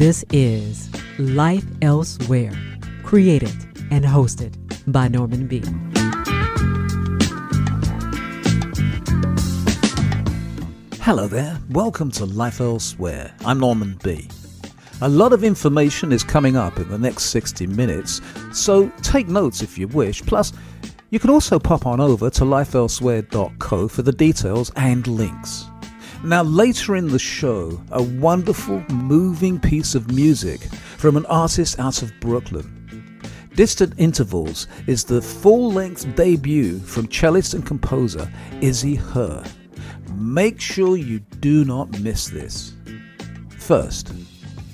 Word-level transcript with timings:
This 0.00 0.24
is 0.32 0.88
Life 1.18 1.66
Elsewhere, 1.82 2.54
created 3.02 3.54
and 3.90 4.02
hosted 4.02 4.54
by 4.90 5.08
Norman 5.08 5.46
B. 5.46 5.62
Hello 11.02 11.28
there, 11.28 11.58
welcome 11.68 12.10
to 12.12 12.24
Life 12.24 12.62
Elsewhere. 12.62 13.34
I'm 13.44 13.60
Norman 13.60 13.98
B. 14.02 14.26
A 15.02 15.08
lot 15.10 15.34
of 15.34 15.44
information 15.44 16.12
is 16.12 16.24
coming 16.24 16.56
up 16.56 16.78
in 16.78 16.88
the 16.88 16.96
next 16.96 17.24
60 17.24 17.66
minutes, 17.66 18.22
so 18.54 18.88
take 19.02 19.28
notes 19.28 19.60
if 19.60 19.76
you 19.76 19.86
wish. 19.88 20.22
Plus, 20.22 20.54
you 21.10 21.18
can 21.18 21.28
also 21.28 21.58
pop 21.58 21.84
on 21.84 22.00
over 22.00 22.30
to 22.30 22.44
lifeelsewhere.co 22.44 23.88
for 23.88 24.00
the 24.00 24.12
details 24.12 24.72
and 24.76 25.06
links. 25.06 25.69
Now, 26.22 26.42
later 26.42 26.96
in 26.96 27.08
the 27.08 27.18
show, 27.18 27.82
a 27.90 28.02
wonderful, 28.02 28.84
moving 28.90 29.58
piece 29.58 29.94
of 29.94 30.12
music 30.12 30.60
from 30.98 31.16
an 31.16 31.24
artist 31.26 31.78
out 31.78 32.02
of 32.02 32.12
Brooklyn. 32.20 33.18
Distant 33.54 33.94
Intervals 33.96 34.66
is 34.86 35.02
the 35.02 35.22
full 35.22 35.72
length 35.72 36.14
debut 36.16 36.78
from 36.80 37.06
cellist 37.06 37.54
and 37.54 37.64
composer 37.64 38.30
Izzy 38.60 38.96
Her. 38.96 39.42
Make 40.14 40.60
sure 40.60 40.98
you 40.98 41.20
do 41.40 41.64
not 41.64 41.98
miss 42.00 42.28
this. 42.28 42.74
First, 43.58 44.12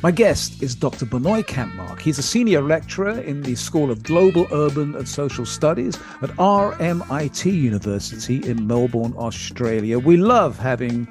my 0.03 0.11
guest 0.11 0.63
is 0.63 0.75
Dr. 0.75 1.07
Benoit 1.07 1.47
Kampmark. 1.47 2.01
He's 2.01 2.19
a 2.19 2.23
senior 2.23 2.61
lecturer 2.61 3.19
in 3.21 3.43
the 3.43 3.55
School 3.55 3.91
of 3.91 4.03
Global, 4.03 4.47
Urban 4.53 4.95
and 4.95 5.09
Social 5.09 5.47
Studies 5.47 5.97
at 6.23 6.31
RMIT 6.37 7.45
University 7.47 8.47
in 8.49 8.67
Melbourne, 8.67 9.15
Australia. 9.17 9.99
We 9.99 10.17
love 10.17 10.59
having 10.59 11.09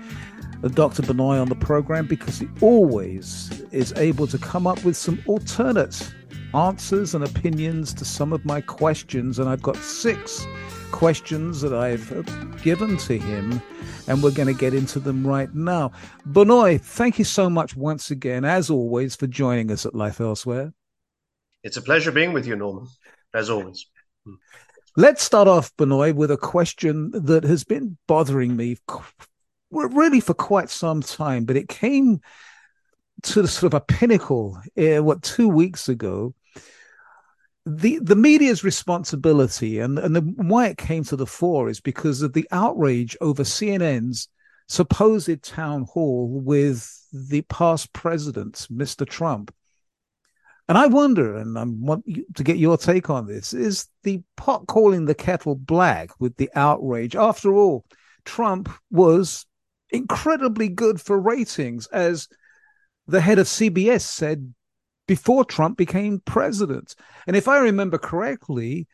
Dr. 0.70 1.04
Benoit 1.04 1.40
on 1.40 1.50
the 1.50 1.56
program 1.56 2.08
because 2.08 2.40
he 2.40 2.48
always 2.62 3.62
is 3.72 3.94
able 3.94 4.28
to 4.28 4.38
come 4.38 4.66
up 4.66 4.84
with 4.84 4.98
some 4.98 5.22
alternate 5.28 6.12
answers 6.54 7.14
and 7.14 7.24
opinions 7.24 7.94
to 7.94 8.06
some 8.06 8.34
of 8.34 8.46
my 8.46 8.62
questions. 8.62 9.40
And 9.40 9.48
I've 9.50 9.62
got 9.62 9.76
six 9.78 10.46
questions 10.92 11.62
that 11.62 11.74
I've 11.74 12.12
uh, 12.12 12.22
given 12.64 12.98
to 12.98 13.18
him 13.18 13.62
and 14.08 14.24
we're 14.24 14.32
going 14.32 14.48
to 14.48 14.54
get 14.54 14.74
into 14.74 15.00
them 15.00 15.26
right 15.26 15.54
now. 15.54 15.92
Benoit, 16.26 16.82
thank 16.82 17.20
you 17.20 17.26
so 17.26 17.50
much 17.50 17.76
once 17.76 18.12
again, 18.12 18.46
as 18.46 18.70
always, 18.70 19.16
for 19.16 19.28
joining 19.28 19.72
us 19.72 19.86
at 19.86 19.96
Life 19.96 20.22
Elsewhere. 20.22 20.74
It's 21.64 21.78
a 21.78 21.82
pleasure 21.82 22.12
being 22.12 22.34
with 22.34 22.46
you, 22.46 22.56
Norman, 22.56 22.88
as 23.34 23.50
always. 23.50 23.88
Let's 24.96 25.24
start 25.24 25.48
off, 25.48 25.76
Benoit, 25.76 26.16
with 26.16 26.32
a 26.32 26.38
question 26.38 27.12
that 27.12 27.44
has 27.44 27.64
been 27.64 27.98
bothering 28.08 28.56
me 28.56 28.78
really 29.72 30.20
for 30.20 30.34
quite 30.34 30.70
some 30.70 31.02
time, 31.02 31.46
but 31.46 31.58
it 31.58 31.68
came 31.68 32.22
to 33.24 33.48
sort 33.48 33.74
of 33.74 33.78
a 33.78 33.82
pinnacle, 33.82 34.60
uh, 34.78 35.04
what, 35.04 35.22
two 35.22 35.50
weeks 35.50 35.90
ago 35.90 36.34
the 37.66 37.98
the 38.00 38.16
media's 38.16 38.64
responsibility 38.64 39.80
and 39.80 39.98
and 39.98 40.16
the, 40.16 40.22
why 40.22 40.68
it 40.68 40.78
came 40.78 41.04
to 41.04 41.16
the 41.16 41.26
fore 41.26 41.68
is 41.68 41.80
because 41.80 42.22
of 42.22 42.34
the 42.34 42.48
outrage 42.52 43.18
over 43.22 43.44
CNN's 43.44 44.30
supposed 44.68 45.42
town 45.44 45.84
hall 45.84 46.28
with 46.28 46.92
the 47.12 47.42
past 47.44 47.94
president, 47.94 48.68
Mr. 48.72 49.08
Trump. 49.08 49.54
And 50.68 50.78
I 50.80 50.88
wonder, 50.88 51.38
and 51.38 51.58
I 51.60 51.64
want 51.64 52.06
to 52.36 52.44
get 52.44 52.58
your 52.58 52.78
take 52.78 53.10
on 53.10 53.28
this: 53.28 53.54
is 53.54 53.88
the 54.04 54.22
pot 54.36 54.68
calling 54.68 55.06
the 55.06 55.16
kettle 55.16 55.56
black 55.56 56.10
with 56.20 56.38
the 56.38 56.50
outrage? 56.56 57.16
After 57.16 57.54
all, 57.54 57.86
Trump 58.26 58.70
was 58.92 59.46
incredibly 59.96 60.70
good 60.70 61.02
for 61.02 61.20
ratings, 61.20 61.88
as 61.88 62.28
the 63.08 63.22
head 63.22 63.40
of 63.40 63.48
CBS 63.48 64.02
said 64.02 64.54
before 65.08 65.46
Trump 65.46 65.78
became 65.78 66.22
president. 66.26 66.96
And 67.28 67.36
if 67.36 67.48
I 67.48 67.60
remember 67.60 67.98
correctly, 67.98 68.88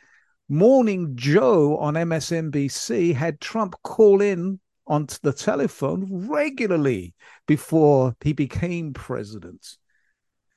Morning 0.50 1.14
Joe 1.16 1.78
on 1.78 1.94
MSNBC 1.94 3.16
had 3.16 3.40
Trump 3.40 3.76
call 3.84 4.22
in 4.22 4.60
on 4.86 5.08
the 5.22 5.32
telephone 5.32 6.28
regularly 6.28 7.14
before 7.48 8.18
he 8.20 8.34
became 8.34 8.94
president. 8.94 9.78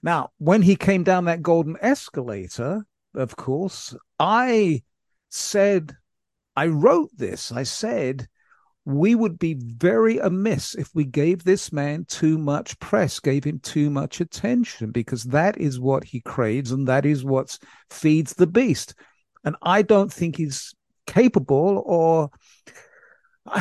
Now, 0.02 0.30
when 0.38 0.62
he 0.62 0.74
came 0.74 1.04
down 1.04 1.26
that 1.26 1.42
golden 1.42 1.76
escalator, 1.80 2.84
of 3.14 3.36
course, 3.36 3.94
I 4.18 4.82
said, 5.28 5.96
I 6.56 6.66
wrote 6.66 7.10
this. 7.16 7.52
I 7.52 7.62
said, 7.62 8.26
we 8.84 9.14
would 9.14 9.38
be 9.38 9.54
very 9.54 10.18
amiss 10.18 10.74
if 10.74 10.90
we 10.94 11.04
gave 11.04 11.42
this 11.42 11.72
man 11.72 12.04
too 12.04 12.36
much 12.36 12.78
press, 12.80 13.18
gave 13.18 13.44
him 13.44 13.58
too 13.60 13.88
much 13.88 14.20
attention, 14.20 14.90
because 14.90 15.24
that 15.24 15.58
is 15.58 15.80
what 15.80 16.04
he 16.04 16.20
craves 16.20 16.70
and 16.70 16.86
that 16.86 17.06
is 17.06 17.24
what 17.24 17.58
feeds 17.90 18.34
the 18.34 18.46
beast. 18.46 18.94
And 19.42 19.56
I 19.62 19.82
don't 19.82 20.12
think 20.12 20.36
he's 20.36 20.74
capable 21.06 21.82
or 21.86 22.30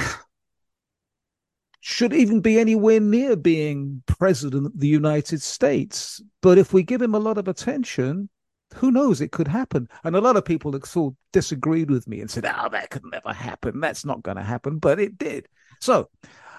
should 1.79 2.13
even 2.13 2.41
be 2.41 2.59
anywhere 2.59 2.99
near 2.99 3.35
being 3.35 4.03
president 4.07 4.67
of 4.67 4.79
the 4.79 4.87
United 4.87 5.41
States. 5.41 6.21
But 6.41 6.57
if 6.57 6.73
we 6.73 6.83
give 6.83 7.01
him 7.01 7.15
a 7.15 7.19
lot 7.19 7.37
of 7.37 7.47
attention, 7.47 8.29
who 8.75 8.91
knows? 8.91 9.21
It 9.21 9.31
could 9.31 9.47
happen. 9.47 9.87
And 10.03 10.15
a 10.15 10.21
lot 10.21 10.35
of 10.35 10.45
people 10.45 10.73
have 10.73 10.85
sort 10.85 11.13
of 11.13 11.17
disagreed 11.31 11.89
with 11.89 12.07
me 12.07 12.21
and 12.21 12.29
said, 12.29 12.45
oh, 12.45 12.69
that 12.69 12.89
could 12.89 13.03
never 13.11 13.33
happen. 13.33 13.79
That's 13.79 14.05
not 14.05 14.23
going 14.23 14.37
to 14.37 14.43
happen. 14.43 14.79
But 14.79 14.99
it 14.99 15.17
did. 15.17 15.47
So, 15.79 16.09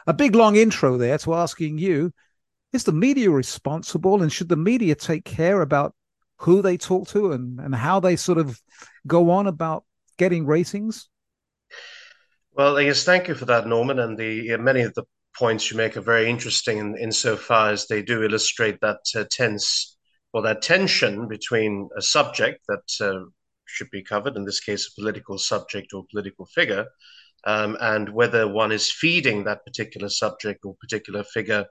a 0.06 0.12
big 0.12 0.34
long 0.34 0.56
intro 0.56 0.96
there 0.96 1.18
to 1.18 1.34
asking 1.34 1.78
you 1.78 2.12
is 2.72 2.84
the 2.84 2.92
media 2.92 3.30
responsible? 3.30 4.22
And 4.22 4.32
should 4.32 4.48
the 4.48 4.56
media 4.56 4.94
take 4.94 5.24
care 5.24 5.62
about 5.62 5.94
who 6.38 6.62
they 6.62 6.76
talk 6.76 7.08
to 7.08 7.32
and, 7.32 7.60
and 7.60 7.74
how 7.74 8.00
they 8.00 8.16
sort 8.16 8.38
of 8.38 8.60
go 9.06 9.30
on 9.30 9.46
about 9.46 9.84
getting 10.18 10.46
ratings? 10.46 11.08
Well, 12.52 12.76
I 12.76 12.84
guess 12.84 13.04
thank 13.04 13.28
you 13.28 13.34
for 13.34 13.46
that, 13.46 13.66
Norman. 13.66 13.98
And 13.98 14.18
the 14.18 14.56
many 14.58 14.82
of 14.82 14.94
the 14.94 15.04
points 15.36 15.70
you 15.70 15.76
make 15.76 15.96
are 15.96 16.02
very 16.02 16.28
interesting 16.28 16.78
in, 16.78 16.96
insofar 16.96 17.70
as 17.70 17.86
they 17.86 18.02
do 18.02 18.22
illustrate 18.22 18.80
that 18.80 19.00
uh, 19.16 19.24
tense 19.30 19.93
or 20.34 20.42
that 20.42 20.60
tension 20.60 21.28
between 21.28 21.88
a 21.96 22.02
subject 22.02 22.60
that 22.68 22.82
uh, 23.00 23.24
should 23.66 23.88
be 23.90 24.02
covered, 24.02 24.36
in 24.36 24.44
this 24.44 24.60
case, 24.60 24.88
a 24.88 25.00
political 25.00 25.38
subject 25.38 25.94
or 25.94 26.04
political 26.10 26.44
figure, 26.44 26.86
um, 27.46 27.78
and 27.80 28.08
whether 28.08 28.46
one 28.48 28.72
is 28.72 28.90
feeding 28.90 29.44
that 29.44 29.64
particular 29.64 30.08
subject 30.08 30.64
or 30.64 30.74
particular 30.80 31.22
figure 31.22 31.64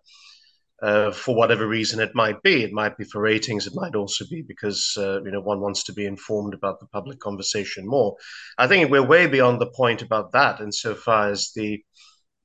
uh, 0.82 1.12
for 1.12 1.36
whatever 1.36 1.68
reason 1.68 2.00
it 2.00 2.16
might 2.16 2.42
be. 2.42 2.64
It 2.64 2.72
might 2.72 2.98
be 2.98 3.04
for 3.04 3.22
ratings. 3.22 3.68
It 3.68 3.76
might 3.76 3.96
also 3.96 4.26
be 4.30 4.42
because 4.42 4.94
uh, 4.98 5.22
you 5.24 5.32
know 5.32 5.42
one 5.42 5.60
wants 5.60 5.84
to 5.86 5.94
be 5.94 6.06
informed 6.06 6.54
about 6.54 6.80
the 6.80 6.88
public 6.88 7.20
conversation 7.20 7.86
more. 7.86 8.16
I 8.58 8.68
think 8.68 8.90
we're 8.90 9.06
way 9.06 9.28
beyond 9.28 9.60
the 9.60 9.72
point 9.72 10.02
about 10.02 10.32
that 10.32 10.62
insofar 10.62 11.32
as 11.32 11.52
the 11.54 11.84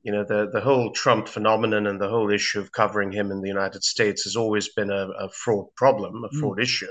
you 0.08 0.14
know 0.14 0.24
the 0.24 0.48
the 0.50 0.62
whole 0.62 0.90
Trump 0.92 1.28
phenomenon 1.28 1.86
and 1.86 2.00
the 2.00 2.08
whole 2.08 2.30
issue 2.30 2.60
of 2.60 2.72
covering 2.72 3.12
him 3.12 3.30
in 3.30 3.42
the 3.42 3.48
United 3.48 3.84
States 3.84 4.22
has 4.22 4.36
always 4.36 4.70
been 4.70 4.90
a, 4.90 5.08
a 5.24 5.28
fraud 5.28 5.66
problem, 5.76 6.24
a 6.24 6.34
mm. 6.34 6.40
fraud 6.40 6.56
mm. 6.56 6.62
issue, 6.62 6.88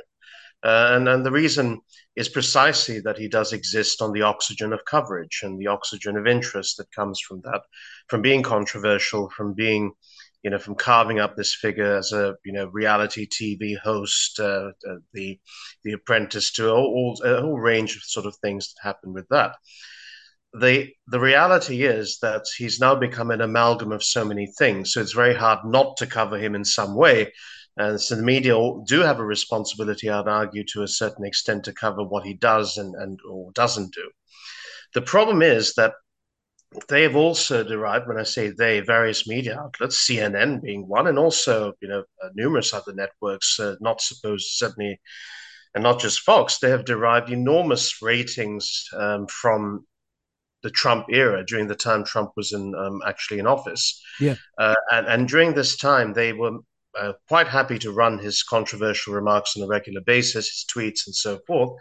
uh, 0.61 0.89
and 0.91 1.09
and 1.09 1.25
the 1.25 1.31
reason 1.31 1.81
is 2.16 2.29
precisely 2.29 3.00
that 3.00 3.17
he 3.17 3.28
does 3.28 3.53
exist 3.53 4.03
on 4.03 4.11
the 4.11 4.22
oxygen 4.22 4.72
of 4.72 4.85
coverage 4.85 5.39
and 5.41 5.59
the 5.59 5.66
oxygen 5.66 6.16
of 6.16 6.28
interest 6.28 6.78
that 6.78 6.91
comes 6.91 7.19
from 7.19 7.41
that, 7.44 7.61
from 8.07 8.22
being 8.22 8.44
controversial, 8.44 9.31
from 9.31 9.55
being 9.55 9.94
you 10.44 10.51
know, 10.51 10.59
from 10.59 10.75
carving 10.75 11.19
up 11.19 11.35
this 11.35 11.55
figure 11.55 11.97
as 11.97 12.11
a 12.11 12.35
you 12.45 12.53
know 12.53 12.67
reality 12.67 13.28
TV 13.28 13.79
host, 13.79 14.39
uh, 14.39 14.69
uh, 14.88 14.99
the 15.13 15.39
the 15.84 15.94
apprentice, 15.94 16.51
to 16.51 16.69
all, 16.69 17.17
all, 17.23 17.28
a 17.28 17.41
whole 17.41 17.59
range 17.59 17.95
of 17.95 18.03
sort 18.03 18.28
of 18.28 18.35
things 18.35 18.67
that 18.67 18.88
happen 18.88 19.11
with 19.11 19.28
that 19.29 19.55
the 20.53 20.94
the 21.08 21.19
reality 21.19 21.84
is 21.84 22.19
that 22.22 22.44
he's 22.58 22.80
now 22.80 22.96
become 22.96 23.31
an 23.31 23.41
amalgam 23.41 23.91
of 23.91 24.03
so 24.03 24.26
many 24.26 24.47
things. 24.58 24.94
So 24.94 25.02
it's 25.02 25.14
very 25.14 25.35
hard 25.35 25.59
not 25.66 25.97
to 25.97 26.08
cover 26.08 26.38
him 26.38 26.55
in 26.55 26.66
some 26.66 26.96
way. 26.96 27.34
And 27.78 28.02
so 28.02 28.16
the 28.16 28.23
media 28.23 28.55
do 28.88 29.02
have 29.02 29.20
a 29.20 29.26
responsibility, 29.26 30.09
I'd 30.09 30.28
argue, 30.28 30.64
to 30.73 30.82
a 30.82 30.88
certain 30.88 31.26
extent, 31.26 31.66
to 31.66 31.73
cover 31.73 32.03
what 32.03 32.26
he 32.26 32.34
does 32.34 32.78
and, 32.78 32.96
and 32.96 33.20
or 33.29 33.52
doesn't 33.52 33.94
do. 33.94 34.09
The 34.96 35.03
problem 35.03 35.41
is 35.44 35.73
that 35.76 35.94
they 36.90 37.03
have 37.03 37.16
also 37.16 37.64
derived, 37.64 38.08
when 38.08 38.20
I 38.20 38.23
say 38.23 38.49
they, 38.49 38.82
various 38.82 39.28
media 39.28 39.59
outlets, 39.59 40.08
CNN 40.08 40.61
being 40.61 40.88
one, 40.88 41.08
and 41.08 41.20
also 41.20 41.73
you 41.82 41.88
know 41.88 42.03
uh, 42.23 42.29
numerous 42.35 42.73
other 42.73 42.94
networks, 42.94 43.59
uh, 43.59 43.76
not 43.79 44.02
supposed 44.02 44.47
certainly, 44.52 44.99
and 45.76 45.84
not 45.84 45.99
just 45.99 46.22
Fox, 46.22 46.59
they 46.59 46.70
have 46.70 46.85
derived 46.85 47.29
enormous 47.29 48.02
ratings 48.02 48.85
um, 48.94 49.28
from 49.28 49.85
the 50.67 50.72
Trump 50.72 51.05
era 51.09 51.46
during 51.46 51.67
the 51.67 51.81
time 51.87 52.03
Trump 52.03 52.31
was 52.35 52.52
in 52.52 52.75
um, 52.75 52.99
actually 53.08 53.40
in 53.40 53.47
office. 53.47 54.03
Yeah, 54.19 54.35
uh, 54.58 54.75
and 54.91 55.08
and 55.08 55.28
during 55.29 55.53
this 55.53 55.78
time 55.78 56.11
they 56.11 56.34
were 56.34 56.58
uh, 56.99 57.14
quite 57.29 57.47
happy 57.47 57.79
to 57.79 57.93
run 57.93 58.19
his 58.19 58.43
controversial 58.43 59.14
remarks 59.14 59.55
on 59.55 59.64
a 59.64 59.67
regular 59.67 60.02
basis, 60.02 60.49
his 60.49 60.66
tweets 60.73 61.08
and 61.08 61.16
so 61.16 61.40
forth. 61.47 61.72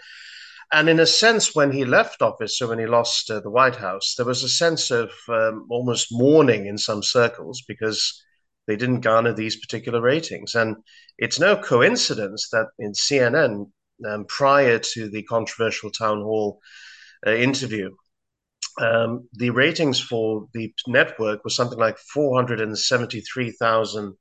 And 0.73 0.89
in 0.89 1.01
a 1.01 1.07
sense, 1.07 1.55
when 1.55 1.73
he 1.73 1.85
left 1.85 2.23
office, 2.23 2.59
so 2.59 2.69
when 2.69 2.79
he 2.79 2.87
lost 2.87 3.29
uh, 3.29 3.41
the 3.41 3.51
White 3.51 3.77
House, 3.77 4.15
there 4.17 4.27
was 4.27 4.45
a 4.45 4.49
sense 4.49 4.93
of 4.93 5.11
um, 5.29 5.67
almost 5.69 6.09
mourning 6.13 6.67
in 6.67 6.79
some 6.79 7.03
circles 7.03 7.65
because 7.67 8.23
they 8.69 8.77
didn't 8.77 9.01
garner 9.01 9.33
these 9.33 9.57
particular 9.57 10.01
ratings. 10.01 10.55
And 10.55 10.77
it's 11.19 11.41
no 11.41 11.57
coincidence 11.57 12.49
that 12.51 12.67
in 12.79 12.93
CNN, 12.93 13.71
um, 14.09 14.25
prior 14.29 14.79
to 14.79 15.09
the 15.09 15.23
controversial 15.23 15.91
town 15.91 16.23
hall 16.23 16.61
uh, 17.27 17.31
interview, 17.31 17.91
um, 18.79 19.29
the 19.33 19.51
ratings 19.51 20.01
for 20.01 20.47
the 20.53 20.73
network 20.87 21.43
was 21.45 21.55
something 21.57 21.79
like 21.79 21.99
473,000, 21.99 24.15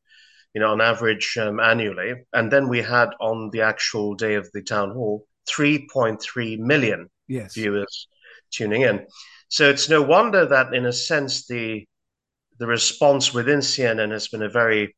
you 0.54 0.62
know, 0.62 0.72
on 0.72 0.82
average 0.82 1.38
um, 1.40 1.60
annually. 1.60 2.14
And 2.34 2.52
then 2.52 2.70
we 2.70 2.82
had 2.82 3.10
on 3.20 3.50
the 3.52 3.62
actual 3.62 4.16
day 4.16 4.36
of 4.36 4.50
the 4.54 4.62
town 4.62 4.92
hall, 4.92 5.26
3.3 5.50 6.60
million 6.60 7.10
yes. 7.28 7.54
viewers 7.54 8.08
tuning 8.52 8.84
in. 8.84 9.06
So 9.50 9.70
it's 9.70 9.90
no 9.90 10.02
wonder 10.02 10.46
that, 10.46 10.74
in 10.74 10.86
a 10.86 10.94
sense, 10.94 11.48
the 11.48 11.86
the 12.58 12.68
response 12.68 13.34
within 13.34 13.60
CNN 13.60 14.12
has 14.12 14.30
been 14.30 14.42
a 14.42 14.50
very 14.50 14.96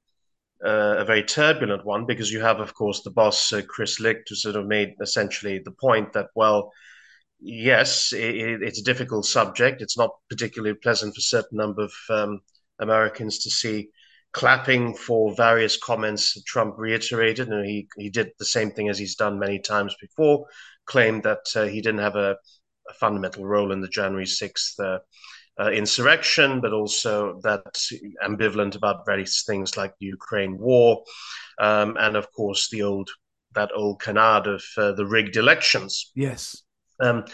uh, 0.65 0.95
a 0.98 1.06
very 1.06 1.24
turbulent 1.24 1.86
one 1.86 2.06
because 2.06 2.31
you 2.31 2.42
have, 2.42 2.59
of 2.59 2.74
course, 2.74 3.04
the 3.04 3.12
boss 3.12 3.54
uh, 3.54 3.62
Chris 3.68 4.00
Licht, 4.00 4.30
who 4.30 4.36
sort 4.36 4.56
of 4.56 4.65
made 4.65 4.95
essentially 5.01 5.59
the 5.59 5.71
point 5.71 6.13
that, 6.13 6.27
well, 6.36 6.71
yes, 7.39 8.13
it, 8.13 8.61
it's 8.61 8.79
a 8.79 8.83
difficult 8.83 9.25
subject. 9.25 9.81
It's 9.81 9.97
not 9.97 10.11
particularly 10.29 10.75
pleasant 10.75 11.15
for 11.15 11.19
a 11.19 11.21
certain 11.21 11.57
number 11.57 11.83
of 11.83 11.93
um, 12.09 12.41
Americans 12.79 13.39
to 13.39 13.49
see 13.49 13.89
clapping 14.33 14.93
for 14.93 15.33
various 15.35 15.77
comments 15.77 16.41
Trump 16.43 16.75
reiterated, 16.77 17.49
and 17.49 17.65
he 17.65 17.87
he 17.97 18.09
did 18.09 18.31
the 18.39 18.45
same 18.45 18.71
thing 18.71 18.89
as 18.89 18.99
he's 18.99 19.15
done 19.15 19.39
many 19.39 19.59
times 19.59 19.95
before, 19.99 20.45
claimed 20.85 21.23
that 21.23 21.45
uh, 21.55 21.65
he 21.65 21.81
didn't 21.81 22.01
have 22.01 22.15
a, 22.15 22.37
a, 22.89 22.93
fundamental 22.93 23.45
role 23.45 23.71
in 23.71 23.81
the 23.81 23.87
January 23.87 24.27
sixth. 24.27 24.79
Uh, 24.79 24.99
uh, 25.59 25.71
insurrection, 25.71 26.61
but 26.61 26.71
also 26.71 27.39
that 27.41 27.63
ambivalent 28.23 28.75
about 28.75 29.07
various 29.07 29.43
things 29.43 29.75
like 29.75 29.91
the 29.99 30.05
Ukraine 30.05 30.55
war, 30.55 31.03
um, 31.59 31.97
and 31.99 32.15
of 32.15 32.31
course 32.31 32.69
the 32.69 32.83
old 32.83 33.09
that 33.55 33.71
old 33.75 33.99
canard 33.99 34.45
of 34.45 34.63
uh, 34.77 34.91
the 34.91 35.05
rigged 35.05 35.35
elections. 35.35 36.11
Yes. 36.13 36.61
Um, 36.99 37.25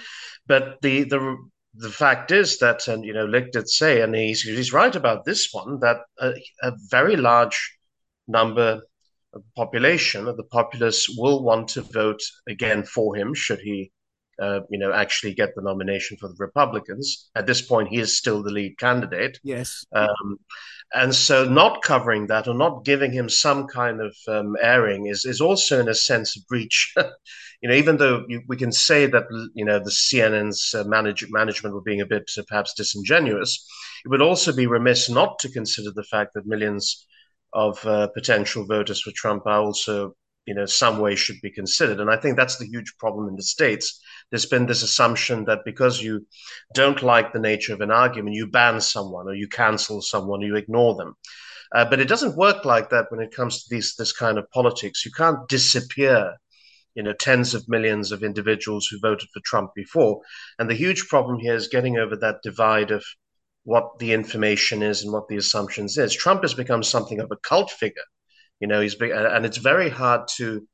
but 0.47 0.81
the 0.81 1.03
the 1.03 1.37
the 1.75 1.89
fact 1.89 2.31
is 2.31 2.59
that, 2.59 2.87
and 2.87 3.03
you 3.03 3.13
know, 3.13 3.25
Licht 3.25 3.53
did 3.53 3.69
say, 3.69 4.01
and 4.01 4.15
he's 4.15 4.41
he's 4.41 4.73
right 4.73 4.95
about 4.95 5.25
this 5.25 5.49
one, 5.51 5.79
that 5.79 5.97
a, 6.19 6.33
a 6.61 6.73
very 6.89 7.15
large 7.15 7.77
number 8.27 8.81
of 9.33 9.41
the 9.41 9.51
population 9.55 10.27
of 10.27 10.37
the 10.37 10.43
populace 10.43 11.07
will 11.17 11.43
want 11.43 11.69
to 11.69 11.81
vote 11.81 12.21
again 12.47 12.83
for 12.83 13.15
him 13.15 13.33
should 13.33 13.59
he 13.59 13.91
uh, 14.41 14.61
you 14.69 14.79
know, 14.79 14.91
actually 14.91 15.33
get 15.33 15.55
the 15.55 15.61
nomination 15.61 16.17
for 16.17 16.27
the 16.27 16.35
Republicans. 16.39 17.29
At 17.35 17.45
this 17.45 17.61
point, 17.61 17.89
he 17.89 17.99
is 17.99 18.17
still 18.17 18.41
the 18.41 18.51
lead 18.51 18.77
candidate. 18.77 19.39
Yes. 19.43 19.85
Um, 19.93 20.39
and 20.93 21.13
so, 21.13 21.45
not 21.45 21.81
covering 21.81 22.27
that 22.27 22.47
or 22.47 22.53
not 22.53 22.85
giving 22.85 23.11
him 23.11 23.29
some 23.29 23.67
kind 23.67 24.01
of 24.01 24.15
um, 24.27 24.55
airing 24.61 25.07
is 25.07 25.25
is 25.25 25.41
also, 25.41 25.79
in 25.79 25.89
a 25.89 25.95
sense, 25.95 26.35
a 26.37 26.39
breach. 26.47 26.93
you 27.61 27.69
know, 27.69 27.75
even 27.75 27.97
though 27.97 28.25
you, 28.27 28.41
we 28.47 28.57
can 28.57 28.71
say 28.71 29.05
that 29.05 29.25
you 29.53 29.65
know 29.65 29.79
the 29.79 29.91
CNN's 29.91 30.73
uh, 30.73 30.83
manage, 30.85 31.25
management 31.29 31.75
were 31.75 31.81
being 31.81 32.01
a 32.01 32.05
bit 32.05 32.29
uh, 32.37 32.43
perhaps 32.47 32.73
disingenuous, 32.73 33.67
it 34.05 34.09
would 34.09 34.21
also 34.21 34.53
be 34.53 34.67
remiss 34.67 35.09
not 35.09 35.39
to 35.39 35.51
consider 35.51 35.91
the 35.91 36.03
fact 36.03 36.33
that 36.33 36.45
millions 36.45 37.05
of 37.53 37.83
uh, 37.85 38.07
potential 38.07 38.65
voters 38.65 39.01
for 39.01 39.11
Trump 39.11 39.45
are 39.45 39.61
also 39.61 40.15
you 40.45 40.53
know 40.53 40.65
some 40.65 40.99
way 40.99 41.15
should 41.15 41.39
be 41.41 41.51
considered 41.51 41.99
and 41.99 42.09
i 42.09 42.17
think 42.17 42.35
that's 42.35 42.57
the 42.57 42.65
huge 42.65 42.93
problem 42.97 43.27
in 43.27 43.35
the 43.35 43.43
states 43.43 44.01
there's 44.33 44.47
been 44.47 44.65
this 44.65 44.81
assumption 44.81 45.45
that 45.45 45.59
because 45.63 46.01
you 46.01 46.25
don't 46.73 47.03
like 47.03 47.31
the 47.31 47.39
nature 47.39 47.71
of 47.71 47.81
an 47.81 47.91
argument 47.91 48.35
you 48.35 48.47
ban 48.47 48.81
someone 48.81 49.27
or 49.27 49.35
you 49.35 49.47
cancel 49.47 50.01
someone 50.01 50.41
or 50.41 50.47
you 50.47 50.55
ignore 50.55 50.95
them. 50.95 51.13
Uh, 51.75 51.85
but 51.87 51.99
it 51.99 52.07
doesn't 52.07 52.35
work 52.35 52.65
like 52.65 52.89
that 52.89 53.05
when 53.11 53.21
it 53.21 53.31
comes 53.31 53.63
to 53.63 53.65
these 53.69 53.93
this 53.95 54.11
kind 54.11 54.39
of 54.39 54.49
politics. 54.49 55.05
You 55.05 55.11
can't 55.11 55.47
disappear 55.47 56.33
you 56.95 57.03
know 57.03 57.13
tens 57.13 57.53
of 57.53 57.69
millions 57.69 58.11
of 58.11 58.23
individuals 58.23 58.87
who 58.87 58.97
voted 58.99 59.29
for 59.31 59.41
trump 59.45 59.69
before. 59.75 60.21
And 60.57 60.67
the 60.67 60.73
huge 60.73 61.07
problem 61.09 61.37
here 61.37 61.53
is 61.53 61.67
getting 61.67 61.97
over 61.97 62.15
that 62.15 62.41
divide 62.41 62.89
of 62.89 63.05
what 63.65 63.99
the 63.99 64.13
information 64.13 64.81
is 64.81 65.03
and 65.03 65.13
what 65.13 65.27
the 65.27 65.37
assumptions 65.37 65.95
is. 65.95 66.11
Trump 66.15 66.41
has 66.41 66.55
become 66.55 66.81
something 66.81 67.19
of 67.19 67.29
a 67.29 67.37
cult 67.37 67.69
figure 67.69 68.09
you 68.63 68.67
know, 68.67 68.79
he's 68.79 68.95
big, 68.95 69.11
and 69.11 69.45
it's 69.45 69.57
very 69.57 69.89
hard 69.89 70.21
to 70.37 70.65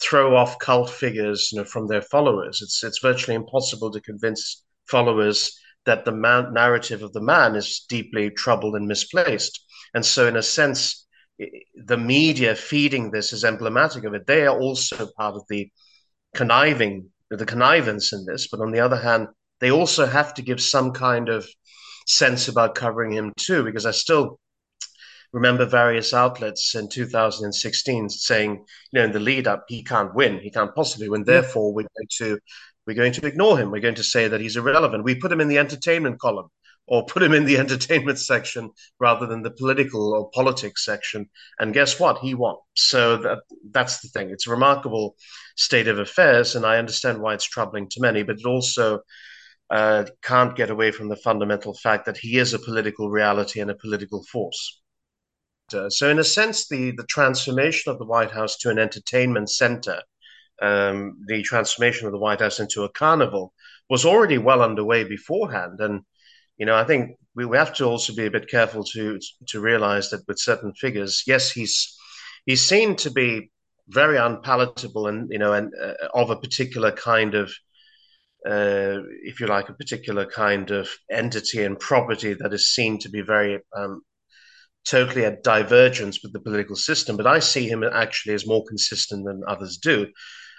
throw 0.00 0.36
off 0.36 0.58
cult 0.58 0.90
figures, 0.90 1.50
you 1.52 1.58
know, 1.58 1.64
from 1.64 1.86
their 1.86 2.02
followers. 2.02 2.60
It's 2.62 2.82
it's 2.84 3.00
virtually 3.00 3.34
impossible 3.34 3.90
to 3.92 4.00
convince 4.00 4.64
followers 4.86 5.58
that 5.86 6.04
the 6.04 6.12
man, 6.12 6.52
narrative 6.52 7.02
of 7.02 7.12
the 7.12 7.20
man 7.20 7.56
is 7.56 7.84
deeply 7.88 8.30
troubled 8.30 8.74
and 8.74 8.86
misplaced. 8.86 9.64
And 9.94 10.04
so, 10.04 10.26
in 10.26 10.36
a 10.36 10.42
sense, 10.42 11.06
the 11.74 11.96
media 11.96 12.54
feeding 12.54 13.10
this 13.10 13.32
is 13.32 13.44
emblematic 13.44 14.04
of 14.04 14.14
it. 14.14 14.26
They 14.26 14.46
are 14.46 14.58
also 14.58 15.08
part 15.16 15.34
of 15.34 15.44
the 15.48 15.70
conniving, 16.34 17.10
the 17.30 17.46
connivance 17.46 18.12
in 18.12 18.24
this. 18.24 18.48
But 18.48 18.60
on 18.60 18.72
the 18.72 18.80
other 18.80 18.96
hand, 18.96 19.28
they 19.60 19.70
also 19.70 20.06
have 20.06 20.34
to 20.34 20.42
give 20.42 20.60
some 20.60 20.92
kind 20.92 21.28
of 21.28 21.46
sense 22.06 22.48
about 22.48 22.74
covering 22.74 23.12
him 23.12 23.32
too, 23.36 23.64
because 23.64 23.86
I 23.86 23.92
still 23.92 24.38
remember 25.34 25.66
various 25.66 26.14
outlets 26.14 26.76
in 26.76 26.88
2016 26.88 28.08
saying, 28.08 28.52
you 28.52 29.00
know, 29.00 29.04
in 29.04 29.12
the 29.12 29.18
lead 29.18 29.48
up, 29.48 29.64
he 29.68 29.82
can't 29.82 30.14
win, 30.14 30.38
he 30.38 30.50
can't 30.50 30.74
possibly 30.74 31.08
win. 31.08 31.24
Therefore, 31.24 31.74
we're 31.74 31.88
going 31.96 32.08
to 32.18 32.38
we're 32.86 32.94
going 32.94 33.12
to 33.14 33.26
ignore 33.26 33.58
him. 33.58 33.70
We're 33.70 33.80
going 33.80 33.96
to 33.96 34.04
say 34.04 34.28
that 34.28 34.40
he's 34.40 34.56
irrelevant. 34.56 35.04
We 35.04 35.16
put 35.16 35.32
him 35.32 35.40
in 35.40 35.48
the 35.48 35.58
entertainment 35.58 36.20
column 36.20 36.48
or 36.86 37.06
put 37.06 37.22
him 37.22 37.32
in 37.32 37.46
the 37.46 37.58
entertainment 37.64 38.18
section 38.18 38.70
rather 39.00 39.26
than 39.26 39.42
the 39.42 39.50
political 39.50 40.14
or 40.14 40.30
politics 40.30 40.84
section. 40.84 41.28
And 41.58 41.74
guess 41.74 41.98
what? 41.98 42.18
He 42.18 42.34
won. 42.34 42.56
So 42.74 43.16
that 43.16 43.38
that's 43.70 44.00
the 44.00 44.08
thing. 44.08 44.30
It's 44.30 44.46
a 44.46 44.50
remarkable 44.50 45.16
state 45.56 45.88
of 45.88 45.98
affairs, 45.98 46.54
and 46.54 46.64
I 46.64 46.78
understand 46.78 47.20
why 47.20 47.34
it's 47.34 47.44
troubling 47.44 47.88
to 47.90 48.00
many, 48.00 48.22
but 48.22 48.38
it 48.38 48.46
also 48.46 49.00
uh, 49.70 50.04
can't 50.22 50.54
get 50.54 50.70
away 50.70 50.92
from 50.92 51.08
the 51.08 51.16
fundamental 51.16 51.74
fact 51.74 52.06
that 52.06 52.18
he 52.18 52.38
is 52.38 52.54
a 52.54 52.58
political 52.60 53.10
reality 53.10 53.60
and 53.60 53.70
a 53.70 53.74
political 53.74 54.22
force. 54.30 54.80
So, 55.70 56.08
in 56.08 56.18
a 56.18 56.24
sense, 56.24 56.68
the, 56.68 56.92
the 56.92 57.06
transformation 57.08 57.90
of 57.90 57.98
the 57.98 58.04
White 58.04 58.30
House 58.30 58.56
to 58.58 58.70
an 58.70 58.78
entertainment 58.78 59.50
center, 59.50 60.02
um, 60.60 61.18
the 61.26 61.42
transformation 61.42 62.06
of 62.06 62.12
the 62.12 62.18
White 62.18 62.40
House 62.40 62.60
into 62.60 62.84
a 62.84 62.88
carnival, 62.90 63.52
was 63.88 64.04
already 64.04 64.38
well 64.38 64.62
underway 64.62 65.04
beforehand. 65.04 65.80
And, 65.80 66.02
you 66.58 66.66
know, 66.66 66.76
I 66.76 66.84
think 66.84 67.16
we, 67.34 67.44
we 67.46 67.56
have 67.56 67.74
to 67.74 67.84
also 67.84 68.14
be 68.14 68.26
a 68.26 68.30
bit 68.30 68.48
careful 68.48 68.84
to 68.84 69.18
to 69.48 69.60
realize 69.60 70.10
that 70.10 70.26
with 70.28 70.38
certain 70.38 70.72
figures, 70.74 71.24
yes, 71.26 71.50
he's 71.50 71.96
he's 72.46 72.66
seen 72.66 72.96
to 72.96 73.10
be 73.10 73.50
very 73.88 74.16
unpalatable 74.16 75.08
and 75.08 75.30
you 75.30 75.38
know 75.38 75.52
and 75.52 75.72
uh, 75.82 75.92
of 76.14 76.30
a 76.30 76.36
particular 76.36 76.90
kind 76.90 77.34
of 77.34 77.52
uh, 78.46 79.00
if 79.22 79.40
you 79.40 79.46
like, 79.46 79.70
a 79.70 79.74
particular 79.74 80.26
kind 80.26 80.70
of 80.70 80.90
entity 81.10 81.64
and 81.64 81.80
property 81.80 82.34
that 82.34 82.52
is 82.52 82.68
seen 82.68 82.98
to 82.98 83.08
be 83.08 83.22
very 83.22 83.58
um, 83.74 84.02
totally 84.84 85.24
at 85.24 85.42
divergence 85.42 86.22
with 86.22 86.32
the 86.32 86.40
political 86.40 86.76
system, 86.76 87.16
but 87.16 87.26
I 87.26 87.38
see 87.38 87.68
him 87.68 87.82
actually 87.84 88.34
as 88.34 88.46
more 88.46 88.64
consistent 88.64 89.24
than 89.24 89.42
others 89.46 89.78
do. 89.78 90.08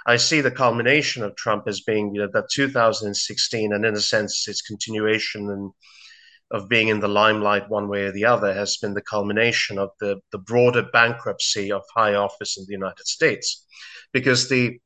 I 0.08 0.18
see 0.18 0.42
the 0.42 0.52
culmination 0.52 1.24
of 1.24 1.36
Trump 1.36 1.68
as 1.68 1.82
being, 1.82 2.14
you 2.14 2.22
know, 2.22 2.30
that 2.34 2.50
2016, 2.52 3.74
and 3.74 3.86
in 3.86 3.96
a 3.96 4.00
sense, 4.00 4.48
its 4.48 4.62
continuation 4.62 5.50
and 5.50 5.72
of 6.52 6.70
being 6.70 6.90
in 6.90 7.00
the 7.00 7.08
limelight 7.08 7.70
one 7.70 7.88
way 7.88 8.04
or 8.04 8.12
the 8.12 8.26
other 8.26 8.54
has 8.54 8.78
been 8.78 8.94
the 8.94 9.02
culmination 9.02 9.80
of 9.80 9.90
the, 10.00 10.20
the 10.32 10.38
broader 10.38 10.84
bankruptcy 10.94 11.72
of 11.72 11.82
high 11.96 12.14
office 12.14 12.58
in 12.58 12.66
the 12.68 12.74
United 12.74 13.08
States. 13.08 13.66
Because 14.14 14.48
the 14.48 14.80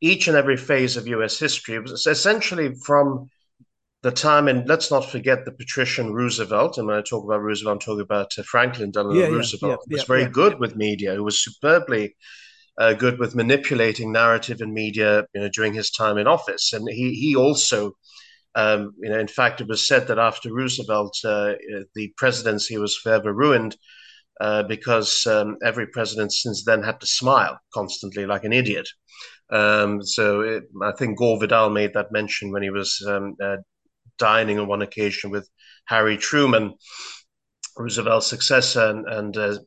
each 0.00 0.28
and 0.28 0.36
every 0.36 0.56
phase 0.56 0.96
of 0.96 1.06
US 1.06 1.38
history 1.38 1.78
was 1.78 2.06
essentially 2.06 2.74
from 2.84 3.30
the 4.06 4.12
time, 4.12 4.46
and 4.46 4.68
let's 4.68 4.88
not 4.88 5.10
forget 5.10 5.44
the 5.44 5.50
patrician 5.50 6.12
Roosevelt. 6.12 6.78
And 6.78 6.86
when 6.86 6.96
I 6.96 7.02
talk 7.02 7.24
about 7.24 7.42
Roosevelt, 7.42 7.74
I'm 7.74 7.80
talking 7.80 8.02
about 8.02 8.30
uh, 8.38 8.44
Franklin 8.44 8.92
Delano 8.92 9.18
yeah, 9.18 9.26
Roosevelt. 9.26 9.80
Yeah, 9.88 9.96
yeah, 9.96 9.96
was 9.96 10.04
very 10.04 10.26
good 10.26 10.60
with 10.60 10.76
media, 10.76 11.16
who 11.16 11.24
was 11.24 11.42
superbly 11.42 12.14
uh, 12.78 12.92
good 12.92 13.18
with 13.18 13.34
manipulating 13.34 14.12
narrative 14.12 14.60
and 14.60 14.72
media 14.72 15.24
you 15.34 15.40
know, 15.40 15.48
during 15.48 15.74
his 15.74 15.90
time 15.90 16.18
in 16.18 16.28
office. 16.28 16.72
And 16.72 16.88
he, 16.88 17.14
he 17.14 17.34
also, 17.34 17.94
um, 18.54 18.92
you 19.02 19.10
know, 19.10 19.18
in 19.18 19.26
fact, 19.26 19.60
it 19.60 19.66
was 19.66 19.88
said 19.88 20.06
that 20.06 20.20
after 20.20 20.54
Roosevelt, 20.54 21.18
uh, 21.24 21.54
the 21.96 22.12
presidency 22.16 22.78
was 22.78 22.96
forever 22.96 23.34
ruined 23.34 23.76
uh, 24.40 24.62
because 24.62 25.26
um, 25.26 25.56
every 25.64 25.88
president 25.88 26.32
since 26.32 26.62
then 26.64 26.80
had 26.80 27.00
to 27.00 27.08
smile 27.08 27.58
constantly 27.74 28.24
like 28.24 28.44
an 28.44 28.52
idiot. 28.52 28.88
Um, 29.50 30.00
so 30.00 30.42
it, 30.42 30.62
I 30.80 30.92
think 30.92 31.18
Gore 31.18 31.40
Vidal 31.40 31.70
made 31.70 31.92
that 31.94 32.12
mention 32.12 32.52
when 32.52 32.62
he 32.62 32.70
was 32.70 33.04
um, 33.08 33.34
uh, 33.42 33.56
dining 34.18 34.58
on 34.58 34.66
one 34.68 34.82
occasion 34.82 35.30
with 35.30 35.48
Harry 35.86 36.16
Truman, 36.16 36.74
Roosevelt's 37.76 38.26
successor, 38.26 38.86
and, 38.88 39.06
and 39.08 39.36
uh, 39.36 39.58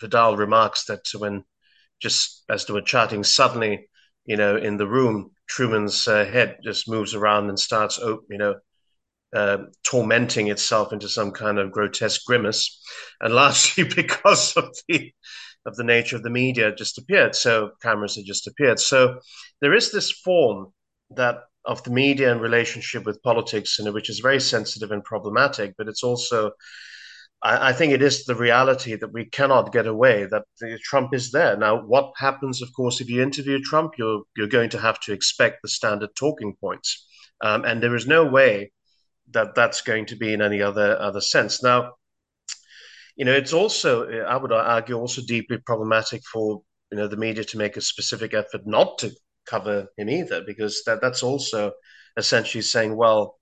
Vidal 0.00 0.36
remarks 0.36 0.84
that 0.86 1.02
when 1.16 1.44
just 2.00 2.44
as 2.48 2.64
they 2.64 2.72
were 2.72 2.80
chatting, 2.80 3.24
suddenly, 3.24 3.88
you 4.24 4.36
know, 4.36 4.56
in 4.56 4.76
the 4.76 4.86
room, 4.86 5.30
Truman's 5.48 6.06
uh, 6.08 6.24
head 6.24 6.58
just 6.64 6.88
moves 6.88 7.14
around 7.14 7.48
and 7.48 7.58
starts, 7.58 7.98
you 7.98 8.38
know, 8.38 8.54
uh, 9.34 9.58
tormenting 9.84 10.48
itself 10.48 10.92
into 10.92 11.08
some 11.08 11.30
kind 11.30 11.58
of 11.58 11.70
grotesque 11.72 12.24
grimace, 12.26 12.82
and 13.20 13.34
largely 13.42 13.84
because 13.84 14.56
of 14.56 14.74
the 14.88 15.12
of 15.66 15.76
the 15.76 15.84
nature 15.84 16.16
of 16.16 16.22
the 16.22 16.30
media 16.30 16.74
just 16.74 16.98
appeared. 16.98 17.34
So 17.34 17.72
cameras 17.82 18.16
had 18.16 18.24
just 18.24 18.46
appeared. 18.46 18.80
So 18.80 19.20
there 19.60 19.74
is 19.74 19.92
this 19.92 20.10
form 20.10 20.72
that 21.10 21.42
of 21.64 21.82
the 21.84 21.90
media 21.90 22.30
and 22.32 22.40
relationship 22.40 23.04
with 23.04 23.22
politics, 23.22 23.78
know, 23.78 23.92
which 23.92 24.10
is 24.10 24.20
very 24.20 24.40
sensitive 24.40 24.90
and 24.92 25.04
problematic, 25.04 25.74
but 25.76 25.88
it's 25.88 26.02
also 26.02 26.52
I, 27.42 27.70
I 27.70 27.72
think 27.72 27.92
it 27.92 28.02
is 28.02 28.24
the 28.24 28.34
reality 28.34 28.94
that 28.96 29.12
we 29.12 29.24
cannot 29.26 29.72
get 29.72 29.86
away 29.86 30.26
that 30.26 30.44
the, 30.60 30.78
Trump 30.82 31.14
is 31.14 31.30
there 31.30 31.56
now. 31.56 31.82
What 31.82 32.12
happens, 32.16 32.62
of 32.62 32.72
course, 32.74 33.00
if 33.00 33.08
you 33.08 33.22
interview 33.22 33.60
Trump, 33.60 33.94
you're 33.98 34.22
you're 34.36 34.46
going 34.46 34.70
to 34.70 34.78
have 34.78 35.00
to 35.00 35.12
expect 35.12 35.62
the 35.62 35.68
standard 35.68 36.10
talking 36.18 36.54
points, 36.60 37.06
um, 37.42 37.64
and 37.64 37.82
there 37.82 37.96
is 37.96 38.06
no 38.06 38.24
way 38.24 38.72
that 39.32 39.54
that's 39.54 39.82
going 39.82 40.06
to 40.06 40.16
be 40.16 40.32
in 40.32 40.42
any 40.42 40.62
other 40.62 40.98
other 40.98 41.20
sense. 41.20 41.62
Now, 41.62 41.92
you 43.16 43.24
know, 43.24 43.32
it's 43.32 43.52
also 43.52 44.08
I 44.08 44.36
would 44.36 44.52
argue 44.52 44.96
also 44.96 45.22
deeply 45.26 45.58
problematic 45.58 46.22
for 46.32 46.62
you 46.90 46.98
know 46.98 47.08
the 47.08 47.16
media 47.16 47.44
to 47.44 47.58
make 47.58 47.76
a 47.76 47.80
specific 47.80 48.34
effort 48.34 48.66
not 48.66 48.98
to 48.98 49.10
cover 49.50 49.88
him 49.96 50.08
either, 50.08 50.42
because 50.46 50.82
that 50.86 51.00
that's 51.00 51.22
also 51.22 51.72
essentially 52.16 52.62
saying, 52.62 52.96
well, 52.96 53.36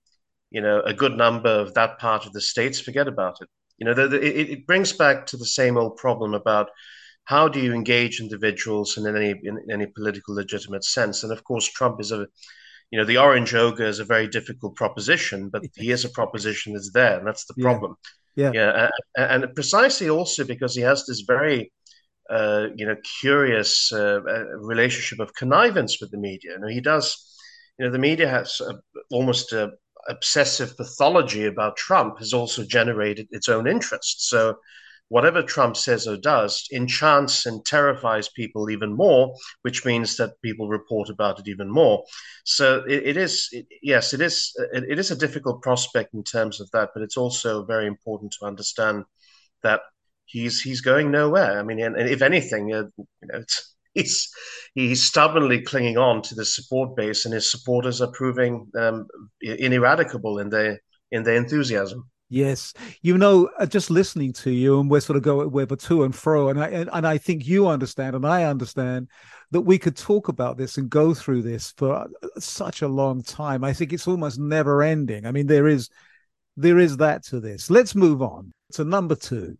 you 0.51 0.61
know, 0.61 0.81
a 0.81 0.93
good 0.93 1.15
number 1.15 1.49
of 1.49 1.73
that 1.75 1.99
part 1.99 2.25
of 2.25 2.33
the 2.33 2.41
states 2.41 2.79
forget 2.79 3.07
about 3.07 3.37
it. 3.41 3.47
You 3.77 3.85
know, 3.85 3.93
the, 3.93 4.07
the, 4.07 4.17
it, 4.17 4.49
it, 4.49 4.67
brings 4.67 4.91
back 4.91 5.25
to 5.27 5.37
the 5.37 5.45
same 5.45 5.77
old 5.77 5.95
problem 5.95 6.33
about 6.33 6.69
how 7.25 7.47
do 7.47 7.59
you 7.59 7.73
engage 7.73 8.19
individuals 8.19 8.97
in 8.97 9.07
any 9.07 9.29
in, 9.43 9.57
in 9.63 9.71
any 9.71 9.85
political 9.85 10.35
legitimate 10.35 10.83
sense. 10.83 11.23
And 11.23 11.31
of 11.31 11.43
course, 11.43 11.71
Trump 11.71 12.01
is 12.01 12.11
a 12.11 12.27
you 12.91 12.97
know, 12.97 13.05
the 13.05 13.17
orange 13.17 13.53
ogre 13.53 13.85
is 13.85 13.99
a 13.99 14.05
very 14.05 14.27
difficult 14.27 14.75
proposition, 14.75 15.49
but 15.49 15.63
he 15.75 15.91
is 15.91 16.05
a 16.05 16.09
proposition 16.09 16.73
that's 16.73 16.91
there, 16.91 17.19
and 17.19 17.27
that's 17.27 17.45
the 17.45 17.53
problem. 17.61 17.95
Yeah, 18.35 18.51
yeah, 18.53 18.89
and, 19.15 19.43
and 19.43 19.55
precisely 19.55 20.09
also 20.09 20.43
because 20.43 20.75
he 20.75 20.81
has 20.81 21.05
this 21.05 21.21
very, 21.21 21.71
uh, 22.29 22.67
you 22.75 22.85
know, 22.85 22.95
curious 23.21 23.91
uh, 23.91 24.21
relationship 24.57 25.19
of 25.19 25.33
connivance 25.33 25.99
with 25.99 26.11
the 26.11 26.17
media. 26.17 26.51
You 26.51 26.59
know, 26.59 26.67
he 26.67 26.81
does. 26.81 27.25
You 27.77 27.85
know, 27.85 27.91
the 27.91 27.99
media 27.99 28.27
has 28.27 28.61
a, 28.61 28.73
almost 29.09 29.53
a, 29.53 29.71
obsessive 30.07 30.75
pathology 30.77 31.45
about 31.45 31.77
Trump 31.77 32.19
has 32.19 32.33
also 32.33 32.63
generated 32.63 33.27
its 33.31 33.49
own 33.49 33.67
interest. 33.67 34.27
So 34.29 34.55
whatever 35.09 35.41
Trump 35.41 35.75
says 35.75 36.07
or 36.07 36.17
does 36.17 36.67
enchants 36.71 37.45
and 37.45 37.65
terrifies 37.65 38.29
people 38.29 38.69
even 38.69 38.93
more, 38.93 39.33
which 39.63 39.85
means 39.85 40.17
that 40.17 40.41
people 40.41 40.69
report 40.69 41.09
about 41.09 41.39
it 41.39 41.47
even 41.47 41.69
more. 41.69 42.03
So 42.45 42.83
it, 42.87 43.07
it 43.07 43.17
is, 43.17 43.49
it, 43.51 43.65
yes, 43.81 44.13
it 44.13 44.21
is, 44.21 44.53
it, 44.71 44.83
it 44.87 44.99
is 44.99 45.11
a 45.11 45.15
difficult 45.15 45.61
prospect 45.61 46.13
in 46.13 46.23
terms 46.23 46.61
of 46.61 46.69
that, 46.71 46.89
but 46.93 47.03
it's 47.03 47.17
also 47.17 47.65
very 47.65 47.87
important 47.87 48.35
to 48.39 48.45
understand 48.45 49.03
that 49.63 49.81
he's 50.29 50.61
he's 50.61 50.81
going 50.81 51.11
nowhere. 51.11 51.59
I 51.59 51.63
mean, 51.63 51.79
and, 51.79 51.95
and 51.95 52.09
if 52.09 52.21
anything, 52.21 52.73
uh, 52.73 52.83
you 52.97 53.05
know, 53.23 53.43
he's 53.93 54.29
he's 54.75 55.03
stubbornly 55.03 55.61
clinging 55.61 55.97
on 55.97 56.21
to 56.23 56.35
the 56.35 56.45
support 56.45 56.95
base, 56.95 57.25
and 57.25 57.33
his 57.33 57.49
supporters 57.49 58.01
are 58.01 58.11
proving 58.11 58.67
um, 58.77 59.07
ineradicable 59.41 60.39
in 60.39 60.49
their 60.49 60.81
in 61.11 61.23
their 61.23 61.35
enthusiasm. 61.35 62.09
Yes, 62.31 62.75
you 63.01 63.17
know, 63.17 63.49
uh, 63.57 63.65
just 63.65 63.89
listening 63.89 64.33
to 64.33 64.51
you, 64.51 64.79
and 64.79 64.89
we're 64.89 64.99
sort 64.99 65.17
of 65.17 65.23
going 65.23 65.49
we're 65.49 65.65
to 65.65 66.03
and 66.03 66.13
fro, 66.13 66.49
and 66.49 66.61
I 66.61 66.67
and 66.67 67.07
I 67.07 67.17
think 67.17 67.47
you 67.47 67.67
understand, 67.67 68.15
and 68.15 68.25
I 68.25 68.43
understand 68.43 69.09
that 69.51 69.61
we 69.61 69.79
could 69.79 69.97
talk 69.97 70.27
about 70.27 70.55
this 70.55 70.77
and 70.77 70.91
go 70.91 71.15
through 71.15 71.41
this 71.41 71.73
for 71.75 71.95
uh, 71.95 72.07
such 72.37 72.83
a 72.83 72.87
long 72.87 73.23
time. 73.23 73.63
I 73.63 73.73
think 73.73 73.93
it's 73.93 74.07
almost 74.07 74.37
never 74.37 74.83
ending. 74.83 75.25
I 75.25 75.31
mean, 75.31 75.47
there 75.47 75.67
is 75.67 75.89
there 76.55 76.77
is 76.77 76.97
that 76.97 77.23
to 77.25 77.39
this. 77.39 77.71
Let's 77.71 77.95
move 77.95 78.21
on 78.21 78.51
to 78.73 78.83
number 78.83 79.15
two. 79.15 79.57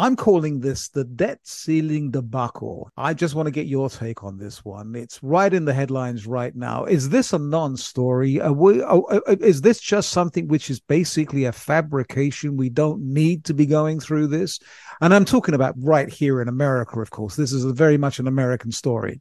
I'm 0.00 0.16
calling 0.16 0.60
this 0.60 0.88
the 0.88 1.04
debt 1.04 1.40
ceiling 1.44 2.10
debacle. 2.10 2.90
I 2.96 3.12
just 3.12 3.34
want 3.34 3.48
to 3.48 3.50
get 3.50 3.66
your 3.66 3.90
take 3.90 4.24
on 4.24 4.38
this 4.38 4.64
one. 4.64 4.94
It's 4.94 5.22
right 5.22 5.52
in 5.52 5.66
the 5.66 5.74
headlines 5.74 6.26
right 6.26 6.56
now. 6.56 6.86
Is 6.86 7.10
this 7.10 7.34
a 7.34 7.38
non-story? 7.38 8.36
Is 8.38 9.60
this 9.60 9.78
just 9.78 10.08
something 10.08 10.48
which 10.48 10.70
is 10.70 10.80
basically 10.80 11.44
a 11.44 11.52
fabrication? 11.52 12.56
We 12.56 12.70
don't 12.70 13.02
need 13.02 13.44
to 13.44 13.52
be 13.52 13.66
going 13.66 14.00
through 14.00 14.28
this. 14.28 14.58
And 15.02 15.12
I'm 15.12 15.26
talking 15.26 15.54
about 15.54 15.74
right 15.76 16.08
here 16.08 16.40
in 16.40 16.48
America, 16.48 16.98
of 16.98 17.10
course. 17.10 17.36
This 17.36 17.52
is 17.52 17.66
very 17.66 17.98
much 17.98 18.18
an 18.18 18.26
American 18.26 18.72
story. 18.72 19.20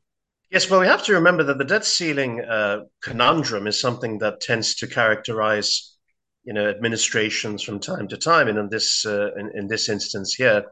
Yes, 0.49 0.69
well, 0.69 0.79
we 0.79 0.87
have 0.87 1.03
to 1.03 1.13
remember 1.13 1.43
that 1.43 1.57
the 1.57 1.65
debt 1.65 1.83
ceiling 1.83 2.39
uh, 2.39 2.85
conundrum 3.03 3.67
is 3.67 3.81
something 3.81 4.19
that 4.19 4.39
tends 4.39 4.75
to 4.75 4.87
characterize 4.87 5.97
you 6.43 6.53
know 6.53 6.69
administrations 6.69 7.63
from 7.63 7.79
time 7.79 8.07
to 8.07 8.17
time, 8.17 8.47
and 8.47 8.57
in 8.57 8.69
this 8.69 9.05
uh, 9.05 9.33
in, 9.35 9.51
in, 9.55 9.67
this 9.67 9.89
instance 9.89 10.33
here, 10.33 10.65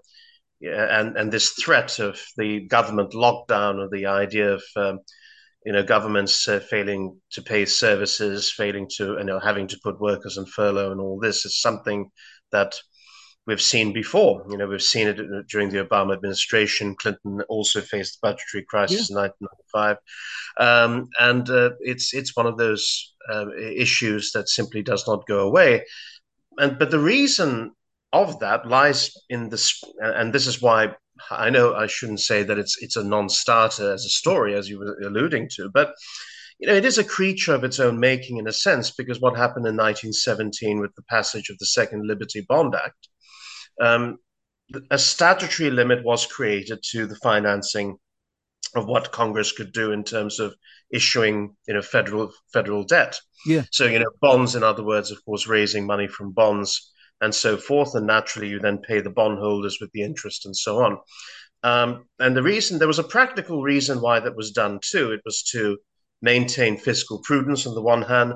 and 0.62 1.18
and 1.18 1.32
this 1.32 1.52
threat 1.52 2.00
of 2.00 2.20
the 2.38 2.68
government 2.68 3.12
lockdown, 3.12 3.80
or 3.80 3.90
the 3.90 4.06
idea 4.06 4.54
of 4.54 4.64
um, 4.76 5.00
you 5.66 5.74
know 5.74 5.84
governments 5.84 6.48
uh, 6.48 6.60
failing 6.60 7.20
to 7.32 7.42
pay 7.42 7.66
services, 7.66 8.52
failing 8.52 8.88
to 8.98 9.18
you 9.18 9.24
know 9.24 9.40
having 9.40 9.68
to 9.68 9.80
put 9.84 10.00
workers 10.00 10.38
on 10.38 10.46
furlough, 10.46 10.92
and 10.92 11.02
all 11.02 11.20
this 11.20 11.46
is 11.46 11.62
something 11.62 12.10
that 12.52 12.74
we've 13.48 13.62
seen 13.62 13.94
before. 13.94 14.46
You 14.50 14.58
know, 14.58 14.68
we've 14.68 14.82
seen 14.82 15.08
it 15.08 15.48
during 15.48 15.70
the 15.70 15.84
Obama 15.84 16.14
administration. 16.14 16.96
Clinton 16.96 17.42
also 17.50 17.82
faced 17.82 18.20
the 18.22 18.28
budgetary 18.28 18.66
crisis 18.66 19.10
yeah. 19.10 19.16
in 19.16 19.32
1995, 19.74 19.98
um, 20.60 21.10
and 21.20 21.50
uh, 21.50 21.72
it's 21.80 22.14
it's 22.14 22.36
one 22.36 22.46
of 22.46 22.58
those 22.58 23.16
uh, 23.34 23.50
issues 23.56 24.32
that 24.34 24.50
simply 24.50 24.84
does 24.84 25.08
not 25.08 25.26
go 25.26 25.40
away. 25.40 25.86
And 26.60 26.78
but 26.78 26.92
the 26.92 27.00
reason 27.00 27.72
of 28.14 28.40
that 28.40 28.68
lies 28.68 29.12
in 29.30 29.50
this, 29.50 29.82
and 30.00 30.34
this 30.34 30.48
is 30.48 30.62
why 30.62 30.96
I 31.32 31.50
know 31.50 31.74
I 31.74 31.88
shouldn't 31.88 32.20
say 32.20 32.44
that 32.44 32.60
it's 32.60 32.78
it's 32.82 32.98
a 32.98 33.04
non-starter 33.04 33.94
as 33.94 34.06
a 34.06 34.10
story, 34.10 34.56
as 34.56 34.70
you 34.70 34.80
were 34.80 34.98
alluding 35.06 35.50
to, 35.56 35.70
but 35.74 35.94
you 36.60 36.68
know, 36.68 36.74
it 36.74 36.86
is 36.86 36.98
a 36.98 37.04
creature 37.04 37.54
of 37.54 37.64
its 37.64 37.80
own 37.80 38.00
making 38.00 38.38
in 38.38 38.48
a 38.48 38.52
sense, 38.52 38.90
because 38.90 39.22
what 39.22 39.38
happened 39.38 39.68
in 39.68 39.78
1917 39.78 40.80
with 40.80 40.94
the 40.96 41.04
passage 41.04 41.50
of 41.50 41.58
the 41.60 41.68
Second 41.68 42.08
Liberty 42.08 42.44
Bond 42.50 42.74
Act 42.74 43.08
um, 43.82 44.18
a 44.92 44.98
statutory 44.98 45.70
limit 45.70 46.04
was 46.04 46.26
created 46.26 46.80
to 46.92 47.06
the 47.06 47.16
financing 47.16 47.98
of 48.76 48.86
what 48.86 49.12
Congress 49.12 49.52
could 49.52 49.72
do 49.72 49.92
in 49.92 50.04
terms 50.04 50.40
of 50.40 50.54
issuing, 50.92 51.56
you 51.68 51.74
know, 51.74 51.82
federal 51.82 52.32
federal 52.54 52.84
debt. 52.84 53.18
Yeah. 53.46 53.64
So 53.72 53.86
you 53.86 54.00
know, 54.00 54.12
bonds, 54.22 54.56
in 54.56 54.64
other 54.64 54.84
words, 54.84 55.12
of 55.12 55.24
course, 55.26 55.48
raising 55.48 55.86
money 55.86 56.08
from 56.08 56.32
bonds 56.32 56.92
and 57.22 57.34
so 57.34 57.58
forth, 57.58 57.96
and 57.96 58.06
naturally, 58.06 58.50
you 58.50 58.60
then 58.60 58.80
pay 58.80 59.02
the 59.02 59.10
bondholders 59.10 59.80
with 59.82 59.92
the 59.94 60.04
interest 60.04 60.46
and 60.46 60.56
so 60.56 60.84
on. 60.84 60.98
Um, 61.64 62.06
and 62.20 62.36
the 62.36 62.44
reason 62.44 62.78
there 62.78 62.88
was 62.88 63.00
a 63.00 63.04
practical 63.04 63.64
reason 63.64 64.02
why 64.02 64.20
that 64.20 64.36
was 64.36 64.52
done 64.52 64.80
too. 64.82 65.12
It 65.12 65.22
was 65.26 65.44
to 65.52 65.78
maintain 66.22 66.78
fiscal 66.78 67.22
prudence 67.24 67.66
on 67.66 67.76
the 67.76 67.82
one 67.82 68.02
hand, 68.02 68.34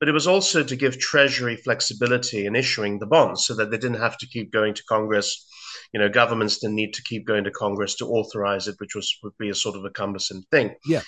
but 0.00 0.08
it 0.08 0.12
was 0.12 0.26
also 0.26 0.62
to 0.62 0.76
give 0.76 0.98
Treasury 0.98 1.56
flexibility 1.56 2.46
in 2.46 2.56
issuing 2.56 2.98
the 2.98 3.06
bonds 3.06 3.46
so 3.46 3.54
that 3.54 3.70
they 3.70 3.78
didn't 3.78 4.00
have 4.00 4.18
to 4.18 4.26
keep 4.26 4.52
going 4.52 4.74
to 4.74 4.84
Congress. 4.88 5.46
You 5.92 6.00
know, 6.00 6.08
governments 6.08 6.58
didn't 6.58 6.76
need 6.76 6.92
to 6.94 7.02
keep 7.02 7.26
going 7.26 7.44
to 7.44 7.50
Congress 7.50 7.94
to 7.96 8.08
authorize 8.08 8.68
it, 8.68 8.76
which 8.78 8.94
was 8.94 9.16
would 9.22 9.36
be 9.38 9.50
a 9.50 9.54
sort 9.54 9.76
of 9.76 9.84
a 9.84 9.90
cumbersome 9.90 10.42
thing. 10.50 10.74
Yeah. 10.84 11.02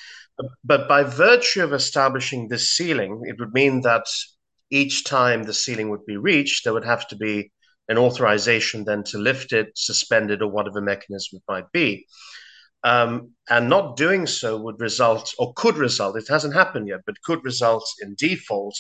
But 0.65 0.89
by 0.89 1.03
virtue 1.03 1.63
of 1.63 1.73
establishing 1.73 2.49
this 2.49 2.71
ceiling, 2.71 3.23
it 3.25 3.37
would 3.39 3.53
mean 3.53 3.83
that 3.83 4.07
each 4.71 5.05
time 5.05 5.45
the 5.45 5.55
ceiling 5.55 5.91
would 5.91 6.05
be 6.07 6.17
reached, 6.17 6.65
there 6.65 6.75
would 6.75 6.85
have 6.85 7.07
to 7.09 7.17
be 7.17 7.53
an 7.89 7.99
authorization 7.99 8.85
then 8.85 9.05
to 9.05 9.19
lift 9.19 9.53
it, 9.53 9.71
suspend 9.77 10.31
it, 10.31 10.43
or 10.43 10.49
whatever 10.49 10.81
mechanism 10.81 11.39
it 11.39 11.43
might 11.49 11.71
be. 11.73 12.07
Um, 12.85 13.33
and 13.49 13.69
not 13.69 13.97
doing 13.97 14.27
so 14.27 14.57
would 14.59 14.81
result, 14.81 15.33
or 15.39 15.53
could 15.55 15.77
result, 15.77 16.17
it 16.17 16.29
hasn't 16.29 16.55
happened 16.55 16.89
yet, 16.89 17.01
but 17.07 17.21
could 17.23 17.45
result 17.45 17.85
in 18.01 18.15
default. 18.17 18.79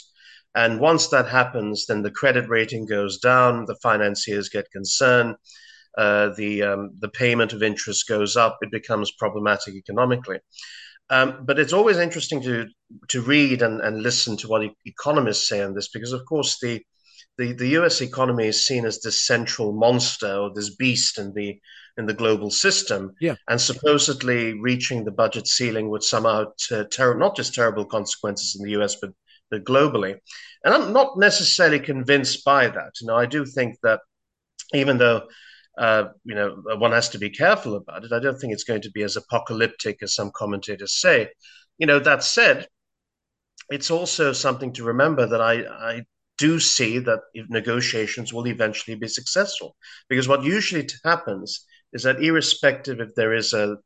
And 0.54 0.80
once 0.80 1.08
that 1.08 1.28
happens, 1.28 1.86
then 1.86 2.02
the 2.02 2.10
credit 2.10 2.48
rating 2.48 2.86
goes 2.86 3.18
down, 3.18 3.66
the 3.66 3.76
financiers 3.82 4.48
get 4.48 4.70
concerned, 4.70 5.36
uh, 5.98 6.30
the 6.36 6.62
um, 6.62 6.90
the 7.00 7.08
payment 7.08 7.52
of 7.52 7.62
interest 7.62 8.08
goes 8.08 8.36
up, 8.36 8.58
it 8.60 8.70
becomes 8.70 9.12
problematic 9.18 9.74
economically. 9.74 10.38
Um, 11.10 11.44
but 11.44 11.58
it's 11.58 11.72
always 11.72 11.98
interesting 11.98 12.42
to 12.42 12.66
to 13.08 13.22
read 13.22 13.62
and, 13.62 13.80
and 13.80 14.02
listen 14.02 14.36
to 14.38 14.48
what 14.48 14.62
economists 14.84 15.48
say 15.48 15.62
on 15.62 15.74
this, 15.74 15.88
because 15.88 16.12
of 16.12 16.24
course 16.26 16.58
the 16.60 16.82
the, 17.38 17.52
the 17.52 17.68
US 17.78 18.00
economy 18.00 18.46
is 18.46 18.66
seen 18.66 18.84
as 18.84 19.00
this 19.00 19.26
central 19.26 19.72
monster 19.72 20.32
or 20.32 20.52
this 20.54 20.74
beast 20.74 21.18
in 21.18 21.32
the 21.34 21.60
in 21.98 22.06
the 22.06 22.14
global 22.14 22.50
system. 22.50 23.14
Yeah. 23.20 23.36
And 23.48 23.60
supposedly 23.60 24.52
reaching 24.60 25.04
the 25.04 25.10
budget 25.10 25.46
ceiling 25.46 25.88
would 25.88 26.02
somehow 26.02 26.52
ter- 26.58 27.16
not 27.16 27.36
just 27.36 27.54
terrible 27.54 27.86
consequences 27.86 28.54
in 28.54 28.64
the 28.64 28.82
US, 28.82 28.96
but, 28.96 29.12
but 29.50 29.64
globally. 29.64 30.16
And 30.64 30.74
I'm 30.74 30.92
not 30.92 31.18
necessarily 31.18 31.80
convinced 31.80 32.44
by 32.44 32.68
that. 32.68 32.92
You 33.00 33.06
know, 33.06 33.16
I 33.16 33.26
do 33.26 33.46
think 33.46 33.78
that 33.82 34.00
even 34.74 34.98
though 34.98 35.22
uh, 35.78 36.08
you 36.24 36.34
know 36.34 36.62
one 36.78 36.92
has 36.92 37.10
to 37.10 37.18
be 37.18 37.30
careful 37.30 37.76
about 37.76 38.04
it, 38.04 38.12
I 38.12 38.18
don't 38.18 38.38
think 38.38 38.52
it's 38.52 38.64
going 38.64 38.82
to 38.82 38.90
be 38.90 39.02
as 39.02 39.16
apocalyptic 39.16 40.02
as 40.02 40.14
some 40.14 40.30
commentators 40.34 41.00
say. 41.00 41.30
You 41.78 41.86
know, 41.86 41.98
that 41.98 42.24
said, 42.24 42.66
it's 43.70 43.90
also 43.90 44.32
something 44.32 44.72
to 44.74 44.84
remember 44.84 45.26
that 45.26 45.40
I, 45.40 45.64
I 45.64 46.02
do 46.38 46.60
see 46.60 46.98
that 47.00 47.20
negotiations 47.48 48.32
will 48.32 48.46
eventually 48.46 48.96
be 48.96 49.08
successful. 49.08 49.76
Because 50.08 50.28
what 50.28 50.42
usually 50.42 50.88
happens 51.04 51.64
is 51.92 52.02
that, 52.02 52.22
irrespective 52.22 53.00
if 53.00 53.14
there 53.14 53.34
is 53.34 53.52
a 53.52 53.76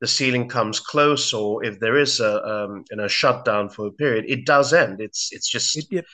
the 0.00 0.06
ceiling 0.06 0.46
comes 0.46 0.78
close 0.78 1.32
or 1.32 1.64
if 1.64 1.80
there 1.80 1.96
is 1.96 2.20
a 2.20 2.44
um, 2.46 2.84
you 2.90 2.96
know 2.98 3.08
shutdown 3.08 3.68
for 3.68 3.86
a 3.86 3.92
period, 3.92 4.24
it 4.28 4.44
does 4.44 4.72
end. 4.72 5.00
It's 5.00 5.30
it's 5.32 5.48
just. 5.48 5.76
It, 5.90 6.04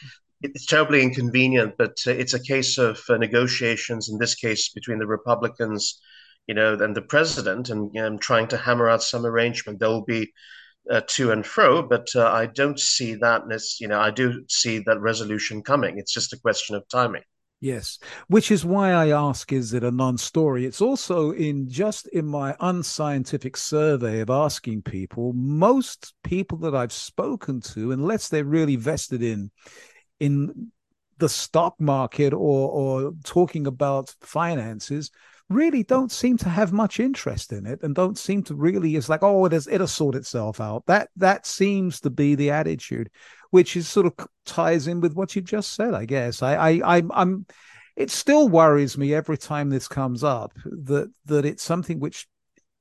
it's 0.45 0.67
terribly 0.67 1.03
inconvenient, 1.03 1.75
but 1.79 1.97
uh, 2.07 2.11
it's 2.11 2.35
a 2.35 2.43
case 2.43 2.77
of 2.77 3.01
uh, 3.09 3.17
negotiations. 3.17 4.09
In 4.09 4.19
this 4.19 4.35
case, 4.35 4.71
between 4.71 4.99
the 4.99 5.07
Republicans, 5.07 6.01
you 6.49 6.55
know, 6.55 6.75
and 6.75 6.97
the 6.97 7.03
president, 7.03 7.71
and 7.71 7.91
you 7.95 8.03
know, 8.03 8.19
trying 8.19 8.49
to 8.49 8.57
hammer 8.57 8.89
out 8.89 9.03
some 9.03 9.25
arrangement. 9.25 9.79
There 9.79 9.89
will 9.89 10.05
be 10.05 10.33
uh, 10.91 11.03
to 11.09 11.31
and 11.31 11.47
fro, 11.47 11.83
but 11.83 12.09
uh, 12.15 12.31
I 12.31 12.47
don't 12.47 12.79
see 12.79 13.15
that. 13.17 13.43
As, 13.51 13.81
You 13.81 13.89
know, 13.89 14.01
I 14.01 14.11
do 14.11 14.45
see 14.49 14.79
that 14.81 15.01
resolution 15.01 15.63
coming. 15.63 15.99
It's 15.99 16.13
just 16.13 16.33
a 16.33 16.39
question 16.39 16.77
of 16.77 16.89
timing. 16.89 17.23
Yes, 17.61 18.01
which 18.27 18.51
is 18.51 18.65
why 18.65 18.91
I 18.91 19.11
ask: 19.11 19.53
Is 19.53 19.73
it 19.73 19.85
a 19.85 19.91
non-story? 19.93 20.67
It's 20.67 20.81
also 20.81 21.31
in 21.31 21.69
just 21.71 22.09
in 22.09 22.27
my 22.27 22.57
unscientific 22.59 23.57
survey 23.57 24.19
of 24.19 24.31
asking 24.31 24.83
people. 24.83 25.33
Most 25.33 26.13
people 26.25 26.59
that 26.59 26.75
I've 26.75 26.93
spoken 26.93 27.61
to, 27.61 27.93
unless 27.93 28.29
they're 28.29 28.45
really 28.45 28.75
vested 28.75 29.23
in 29.23 29.53
in 30.19 30.73
the 31.19 31.29
stock 31.29 31.81
market 31.81 32.33
or 32.33 32.69
or 32.69 33.13
talking 33.23 33.69
about 33.69 34.13
finances, 34.21 35.13
really 35.53 35.83
don't 35.83 36.11
seem 36.11 36.37
to 36.37 36.49
have 36.49 36.73
much 36.73 37.01
interest 37.01 37.53
in 37.53 37.67
it 37.67 37.83
and 37.83 37.95
don't 37.95 38.19
seem 38.19 38.43
to 38.43 38.55
really 38.55 38.97
it's 38.97 39.09
like 39.09 39.23
oh 39.23 39.45
it 39.45 39.53
is 39.53 39.67
it'll 39.69 39.87
sort 39.87 40.15
itself 40.15 40.61
out 40.61 40.85
that 40.87 41.09
that 41.17 41.47
seems 41.47 42.01
to 42.01 42.11
be 42.11 42.35
the 42.35 42.51
attitude 42.51 43.11
which 43.51 43.77
is 43.77 43.89
sort 43.89 44.07
of 44.07 44.15
ties 44.47 44.87
in 44.87 45.01
with 45.01 45.15
what 45.15 45.35
you 45.37 45.43
just 45.43 45.75
said 45.75 45.95
i 45.95 46.05
guess 46.05 46.43
i 46.43 46.55
i 46.55 46.97
i'm, 46.97 47.11
I'm 47.13 47.47
it 47.97 48.11
still 48.11 48.49
worries 48.49 48.97
me 48.97 49.15
every 49.15 49.39
time 49.39 49.71
this 49.71 49.89
comes 49.89 50.25
up 50.25 50.53
that 50.65 51.11
that 51.27 51.45
it's 51.45 51.63
something 51.63 52.01
which 52.01 52.27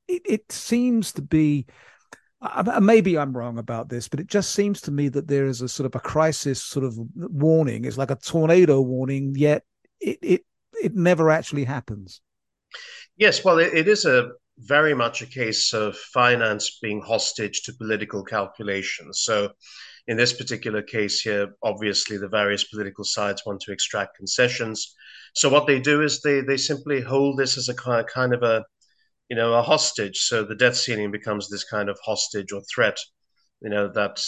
it, 0.08 0.22
it 0.25 0.51
seems 0.51 1.12
to 1.13 1.22
be 1.22 1.66
maybe 2.82 3.18
I'm 3.18 3.38
wrong 3.38 3.60
about 3.60 3.90
this, 3.90 4.08
but 4.08 4.20
it 4.20 4.28
just 4.28 4.51
seems 4.51 4.82
to 4.82 4.92
me 4.92 5.10
that 5.10 5.28
there 5.28 5.46
is 5.46 5.62
a 5.62 5.70
sort 5.70 5.86
of 5.86 5.96
a 5.96 6.00
crisis 6.00 6.62
sort 6.62 6.86
of 6.86 6.98
warning. 7.16 7.86
It's 7.86 7.98
like 7.98 8.12
a 8.12 8.16
tornado 8.16 8.82
warning, 8.82 9.36
yet 9.36 9.63
it 10.00 10.18
it, 10.22 10.46
it 10.82 10.96
never 10.96 11.30
actually 11.30 11.66
happens. 11.66 12.22
Yes, 13.18 13.44
well, 13.44 13.60
it, 13.60 13.74
it 13.74 13.88
is 13.88 14.06
a 14.06 14.30
very 14.58 14.94
much 14.94 15.22
a 15.22 15.25
case 15.25 15.74
of 15.74 15.98
finance 15.98 16.78
being 16.82 17.01
hostage 17.01 17.63
to 17.63 17.74
political 17.74 18.24
calculations. 18.24 19.22
So, 19.24 19.51
in 20.08 20.18
this 20.18 20.34
particular 20.34 20.82
case 20.82 21.22
here, 21.22 21.50
obviously 21.63 22.18
the 22.18 22.28
various 22.28 22.63
political 22.63 23.04
sides 23.04 23.44
want 23.46 23.62
to 23.62 23.72
extract 23.72 24.18
concessions. 24.18 24.96
So, 25.36 25.50
what 25.50 25.68
they 25.68 25.80
do 25.80 26.01
is 26.01 26.22
they 26.22 26.42
they 26.42 26.58
simply 26.58 27.01
hold 27.01 27.38
this 27.38 27.58
as 27.58 27.70
a 27.70 27.74
kind 27.74 28.34
of 28.34 28.44
a 28.44 28.63
you 29.32 29.38
know 29.38 29.54
a 29.54 29.62
hostage. 29.62 30.18
So 30.20 30.44
the 30.44 30.56
debt 30.56 30.75
ceiling 30.75 31.10
becomes 31.10 31.50
this 31.50 31.63
kind 31.63 31.88
of 31.90 31.98
hostage 32.04 32.51
or 32.51 32.62
threat. 32.63 32.98
You 33.62 33.70
know 33.70 33.88
that 33.94 34.22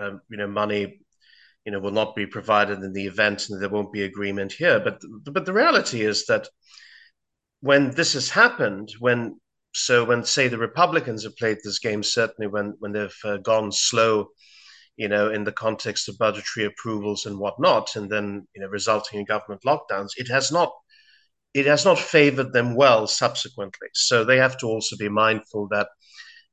um, 0.00 0.22
you 0.30 0.38
know 0.38 0.48
money 0.48 1.00
you 1.66 1.72
know 1.72 1.80
will 1.80 1.90
not 1.90 2.16
be 2.16 2.26
provided 2.26 2.78
in 2.78 2.94
the 2.94 3.06
event 3.06 3.50
and 3.50 3.60
there 3.60 3.68
won't 3.68 3.92
be 3.92 4.04
agreement 4.04 4.52
here. 4.52 4.80
But 4.80 5.02
but 5.24 5.44
the 5.44 5.52
reality 5.52 6.00
is 6.00 6.24
that 6.26 6.48
when 7.60 7.90
this 7.90 8.12
has 8.14 8.30
happened, 8.30 8.90
when 9.00 9.40
so 9.74 10.04
when 10.04 10.24
say 10.24 10.48
the 10.48 10.58
Republicans 10.58 11.24
have 11.24 11.36
played 11.36 11.58
this 11.62 11.78
game, 11.78 12.02
certainly 12.02 12.48
when 12.48 12.74
when 12.78 12.92
they've 12.92 13.20
uh, 13.24 13.36
gone 13.38 13.72
slow, 13.72 14.28
you 14.96 15.08
know, 15.08 15.30
in 15.30 15.44
the 15.44 15.52
context 15.52 16.08
of 16.08 16.18
budgetary 16.18 16.66
approvals 16.66 17.26
and 17.26 17.38
whatnot, 17.38 17.96
and 17.96 18.10
then 18.10 18.46
you 18.54 18.62
know 18.62 18.68
resulting 18.68 19.20
in 19.20 19.26
government 19.26 19.62
lockdowns, 19.66 20.10
it 20.16 20.28
has 20.28 20.50
not 20.52 20.72
it 21.54 21.66
has 21.66 21.84
not 21.84 21.98
favored 21.98 22.52
them 22.52 22.74
well 22.74 23.06
subsequently. 23.06 23.88
So 23.94 24.24
they 24.24 24.36
have 24.38 24.58
to 24.58 24.66
also 24.66 24.96
be 24.96 25.08
mindful 25.08 25.68
that 25.70 25.88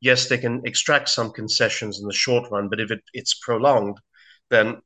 yes, 0.02 0.28
they 0.28 0.38
can 0.38 0.62
extract 0.66 1.10
some 1.10 1.32
concessions 1.32 2.00
in 2.00 2.08
the 2.08 2.14
short 2.14 2.50
run, 2.52 2.70
but 2.70 2.80
if 2.80 2.92
it, 2.92 3.02
it's 3.14 3.34
prolonged, 3.36 3.98
then 4.50 4.82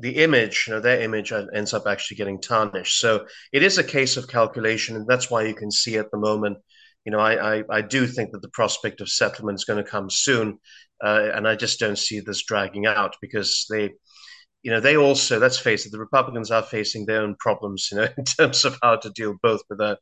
the 0.00 0.16
image, 0.16 0.64
you 0.66 0.74
know, 0.74 0.80
their 0.80 1.00
image 1.00 1.32
ends 1.32 1.74
up 1.74 1.86
actually 1.86 2.16
getting 2.16 2.40
tarnished. 2.40 2.98
So 3.00 3.26
it 3.52 3.62
is 3.62 3.78
a 3.78 3.84
case 3.84 4.16
of 4.16 4.28
calculation, 4.28 4.96
and 4.96 5.06
that's 5.06 5.30
why 5.30 5.44
you 5.44 5.54
can 5.54 5.70
see 5.70 5.96
at 5.96 6.10
the 6.10 6.18
moment. 6.18 6.58
You 7.04 7.12
know, 7.12 7.20
I 7.20 7.58
I, 7.58 7.64
I 7.70 7.80
do 7.82 8.06
think 8.06 8.32
that 8.32 8.42
the 8.42 8.50
prospect 8.50 9.00
of 9.00 9.08
settlement 9.08 9.58
is 9.58 9.64
going 9.64 9.82
to 9.82 9.90
come 9.90 10.10
soon, 10.10 10.58
uh, 11.04 11.30
and 11.34 11.46
I 11.46 11.56
just 11.56 11.78
don't 11.78 11.98
see 11.98 12.20
this 12.20 12.44
dragging 12.44 12.86
out 12.86 13.16
because 13.20 13.66
they, 13.70 13.90
you 14.62 14.70
know, 14.70 14.80
they 14.80 14.96
also 14.96 15.38
let's 15.38 15.58
face 15.58 15.86
it, 15.86 15.92
the 15.92 15.98
Republicans 15.98 16.50
are 16.50 16.62
facing 16.62 17.06
their 17.06 17.22
own 17.22 17.36
problems, 17.38 17.88
you 17.92 17.98
know, 17.98 18.08
in 18.18 18.24
terms 18.24 18.64
of 18.64 18.78
how 18.82 18.96
to 18.96 19.10
deal 19.10 19.34
both 19.42 19.62
with 19.68 19.78
the 19.78 19.98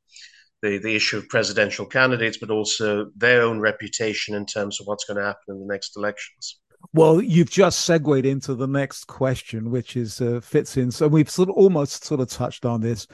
the, 0.62 0.78
the 0.78 0.96
issue 0.96 1.18
of 1.18 1.28
presidential 1.28 1.86
candidates, 1.86 2.38
but 2.38 2.50
also 2.50 3.10
their 3.16 3.42
own 3.42 3.60
reputation 3.60 4.34
in 4.34 4.46
terms 4.46 4.80
of 4.80 4.86
what's 4.86 5.04
going 5.04 5.18
to 5.18 5.24
happen 5.24 5.54
in 5.54 5.60
the 5.60 5.72
next 5.72 5.96
elections. 5.96 6.58
Well, 6.92 7.20
you've 7.20 7.50
just 7.50 7.80
segued 7.80 8.24
into 8.24 8.54
the 8.54 8.66
next 8.66 9.06
question, 9.06 9.70
which 9.70 9.96
is 9.96 10.20
uh, 10.20 10.40
fits 10.42 10.76
in. 10.76 10.90
So 10.90 11.06
we've 11.08 11.30
sort 11.30 11.48
of 11.48 11.56
almost 11.56 12.04
sort 12.04 12.20
of 12.20 12.28
touched 12.28 12.64
on 12.64 12.80
this. 12.80 13.06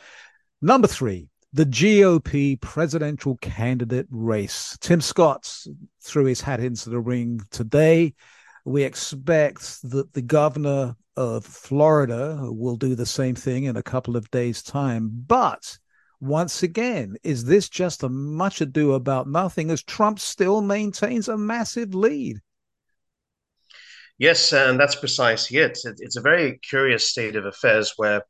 Number 0.63 0.87
three, 0.87 1.29
the 1.53 1.67
GOP 1.67 2.61
presidential 2.61 3.37
candidate 3.37 4.07
race. 4.11 4.77
Tim 4.81 5.01
Scott 5.01 5.51
threw 6.03 6.25
his 6.25 6.41
hat 6.41 6.61
into 6.61 6.91
the 6.91 7.01
ring 7.01 7.41
today. 7.51 8.15
We 8.65 8.83
expect 8.83 9.83
that 9.91 10.13
the 10.13 10.23
governor 10.23 10.97
of 11.17 11.45
Florida 11.45 12.39
will 12.43 12.77
do 12.77 12.95
the 12.95 13.07
same 13.07 13.35
thing 13.35 13.65
in 13.65 13.77
a 13.77 13.83
couple 13.83 14.17
of 14.17 14.31
days' 14.31 14.63
time. 14.63 15.11
But 15.27 15.79
once 16.21 16.63
again, 16.63 17.17
is 17.23 17.45
this 17.45 17.69
just 17.69 18.03
a 18.03 18.09
much 18.09 18.61
ado 18.61 18.95
about 18.95 19.29
nothing 19.29 19.71
as 19.71 19.83
Trump 19.83 20.19
still 20.19 20.61
maintains 20.61 21.29
a 21.29 21.37
massive 21.37 21.95
lead? 21.95 22.41
Yes, 24.19 24.53
and 24.53 24.79
that's 24.79 24.95
precisely 24.95 25.59
it. 25.59 25.79
It's 25.85 26.17
a 26.17 26.21
very 26.21 26.59
curious 26.59 27.11
state 27.11 27.37
of 27.37 27.47
affairs 27.47 27.95
where 27.97 28.23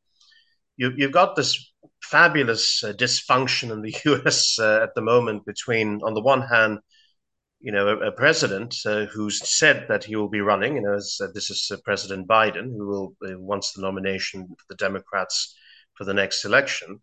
you, 0.77 0.91
have 0.99 1.11
got 1.11 1.35
this 1.35 1.71
fabulous 2.01 2.83
uh, 2.83 2.93
dysfunction 2.93 3.71
in 3.71 3.81
the 3.81 3.95
U.S. 4.05 4.57
Uh, 4.59 4.79
at 4.81 4.95
the 4.95 5.01
moment 5.01 5.45
between, 5.45 6.01
on 6.03 6.13
the 6.13 6.21
one 6.21 6.41
hand, 6.41 6.79
you 7.59 7.71
know, 7.71 7.87
a, 7.87 8.07
a 8.07 8.11
president 8.11 8.75
uh, 8.85 9.05
who's 9.05 9.47
said 9.47 9.85
that 9.89 10.03
he 10.03 10.15
will 10.15 10.29
be 10.29 10.41
running. 10.41 10.75
You 10.75 10.81
know, 10.81 10.93
as, 10.93 11.19
uh, 11.21 11.27
this 11.33 11.49
is 11.49 11.69
uh, 11.71 11.77
President 11.83 12.27
Biden, 12.27 12.71
who 12.75 12.87
will 12.87 13.15
uh, 13.25 13.39
wants 13.39 13.73
the 13.73 13.81
nomination 13.81 14.47
for 14.47 14.65
the 14.69 14.75
Democrats 14.75 15.55
for 15.95 16.03
the 16.03 16.13
next 16.13 16.45
election. 16.45 16.99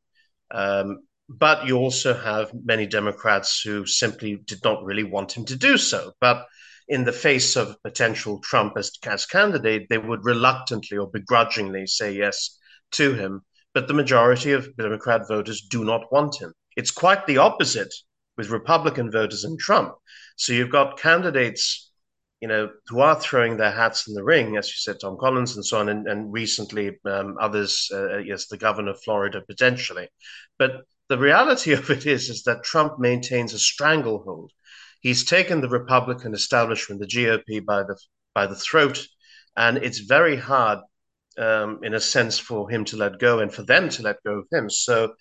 Um, 0.50 1.00
but 1.28 1.66
you 1.66 1.78
also 1.78 2.14
have 2.14 2.52
many 2.52 2.86
Democrats 2.86 3.62
who 3.62 3.86
simply 3.86 4.36
did 4.44 4.62
not 4.62 4.84
really 4.84 5.04
want 5.04 5.32
him 5.32 5.44
to 5.46 5.56
do 5.56 5.78
so. 5.78 6.12
But 6.20 6.46
in 6.88 7.04
the 7.04 7.12
face 7.12 7.56
of 7.56 7.80
potential 7.82 8.40
Trump 8.40 8.74
as, 8.76 8.90
as 9.04 9.26
candidate, 9.26 9.88
they 9.88 9.98
would 9.98 10.24
reluctantly 10.24 10.98
or 10.98 11.08
begrudgingly 11.08 11.86
say 11.86 12.12
yes 12.12 12.58
to 12.92 13.14
him. 13.14 13.42
But 13.74 13.88
the 13.88 13.94
majority 13.94 14.52
of 14.52 14.76
Democrat 14.76 15.22
voters 15.28 15.62
do 15.62 15.84
not 15.84 16.12
want 16.12 16.40
him. 16.40 16.52
It's 16.76 16.90
quite 16.90 17.26
the 17.26 17.38
opposite 17.38 17.92
with 18.36 18.50
Republican 18.50 19.10
voters 19.10 19.44
and 19.44 19.58
Trump. 19.58 19.94
So 20.36 20.52
you've 20.52 20.70
got 20.70 20.98
candidates, 20.98 21.90
you 22.40 22.48
know, 22.48 22.70
who 22.88 23.00
are 23.00 23.18
throwing 23.18 23.56
their 23.56 23.70
hats 23.70 24.08
in 24.08 24.14
the 24.14 24.24
ring, 24.24 24.56
as 24.56 24.68
you 24.68 24.74
said, 24.76 25.00
Tom 25.00 25.16
Collins 25.18 25.56
and 25.56 25.64
so 25.64 25.78
on, 25.78 25.88
and, 25.88 26.06
and 26.06 26.32
recently 26.32 26.98
um, 27.04 27.36
others, 27.40 27.90
uh, 27.92 28.18
yes, 28.18 28.46
the 28.46 28.56
governor 28.56 28.90
of 28.90 29.02
Florida 29.02 29.42
potentially. 29.46 30.08
But 30.58 30.82
the 31.08 31.18
reality 31.18 31.72
of 31.80 31.90
it 31.90 32.06
is, 32.06 32.28
is 32.28 32.42
that 32.44 32.64
Trump 32.64 32.98
maintains 32.98 33.54
a 33.54 33.58
stranglehold 33.58 34.52
he's 35.02 35.24
taken 35.24 35.60
the 35.60 35.68
Republican 35.68 36.32
establishment, 36.34 37.00
the 37.00 37.06
GOP, 37.06 37.64
by 37.64 37.82
the 37.82 37.96
by 38.34 38.46
the 38.46 38.56
throat, 38.56 39.06
and 39.56 39.76
it's 39.76 39.98
very 39.98 40.36
hard, 40.36 40.78
um, 41.36 41.80
in 41.82 41.92
a 41.92 42.00
sense, 42.00 42.38
for 42.38 42.70
him 42.70 42.84
to 42.86 42.96
let 42.96 43.18
go 43.18 43.40
and 43.40 43.52
for 43.52 43.62
them 43.62 43.90
to 43.90 44.02
let 44.02 44.16
go 44.24 44.38
of 44.40 44.46
him. 44.50 44.70
So. 44.70 45.14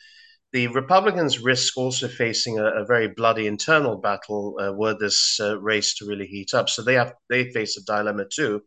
The 0.54 0.68
Republicans 0.68 1.40
risk 1.40 1.78
also 1.78 2.10
facing 2.10 2.60
a, 2.60 2.66
a 2.66 2.86
very 2.86 3.08
bloody 3.08 3.48
internal 3.48 3.96
battle 3.96 4.60
uh, 4.60 4.74
were 4.74 4.98
this 5.00 5.40
uh, 5.40 5.58
race 5.62 5.96
to 5.96 6.06
really 6.06 6.28
heat 6.28 6.54
up. 6.54 6.68
So 6.68 6.82
they 6.84 6.96
have 6.96 7.14
they 7.30 7.54
face 7.54 7.78
a 7.78 7.84
dilemma 7.86 8.26
too 8.26 8.62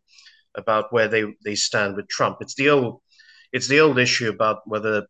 about 0.55 0.91
where 0.91 1.07
they, 1.07 1.25
they 1.43 1.53
stand 1.53 1.95
with 1.95 2.07
Trump. 2.07 2.37
It's 2.41 2.55
the 2.55 2.69
old 2.69 3.01
it's 3.51 3.67
the 3.67 3.81
old 3.81 3.99
issue 3.99 4.29
about 4.29 4.61
whether 4.65 5.05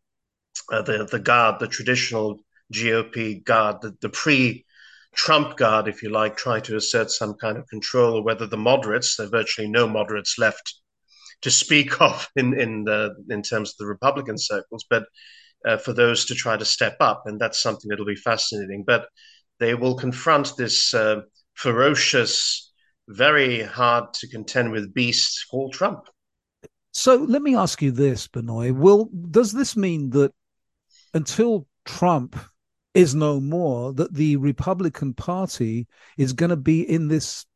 uh, 0.70 0.82
the 0.82 1.08
the 1.10 1.18
guard, 1.18 1.60
the 1.60 1.66
traditional 1.66 2.40
GOP 2.72 3.42
guard, 3.42 3.80
the, 3.80 3.96
the 4.02 4.10
pre 4.10 4.65
Trump 5.16 5.56
guard, 5.56 5.88
if 5.88 6.02
you 6.02 6.10
like, 6.10 6.36
try 6.36 6.60
to 6.60 6.76
assert 6.76 7.10
some 7.10 7.34
kind 7.34 7.56
of 7.56 7.66
control, 7.68 8.18
or 8.18 8.22
whether 8.22 8.46
the 8.46 8.56
moderates, 8.56 9.16
there 9.16 9.26
are 9.26 9.30
virtually 9.30 9.68
no 9.68 9.88
moderates 9.88 10.38
left 10.38 10.74
to 11.42 11.50
speak 11.50 12.00
of 12.00 12.28
in 12.36 12.58
in 12.58 12.84
the 12.84 13.14
in 13.30 13.42
terms 13.42 13.70
of 13.70 13.76
the 13.78 13.86
Republican 13.86 14.38
circles, 14.38 14.84
but 14.88 15.04
uh, 15.66 15.76
for 15.78 15.92
those 15.92 16.26
to 16.26 16.34
try 16.34 16.56
to 16.56 16.64
step 16.64 16.96
up, 17.00 17.22
and 17.26 17.40
that's 17.40 17.62
something 17.62 17.88
that'll 17.88 18.04
be 18.04 18.14
fascinating. 18.14 18.84
But 18.86 19.08
they 19.58 19.74
will 19.74 19.96
confront 19.96 20.56
this 20.56 20.92
uh, 20.92 21.22
ferocious, 21.54 22.72
very 23.08 23.62
hard 23.62 24.12
to 24.14 24.28
contend 24.28 24.70
with 24.70 24.94
beast 24.94 25.46
called 25.50 25.72
Trump. 25.72 26.00
So 26.92 27.16
let 27.16 27.42
me 27.42 27.54
ask 27.54 27.82
you 27.82 27.90
this, 27.90 28.28
Benoit. 28.28 28.74
Will 28.74 29.10
does 29.30 29.52
this 29.52 29.76
mean 29.76 30.10
that 30.10 30.32
until 31.14 31.66
Trump 31.84 32.36
is 32.96 33.14
no 33.14 33.40
more, 33.40 33.92
that 33.92 34.14
the 34.14 34.36
Republican 34.36 35.12
Party 35.12 35.86
is 36.16 36.32
going 36.32 36.50
to 36.50 36.56
be 36.56 36.82
in 36.82 37.08
this? 37.08 37.44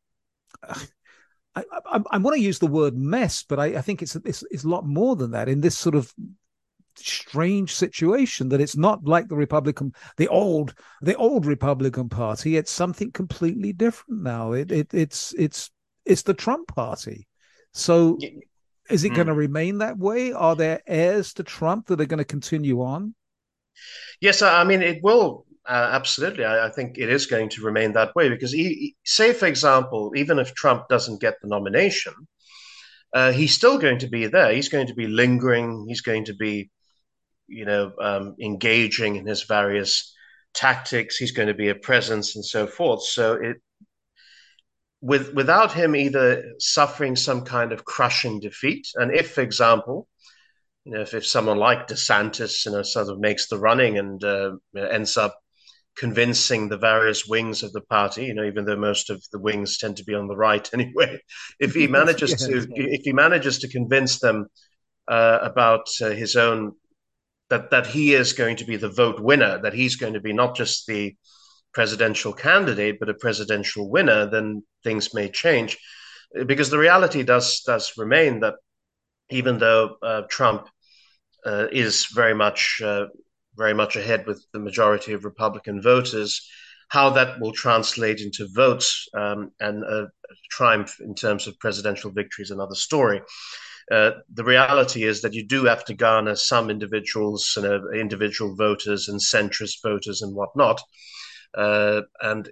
I, 1.53 1.65
I, 1.85 1.99
I, 2.11 2.17
want 2.17 2.37
to 2.37 2.41
use 2.41 2.59
the 2.59 2.67
word 2.67 2.95
mess, 2.95 3.43
but 3.43 3.59
I, 3.59 3.65
I 3.77 3.81
think 3.81 4.01
it's, 4.01 4.15
it's 4.15 4.41
it's 4.51 4.63
a 4.63 4.69
lot 4.69 4.85
more 4.85 5.17
than 5.17 5.31
that. 5.31 5.49
In 5.49 5.59
this 5.59 5.77
sort 5.77 5.95
of 5.95 6.13
strange 6.95 7.75
situation, 7.75 8.47
that 8.49 8.61
it's 8.61 8.77
not 8.77 9.03
like 9.03 9.27
the 9.27 9.35
Republican, 9.35 9.91
the 10.15 10.29
old 10.29 10.73
the 11.01 11.15
old 11.15 11.45
Republican 11.45 12.07
Party. 12.07 12.55
It's 12.55 12.71
something 12.71 13.11
completely 13.11 13.73
different 13.73 14.21
now. 14.21 14.53
It, 14.53 14.71
it 14.71 14.93
it's 14.93 15.33
it's 15.37 15.69
it's 16.05 16.21
the 16.21 16.33
Trump 16.33 16.69
Party. 16.69 17.27
So 17.73 18.17
is 18.89 19.03
it 19.03 19.11
mm. 19.11 19.15
going 19.15 19.27
to 19.27 19.33
remain 19.33 19.79
that 19.79 19.97
way? 19.97 20.31
Are 20.31 20.55
there 20.55 20.81
heirs 20.87 21.33
to 21.33 21.43
Trump 21.43 21.87
that 21.87 21.99
are 21.99 22.05
going 22.05 22.19
to 22.19 22.25
continue 22.25 22.81
on? 22.81 23.13
Yes, 24.19 24.41
I 24.41 24.63
mean, 24.63 24.81
it 24.81 25.03
will. 25.03 25.45
Uh, 25.67 25.89
absolutely. 25.91 26.43
I, 26.43 26.67
I, 26.67 26.69
think 26.71 26.97
it 26.97 27.09
is 27.09 27.27
going 27.27 27.49
to 27.49 27.63
remain 27.63 27.93
that 27.93 28.15
way 28.15 28.29
because, 28.29 28.51
he, 28.51 28.95
say, 29.05 29.31
for 29.31 29.45
example, 29.45 30.11
even 30.15 30.39
if 30.39 30.53
Trump 30.55 30.87
doesn't 30.89 31.21
get 31.21 31.35
the 31.41 31.47
nomination, 31.47 32.13
uh, 33.13 33.31
he's 33.31 33.53
still 33.53 33.77
going 33.77 33.99
to 33.99 34.07
be 34.07 34.27
there. 34.27 34.51
He's 34.53 34.69
going 34.69 34.87
to 34.87 34.95
be 34.95 35.07
lingering. 35.07 35.85
He's 35.87 36.01
going 36.01 36.25
to 36.25 36.33
be, 36.33 36.71
you 37.47 37.65
know, 37.65 37.91
um, 38.01 38.35
engaging 38.41 39.17
in 39.17 39.27
his 39.27 39.43
various 39.43 40.13
tactics. 40.53 41.17
He's 41.17 41.31
going 41.31 41.47
to 41.47 41.53
be 41.53 41.69
a 41.69 41.75
presence 41.75 42.35
and 42.35 42.45
so 42.45 42.67
forth. 42.67 43.03
So 43.03 43.33
it, 43.33 43.57
with 45.01 45.33
without 45.33 45.73
him 45.73 45.95
either 45.95 46.53
suffering 46.59 47.15
some 47.15 47.43
kind 47.43 47.71
of 47.71 47.85
crushing 47.85 48.39
defeat, 48.39 48.87
and 48.95 49.13
if, 49.13 49.31
for 49.31 49.41
example, 49.41 50.07
you 50.85 50.93
know, 50.93 51.01
if, 51.01 51.13
if 51.13 51.25
someone 51.25 51.57
like 51.57 51.87
DeSantis, 51.87 52.65
you 52.65 52.71
know, 52.71 52.81
sort 52.81 53.09
of 53.09 53.19
makes 53.19 53.47
the 53.47 53.59
running 53.59 53.97
and 53.97 54.23
uh, 54.23 54.51
ends 54.75 55.17
up 55.17 55.37
convincing 55.97 56.69
the 56.69 56.77
various 56.77 57.27
wings 57.27 57.63
of 57.63 57.73
the 57.73 57.81
party, 57.81 58.25
you 58.25 58.33
know, 58.33 58.45
even 58.45 58.65
though 58.65 58.77
most 58.77 59.09
of 59.09 59.23
the 59.31 59.39
wings 59.39 59.77
tend 59.77 59.97
to 59.97 60.03
be 60.03 60.15
on 60.15 60.27
the 60.27 60.35
right 60.35 60.69
anyway, 60.73 61.19
if 61.59 61.73
he 61.73 61.87
manages 61.99 62.31
yes, 62.31 62.45
to, 62.45 62.55
yes. 62.55 62.67
if 62.75 63.01
he 63.03 63.13
manages 63.13 63.59
to 63.59 63.67
convince 63.67 64.19
them 64.19 64.47
uh, 65.07 65.39
about 65.41 65.87
uh, 66.01 66.09
his 66.09 66.35
own 66.35 66.73
that 67.49 67.69
that 67.69 67.85
he 67.85 68.13
is 68.13 68.31
going 68.31 68.55
to 68.55 68.65
be 68.65 68.77
the 68.77 68.89
vote 68.89 69.19
winner, 69.19 69.61
that 69.61 69.73
he's 69.73 69.97
going 69.97 70.13
to 70.13 70.21
be 70.21 70.31
not 70.31 70.55
just 70.55 70.87
the 70.87 71.13
presidential 71.73 72.31
candidate 72.33 72.97
but 72.99 73.09
a 73.09 73.13
presidential 73.13 73.89
winner, 73.89 74.29
then 74.29 74.63
things 74.83 75.13
may 75.13 75.29
change, 75.29 75.77
because 76.45 76.69
the 76.69 76.77
reality 76.77 77.23
does 77.23 77.61
does 77.65 77.91
remain 77.97 78.39
that 78.39 78.55
even 79.31 79.57
though 79.57 79.95
uh, 80.03 80.21
Trump 80.29 80.67
uh, 81.45 81.67
is 81.71 82.07
very 82.13 82.33
much 82.33 82.81
uh, 82.83 83.07
very 83.57 83.73
much 83.73 83.95
ahead 83.95 84.25
with 84.25 84.45
the 84.53 84.59
majority 84.59 85.13
of 85.13 85.25
Republican 85.25 85.81
voters, 85.81 86.47
how 86.89 87.09
that 87.09 87.39
will 87.39 87.51
translate 87.51 88.21
into 88.21 88.47
votes 88.53 89.07
um, 89.13 89.51
and 89.59 89.83
a 89.83 90.07
triumph 90.49 90.95
in 90.99 91.15
terms 91.15 91.47
of 91.47 91.59
presidential 91.59 92.11
victory 92.11 92.43
is 92.43 92.51
another 92.51 92.75
story. 92.75 93.21
Uh, 93.91 94.11
the 94.33 94.43
reality 94.43 95.03
is 95.03 95.21
that 95.21 95.33
you 95.33 95.45
do 95.45 95.65
have 95.65 95.83
to 95.83 95.93
garner 95.93 96.35
some 96.35 96.69
individuals, 96.69 97.53
you 97.57 97.63
know, 97.63 97.81
individual 97.93 98.55
voters 98.55 99.09
and 99.09 99.19
centrist 99.19 99.81
voters 99.83 100.21
and 100.21 100.35
whatnot. 100.35 100.81
Uh, 101.53 102.01
and 102.21 102.49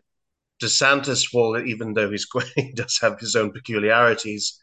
DeSantis 0.62 1.34
will, 1.34 1.58
even 1.65 1.94
though 1.94 2.12
he's 2.12 2.28
he 2.56 2.74
does 2.74 2.98
have 3.02 3.20
his 3.20 3.36
own 3.36 3.52
peculiarities, 3.52 4.60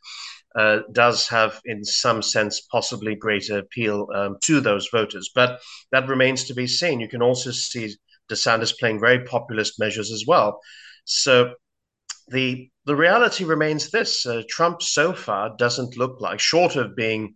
uh, 0.57 0.81
does 0.93 1.29
have, 1.29 1.61
in 1.65 1.85
some 1.85 2.23
sense, 2.23 2.63
possibly 2.73 3.15
greater 3.15 3.59
appeal 3.59 4.09
um, 4.15 4.37
to 4.45 4.61
those 4.61 4.89
voters. 4.89 5.31
But 5.35 5.61
that 5.93 6.09
remains 6.09 6.45
to 6.45 6.55
be 6.55 6.67
seen. 6.67 7.01
You 7.01 7.09
can 7.09 7.23
also 7.23 7.51
see 7.51 7.95
DeSantis 8.31 8.79
playing 8.79 9.01
very 9.01 9.25
populist 9.25 9.79
measures 9.79 10.11
as 10.11 10.25
well. 10.27 10.61
So 11.05 11.55
the 12.29 12.71
the 12.87 12.97
reality 12.97 13.45
remains 13.45 13.91
this: 13.91 14.27
uh, 14.27 14.43
Trump 14.49 14.83
so 14.83 15.13
far 15.13 15.55
doesn't 15.57 15.97
look 15.97 16.21
like, 16.21 16.41
short 16.41 16.77
of 16.77 16.97
being 16.97 17.35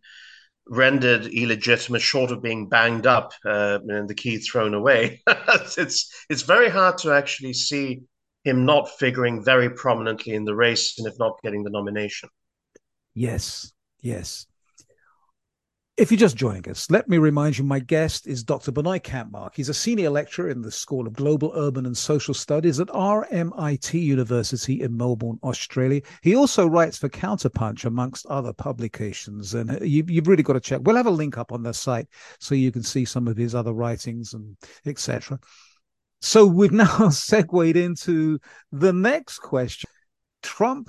rendered 0.67 1.27
illegitimate, 1.27 2.01
short 2.01 2.31
of 2.31 2.43
being 2.43 2.69
banged 2.69 3.07
up 3.07 3.33
uh, 3.45 3.79
and 3.89 4.09
the 4.09 4.15
key 4.15 4.39
thrown 4.39 4.75
away. 4.75 5.23
it's 5.79 6.25
it's 6.31 6.43
very 6.43 6.69
hard 6.69 6.99
to 6.99 7.13
actually 7.13 7.53
see 7.53 8.03
him 8.45 8.65
not 8.65 8.89
figuring 8.99 9.45
very 9.45 9.69
prominently 9.69 10.35
in 10.35 10.45
the 10.45 10.55
race, 10.55 10.99
and 10.99 11.07
if 11.07 11.19
not 11.19 11.41
getting 11.43 11.63
the 11.63 11.71
nomination. 11.71 12.29
Yes, 13.15 13.73
yes. 14.01 14.47
If 16.01 16.11
you're 16.11 16.17
just 16.17 16.37
joining 16.37 16.67
us, 16.71 16.91
let 16.91 17.11
me 17.11 17.19
remind 17.19 17.59
you 17.59 17.65
my 17.65 17.79
guest 17.79 18.27
is 18.27 18.43
Dr. 18.43 18.73
Benoit 18.73 19.03
Kampmark. 19.03 19.51
He's 19.55 19.69
a 19.69 19.75
senior 19.75 20.09
lecturer 20.09 20.49
in 20.49 20.63
the 20.63 20.71
School 20.71 21.07
of 21.07 21.13
Global, 21.13 21.53
Urban 21.55 21.85
and 21.85 21.95
Social 21.95 22.33
Studies 22.33 22.81
at 22.81 22.87
RMIT 22.89 23.93
University 23.93 24.81
in 24.81 24.97
Melbourne, 24.97 25.39
Australia. 25.43 26.01
He 26.23 26.35
also 26.35 26.67
writes 26.67 26.97
for 26.97 27.11
Counterpunch, 27.11 27.85
amongst 27.85 28.25
other 28.27 28.55
publications. 28.55 29.53
And 29.53 29.79
you, 29.87 30.03
have 30.15 30.27
really 30.27 30.43
got 30.43 30.55
to 30.55 30.61
check. 30.61 30.81
We'll 30.85 30.97
have 30.97 31.07
a 31.07 31.11
link 31.11 31.37
up 31.37 31.53
on 31.53 31.63
the 31.63 31.75
site 31.75 32.09
so 32.39 32.55
you 32.55 32.73
can 32.73 32.83
see 32.83 33.05
some 33.05 33.29
of 33.29 33.37
his 33.37 33.55
other 33.55 33.75
writings 33.75 34.33
and 34.33 34.57
etc. 34.87 35.39
So 36.23 36.47
we've 36.47 36.73
now 36.73 37.11
segued 37.11 37.77
into 37.77 38.39
the 38.73 38.95
next 38.95 39.41
question. 39.41 39.91
Trump 40.43 40.89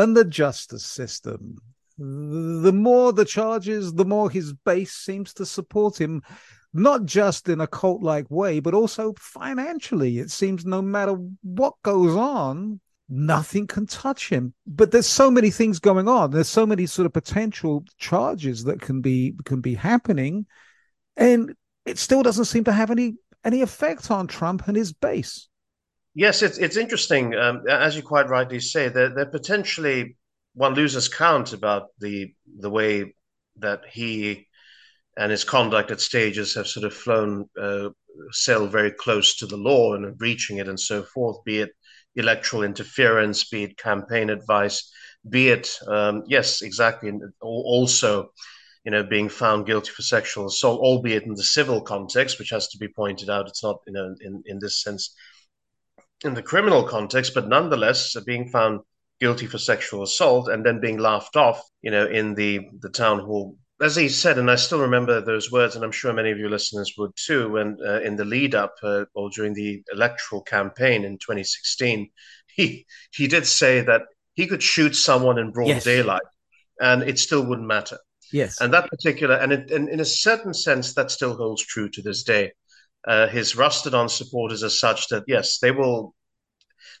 and 0.00 0.16
the 0.16 0.24
justice 0.24 0.84
system. 0.84 1.56
The 1.98 2.72
more 2.72 3.12
the 3.12 3.26
charges, 3.26 3.92
the 3.92 4.06
more 4.06 4.30
his 4.30 4.54
base 4.54 4.94
seems 4.94 5.34
to 5.34 5.44
support 5.44 6.00
him, 6.00 6.22
not 6.72 7.04
just 7.04 7.50
in 7.50 7.60
a 7.60 7.66
cult 7.66 8.02
like 8.02 8.30
way, 8.30 8.60
but 8.60 8.72
also 8.72 9.12
financially. 9.18 10.18
It 10.18 10.30
seems 10.30 10.64
no 10.64 10.80
matter 10.80 11.16
what 11.42 11.74
goes 11.82 12.16
on, 12.16 12.80
nothing 13.10 13.66
can 13.66 13.86
touch 13.86 14.30
him. 14.30 14.54
But 14.66 14.90
there's 14.90 15.06
so 15.06 15.30
many 15.30 15.50
things 15.50 15.78
going 15.78 16.08
on. 16.08 16.30
There's 16.30 16.48
so 16.48 16.64
many 16.64 16.86
sort 16.86 17.04
of 17.04 17.12
potential 17.12 17.84
charges 17.98 18.64
that 18.64 18.80
can 18.80 19.02
be 19.02 19.34
can 19.44 19.60
be 19.60 19.74
happening, 19.74 20.46
and 21.18 21.54
it 21.84 21.98
still 21.98 22.22
doesn't 22.22 22.46
seem 22.46 22.64
to 22.64 22.72
have 22.72 22.90
any 22.90 23.16
any 23.44 23.60
effect 23.60 24.10
on 24.10 24.26
Trump 24.26 24.66
and 24.66 24.76
his 24.78 24.94
base. 24.94 25.49
Yes, 26.14 26.42
it's 26.42 26.58
it's 26.58 26.76
interesting. 26.76 27.34
Um, 27.34 27.62
as 27.68 27.96
you 27.96 28.02
quite 28.02 28.28
rightly 28.28 28.60
say, 28.60 28.88
they're, 28.88 29.10
they're 29.14 29.26
potentially 29.26 30.16
one 30.54 30.74
loses 30.74 31.08
count 31.08 31.52
about 31.52 31.88
the 32.00 32.34
the 32.58 32.70
way 32.70 33.14
that 33.58 33.82
he 33.90 34.48
and 35.16 35.30
his 35.30 35.44
conduct 35.44 35.90
at 35.90 36.00
stages 36.00 36.54
have 36.54 36.66
sort 36.68 36.86
of 36.86 36.94
flown 36.94 37.48
uh, 37.60 37.90
sailed 38.32 38.72
very 38.72 38.92
close 38.92 39.36
to 39.36 39.46
the 39.46 39.56
law 39.56 39.94
and 39.94 40.18
breaching 40.18 40.58
it 40.58 40.68
and 40.68 40.80
so 40.80 41.02
forth. 41.02 41.44
Be 41.44 41.60
it 41.60 41.70
electoral 42.16 42.64
interference, 42.64 43.48
be 43.48 43.64
it 43.64 43.78
campaign 43.78 44.30
advice, 44.30 44.90
be 45.28 45.50
it 45.50 45.70
um, 45.88 46.24
yes, 46.26 46.62
exactly, 46.62 47.12
also 47.40 48.30
you 48.84 48.90
know, 48.90 49.02
being 49.02 49.28
found 49.28 49.66
guilty 49.66 49.90
for 49.90 50.02
sexual 50.02 50.46
assault, 50.46 50.80
albeit 50.80 51.24
in 51.24 51.34
the 51.34 51.42
civil 51.44 51.82
context, 51.82 52.38
which 52.38 52.50
has 52.50 52.68
to 52.68 52.78
be 52.78 52.88
pointed 52.88 53.28
out. 53.28 53.46
It's 53.46 53.62
not, 53.62 53.80
you 53.86 53.92
know, 53.92 54.14
in, 54.22 54.42
in 54.46 54.58
this 54.58 54.82
sense 54.82 55.14
in 56.24 56.34
the 56.34 56.42
criminal 56.42 56.84
context, 56.84 57.34
but 57.34 57.48
nonetheless 57.48 58.16
being 58.26 58.48
found 58.48 58.80
guilty 59.20 59.46
for 59.46 59.58
sexual 59.58 60.02
assault 60.02 60.48
and 60.48 60.64
then 60.64 60.80
being 60.80 60.98
laughed 60.98 61.36
off, 61.36 61.62
you 61.82 61.90
know, 61.90 62.06
in 62.06 62.34
the, 62.34 62.60
the 62.80 62.88
town 62.88 63.20
hall. 63.20 63.56
As 63.80 63.96
he 63.96 64.08
said, 64.08 64.38
and 64.38 64.50
I 64.50 64.56
still 64.56 64.80
remember 64.80 65.20
those 65.20 65.50
words, 65.50 65.74
and 65.74 65.84
I'm 65.84 65.92
sure 65.92 66.12
many 66.12 66.30
of 66.30 66.38
your 66.38 66.50
listeners 66.50 66.92
would 66.98 67.12
too, 67.16 67.50
when 67.50 67.78
uh, 67.86 68.00
in 68.00 68.16
the 68.16 68.26
lead 68.26 68.54
up 68.54 68.74
uh, 68.82 69.04
or 69.14 69.30
during 69.30 69.54
the 69.54 69.82
electoral 69.92 70.42
campaign 70.42 71.04
in 71.04 71.16
2016, 71.18 72.10
he, 72.54 72.86
he 73.12 73.26
did 73.26 73.46
say 73.46 73.80
that 73.82 74.02
he 74.34 74.46
could 74.46 74.62
shoot 74.62 74.94
someone 74.94 75.38
in 75.38 75.52
broad 75.52 75.68
yes. 75.68 75.84
daylight 75.84 76.22
and 76.80 77.02
it 77.02 77.18
still 77.18 77.44
wouldn't 77.44 77.66
matter. 77.66 77.98
Yes. 78.32 78.60
And 78.60 78.72
that 78.72 78.88
particular, 78.88 79.34
and, 79.36 79.52
it, 79.52 79.70
and 79.70 79.88
in 79.88 80.00
a 80.00 80.04
certain 80.04 80.54
sense, 80.54 80.94
that 80.94 81.10
still 81.10 81.34
holds 81.34 81.64
true 81.64 81.88
to 81.90 82.02
this 82.02 82.22
day 82.22 82.52
uh, 83.06 83.28
his 83.28 83.56
rusted 83.56 83.94
on 83.94 84.08
supporters 84.08 84.62
are 84.62 84.70
such 84.70 85.08
that 85.08 85.24
yes, 85.26 85.58
they 85.58 85.70
will 85.70 86.14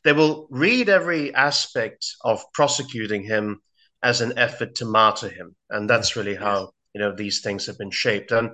they 0.04 0.12
will 0.12 0.46
read 0.50 0.88
every 0.88 1.34
aspect 1.34 2.06
of 2.24 2.42
prosecuting 2.54 3.22
him 3.22 3.60
as 4.02 4.20
an 4.20 4.38
effort 4.38 4.74
to 4.76 4.86
martyr 4.86 5.28
him, 5.28 5.54
and 5.68 5.88
that's 5.88 6.16
really 6.16 6.34
how 6.34 6.72
you 6.94 7.00
know 7.00 7.14
these 7.14 7.40
things 7.40 7.66
have 7.66 7.78
been 7.78 7.90
shaped. 7.90 8.32
And 8.32 8.50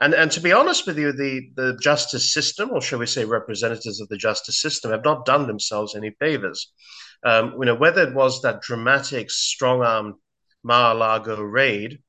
and 0.00 0.14
and 0.14 0.30
to 0.32 0.40
be 0.40 0.52
honest 0.52 0.86
with 0.86 0.98
you, 0.98 1.12
the 1.12 1.50
the 1.56 1.78
justice 1.80 2.32
system, 2.32 2.70
or 2.70 2.82
shall 2.82 2.98
we 2.98 3.06
say, 3.06 3.24
representatives 3.24 4.00
of 4.00 4.08
the 4.08 4.18
justice 4.18 4.60
system, 4.60 4.90
have 4.90 5.04
not 5.04 5.24
done 5.24 5.46
themselves 5.46 5.94
any 5.94 6.10
favors. 6.18 6.72
Um, 7.24 7.54
you 7.58 7.66
know, 7.66 7.74
whether 7.74 8.02
it 8.02 8.14
was 8.14 8.42
that 8.42 8.62
dramatic 8.62 9.30
strong 9.30 9.82
arm 9.82 10.14
Mar-a-Lago 10.62 11.40
raid 11.40 12.00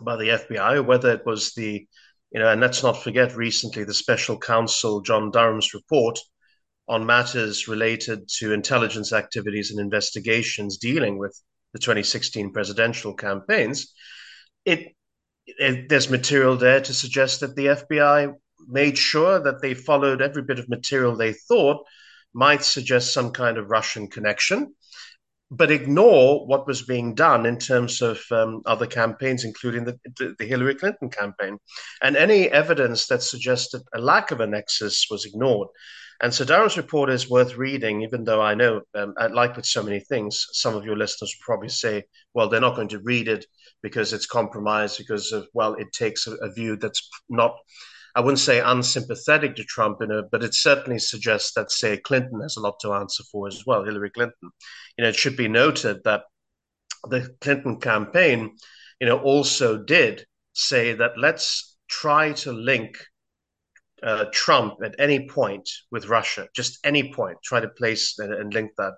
by 0.00 0.16
the 0.16 0.28
FBI, 0.28 0.76
or 0.76 0.82
whether 0.82 1.12
it 1.12 1.26
was 1.26 1.54
the 1.54 1.86
you 2.32 2.40
know, 2.40 2.48
and 2.48 2.60
let's 2.60 2.82
not 2.82 3.02
forget 3.02 3.36
recently 3.36 3.84
the 3.84 3.94
special 3.94 4.38
counsel 4.38 5.00
John 5.02 5.30
Durham's 5.30 5.74
report 5.74 6.18
on 6.88 7.06
matters 7.06 7.68
related 7.68 8.28
to 8.38 8.52
intelligence 8.52 9.12
activities 9.12 9.70
and 9.70 9.78
investigations 9.78 10.78
dealing 10.78 11.18
with 11.18 11.38
the 11.72 11.78
2016 11.78 12.52
presidential 12.52 13.14
campaigns. 13.14 13.92
it, 14.64 14.94
it, 15.46 15.88
there's 15.88 16.08
material 16.10 16.56
there 16.56 16.80
to 16.80 16.94
suggest 16.94 17.40
that 17.40 17.56
the 17.56 17.66
FBI 17.66 18.34
made 18.68 18.96
sure 18.96 19.40
that 19.40 19.60
they 19.60 19.74
followed 19.74 20.22
every 20.22 20.42
bit 20.42 20.58
of 20.58 20.68
material 20.68 21.16
they 21.16 21.32
thought 21.32 21.84
might 22.32 22.62
suggest 22.62 23.12
some 23.12 23.32
kind 23.32 23.58
of 23.58 23.70
Russian 23.70 24.08
connection, 24.08 24.74
but 25.52 25.70
ignore 25.70 26.46
what 26.46 26.66
was 26.66 26.80
being 26.80 27.14
done 27.14 27.44
in 27.44 27.58
terms 27.58 28.00
of 28.00 28.20
um, 28.30 28.62
other 28.64 28.86
campaigns, 28.86 29.44
including 29.44 29.84
the, 29.84 30.34
the, 30.38 30.46
Hillary 30.46 30.74
Clinton 30.74 31.10
campaign. 31.10 31.58
And 32.02 32.16
any 32.16 32.48
evidence 32.48 33.06
that 33.08 33.22
suggested 33.22 33.82
a 33.94 34.00
lack 34.00 34.30
of 34.30 34.40
a 34.40 34.46
nexus 34.46 35.06
was 35.10 35.26
ignored. 35.26 35.68
And 36.22 36.32
so 36.32 36.46
Durham's 36.46 36.78
report 36.78 37.10
is 37.10 37.28
worth 37.28 37.56
reading, 37.56 38.00
even 38.00 38.24
though 38.24 38.40
I 38.40 38.54
know, 38.54 38.80
um, 38.94 39.12
like 39.30 39.54
with 39.54 39.66
so 39.66 39.82
many 39.82 40.00
things, 40.00 40.46
some 40.52 40.74
of 40.74 40.86
your 40.86 40.96
listeners 40.96 41.36
will 41.36 41.44
probably 41.44 41.68
say, 41.68 42.04
well, 42.32 42.48
they're 42.48 42.60
not 42.60 42.76
going 42.76 42.88
to 42.88 43.00
read 43.00 43.28
it 43.28 43.44
because 43.82 44.14
it's 44.14 44.26
compromised, 44.26 44.96
because 44.96 45.32
of, 45.32 45.48
well, 45.52 45.74
it 45.74 45.92
takes 45.92 46.26
a, 46.26 46.32
a 46.36 46.50
view 46.50 46.76
that's 46.76 47.10
not, 47.28 47.56
I 48.14 48.20
wouldn't 48.20 48.40
say 48.40 48.60
unsympathetic 48.60 49.56
to 49.56 49.64
Trump, 49.64 50.02
in 50.02 50.10
a, 50.10 50.22
but 50.22 50.44
it 50.44 50.54
certainly 50.54 50.98
suggests 50.98 51.52
that, 51.54 51.70
say, 51.70 51.96
Clinton 51.96 52.40
has 52.42 52.56
a 52.56 52.60
lot 52.60 52.78
to 52.80 52.92
answer 52.92 53.22
for 53.30 53.48
as 53.48 53.64
well, 53.66 53.84
Hillary 53.84 54.10
Clinton. 54.10 54.50
You 54.98 55.04
know, 55.04 55.08
it 55.08 55.16
should 55.16 55.36
be 55.36 55.48
noted 55.48 56.04
that 56.04 56.24
the 57.08 57.34
Clinton 57.40 57.80
campaign, 57.80 58.56
you 59.00 59.06
know, 59.06 59.18
also 59.18 59.78
did 59.78 60.26
say 60.52 60.92
that 60.94 61.12
let's 61.16 61.76
try 61.88 62.32
to 62.32 62.52
link 62.52 62.98
uh, 64.02 64.26
Trump 64.32 64.78
at 64.84 64.96
any 64.98 65.28
point 65.28 65.68
with 65.90 66.08
Russia, 66.08 66.48
just 66.54 66.78
any 66.84 67.12
point, 67.12 67.38
try 67.42 67.60
to 67.60 67.68
place 67.68 68.18
and, 68.18 68.34
and, 68.34 68.52
link 68.52 68.72
that. 68.76 68.94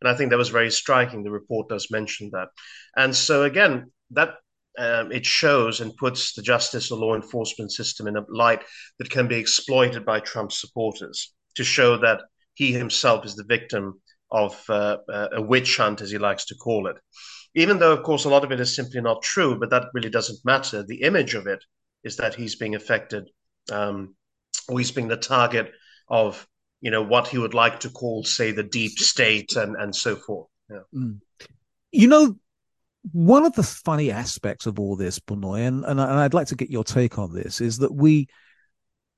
And 0.00 0.08
I 0.08 0.14
think 0.14 0.30
that 0.30 0.38
was 0.38 0.48
very 0.48 0.70
striking. 0.70 1.22
The 1.22 1.30
report 1.30 1.68
does 1.68 1.90
mention 1.90 2.30
that. 2.32 2.48
And 2.96 3.14
so, 3.14 3.42
again, 3.44 3.92
that 4.12 4.36
um, 4.78 5.12
it 5.12 5.24
shows 5.24 5.80
and 5.80 5.96
puts 5.96 6.34
the 6.34 6.42
justice 6.42 6.90
or 6.90 6.98
law 6.98 7.14
enforcement 7.14 7.72
system 7.72 8.06
in 8.06 8.16
a 8.16 8.24
light 8.28 8.62
that 8.98 9.10
can 9.10 9.28
be 9.28 9.36
exploited 9.36 10.04
by 10.04 10.20
Trump's 10.20 10.60
supporters 10.60 11.32
to 11.54 11.64
show 11.64 11.96
that 11.98 12.20
he 12.54 12.72
himself 12.72 13.24
is 13.24 13.34
the 13.34 13.44
victim 13.44 14.00
of 14.30 14.60
uh, 14.68 14.96
uh 15.12 15.28
a 15.32 15.42
witch 15.42 15.76
hunt, 15.76 16.00
as 16.00 16.10
he 16.10 16.18
likes 16.18 16.46
to 16.46 16.54
call 16.56 16.88
it. 16.88 16.96
Even 17.54 17.78
though, 17.78 17.92
of 17.92 18.02
course, 18.02 18.24
a 18.24 18.28
lot 18.28 18.44
of 18.44 18.52
it 18.52 18.60
is 18.60 18.74
simply 18.74 19.00
not 19.00 19.22
true, 19.22 19.58
but 19.58 19.70
that 19.70 19.84
really 19.94 20.10
doesn't 20.10 20.44
matter. 20.44 20.82
The 20.82 21.02
image 21.02 21.34
of 21.34 21.46
it 21.46 21.62
is 22.04 22.16
that 22.16 22.34
he's 22.34 22.56
being 22.56 22.74
affected 22.74 23.30
um, 23.72 24.14
always 24.68 24.90
being 24.90 25.08
the 25.08 25.16
target 25.16 25.72
of 26.08 26.46
you 26.80 26.90
know 26.90 27.02
what 27.02 27.28
he 27.28 27.38
would 27.38 27.54
like 27.54 27.80
to 27.80 27.90
call 27.90 28.24
say 28.24 28.52
the 28.52 28.62
deep 28.62 28.98
state 28.98 29.56
and 29.56 29.76
and 29.76 29.94
so 29.94 30.16
forth 30.16 30.48
yeah. 30.70 30.78
mm. 30.94 31.18
you 31.90 32.06
know 32.06 32.36
one 33.12 33.44
of 33.44 33.54
the 33.54 33.62
funny 33.62 34.10
aspects 34.10 34.66
of 34.66 34.78
all 34.78 34.96
this 34.96 35.18
Benoit, 35.18 35.60
and, 35.60 35.84
and 35.84 36.00
i'd 36.00 36.34
like 36.34 36.48
to 36.48 36.56
get 36.56 36.70
your 36.70 36.84
take 36.84 37.18
on 37.18 37.32
this 37.32 37.60
is 37.60 37.78
that 37.78 37.94
we 37.94 38.28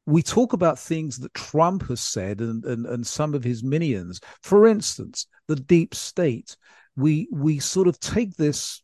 we 0.07 0.23
talk 0.23 0.53
about 0.53 0.79
things 0.79 1.19
that 1.19 1.35
trump 1.35 1.89
has 1.89 2.01
said 2.01 2.41
and, 2.41 2.65
and 2.65 2.87
and 2.87 3.07
some 3.07 3.35
of 3.35 3.45
his 3.45 3.63
minions 3.63 4.21
for 4.43 4.67
instance 4.67 5.27
the 5.47 5.57
deep 5.57 5.95
state 5.95 6.57
we 6.97 7.29
we 7.31 7.59
sort 7.59 7.89
of 7.89 7.99
take 8.01 8.37
this 8.37 8.83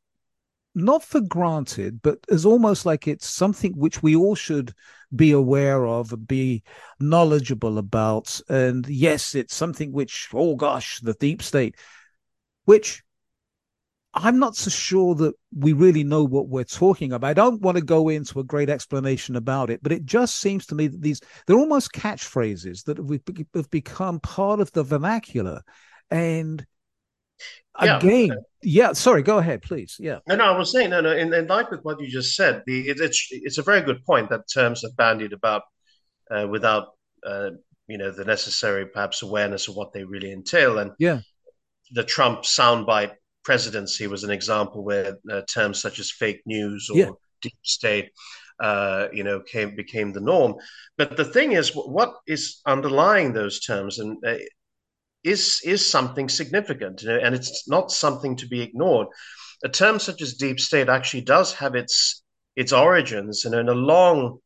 not 0.75 1.05
for 1.05 1.21
granted, 1.21 2.03
but 2.03 2.19
as 2.31 2.45
almost 2.45 2.85
like 2.85 3.07
it's 3.07 3.29
something 3.29 3.73
which 3.77 4.03
we 4.03 4.17
all 4.17 4.35
should 4.35 4.75
be 5.14 5.31
aware 5.31 5.87
of, 5.87 6.27
be 6.27 6.64
knowledgeable 6.99 7.79
about. 7.79 8.40
And 8.49 8.87
yes, 8.88 9.35
it's 9.35 9.55
something 9.55 9.93
which, 9.93 10.29
oh 10.35 10.57
gosh, 10.57 10.99
the 11.01 11.14
deep 11.14 11.43
state, 11.43 11.77
which 12.64 13.04
I'm 14.16 14.38
not 14.38 14.55
so 14.55 14.70
sure 14.70 15.14
that 15.16 15.35
we 15.57 15.72
really 15.72 16.05
know 16.05 16.22
what 16.22 16.48
we're 16.48 16.62
talking 16.62 17.12
about. 17.12 17.29
I 17.29 17.35
don't 17.35 17.61
want 17.61 17.79
to 17.79 17.85
go 17.85 18.09
into 18.09 18.38
a 18.38 18.44
great 18.44 18.70
explanation 18.70 19.35
about 19.35 19.70
it, 19.70 19.83
but 19.83 19.90
it 19.90 20.05
just 20.05 20.37
seems 20.37 20.66
to 20.66 20.74
me 20.74 20.87
that 20.87 21.03
these 21.03 21.20
they're 21.46 21.59
almost 21.59 21.92
catchphrases 21.92 22.85
that 22.85 22.98
have 23.55 23.70
become 23.70 24.20
part 24.20 24.61
of 24.61 24.70
the 24.72 24.85
vernacular. 24.85 25.62
And 26.11 26.64
yeah. 27.83 27.96
again 27.96 28.37
yeah 28.62 28.92
sorry 28.92 29.22
go 29.22 29.38
ahead 29.38 29.61
please 29.61 29.96
yeah 29.98 30.18
no 30.29 30.37
no 30.37 30.44
i 30.44 30.57
was 30.57 30.70
saying 30.70 30.90
no 30.90 31.00
no 31.00 31.11
in, 31.11 31.33
in 31.35 31.46
line 31.46 31.66
with 31.70 31.81
what 31.83 32.00
you 32.00 32.07
just 32.07 32.37
said 32.37 32.62
the 32.66 32.88
it, 32.88 33.00
it's 33.00 33.29
it's 33.31 33.59
a 33.59 33.62
very 33.62 33.81
good 33.81 34.05
point 34.05 34.31
that 34.31 34.48
terms 34.53 34.85
are 34.85 34.92
bandied 34.96 35.33
about 35.33 35.62
uh, 36.31 36.46
without 36.48 36.88
uh, 37.27 37.50
you 37.88 37.98
know 37.98 38.11
the 38.11 38.24
necessary 38.24 38.87
perhaps 38.87 39.22
awareness 39.22 39.68
of 39.68 39.74
what 39.74 39.92
they 39.92 40.05
really 40.05 40.33
entail 40.33 40.79
and 40.79 40.92
yeah 40.98 41.20
the 41.92 42.05
trump 42.05 42.42
soundbite 42.42 43.12
presidency 43.44 44.07
was 44.07 44.24
an 44.24 44.30
example 44.30 44.85
where 44.85 45.18
uh, 45.30 45.42
terms 45.42 45.80
such 45.80 45.98
as 45.98 46.11
fake 46.11 46.42
news 46.46 46.88
or 46.90 46.98
yeah. 46.98 47.11
deep 47.42 47.59
state 47.62 48.11
uh, 48.61 49.09
you 49.12 49.24
know, 49.24 49.40
came 49.40 49.74
became 49.74 50.12
the 50.12 50.20
norm. 50.20 50.54
But 50.96 51.16
the 51.16 51.24
thing 51.24 51.52
is, 51.52 51.70
what 51.74 52.14
is 52.26 52.61
underlying 52.66 53.33
those 53.33 53.61
terms, 53.61 53.98
and 53.98 54.16
uh, 54.24 54.37
is 55.22 55.61
is 55.64 55.88
something 55.88 56.28
significant, 56.28 57.02
and 57.02 57.35
it's 57.35 57.68
not 57.68 57.90
something 57.90 58.37
to 58.37 58.46
be 58.46 58.62
ignored. 58.62 59.09
A 59.64 59.68
term 59.68 59.98
such 59.98 60.22
as 60.22 60.35
deep 60.35 60.61
state 60.61 60.88
actually 60.88 61.22
does 61.22 61.52
have 61.54 61.74
its 61.74 62.22
its 62.54 62.72
origins 62.72 63.44
and 63.44 63.54
in 63.54 63.68
a 63.68 63.74
long 63.74 64.38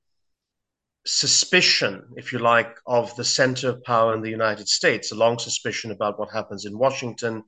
suspicion, 1.05 2.03
if 2.17 2.33
you 2.33 2.39
like, 2.39 2.77
of 2.87 3.15
the 3.17 3.25
center 3.25 3.69
of 3.71 3.85
power 3.85 4.15
in 4.15 4.23
the 4.23 4.31
United 4.31 4.69
States, 4.69 5.13
a 5.13 5.15
long 5.15 5.39
suspicion 5.39 5.91
about 5.91 6.19
what 6.19 6.31
happens 6.31 6.65
in 6.65 6.79
Washington, 6.79 7.43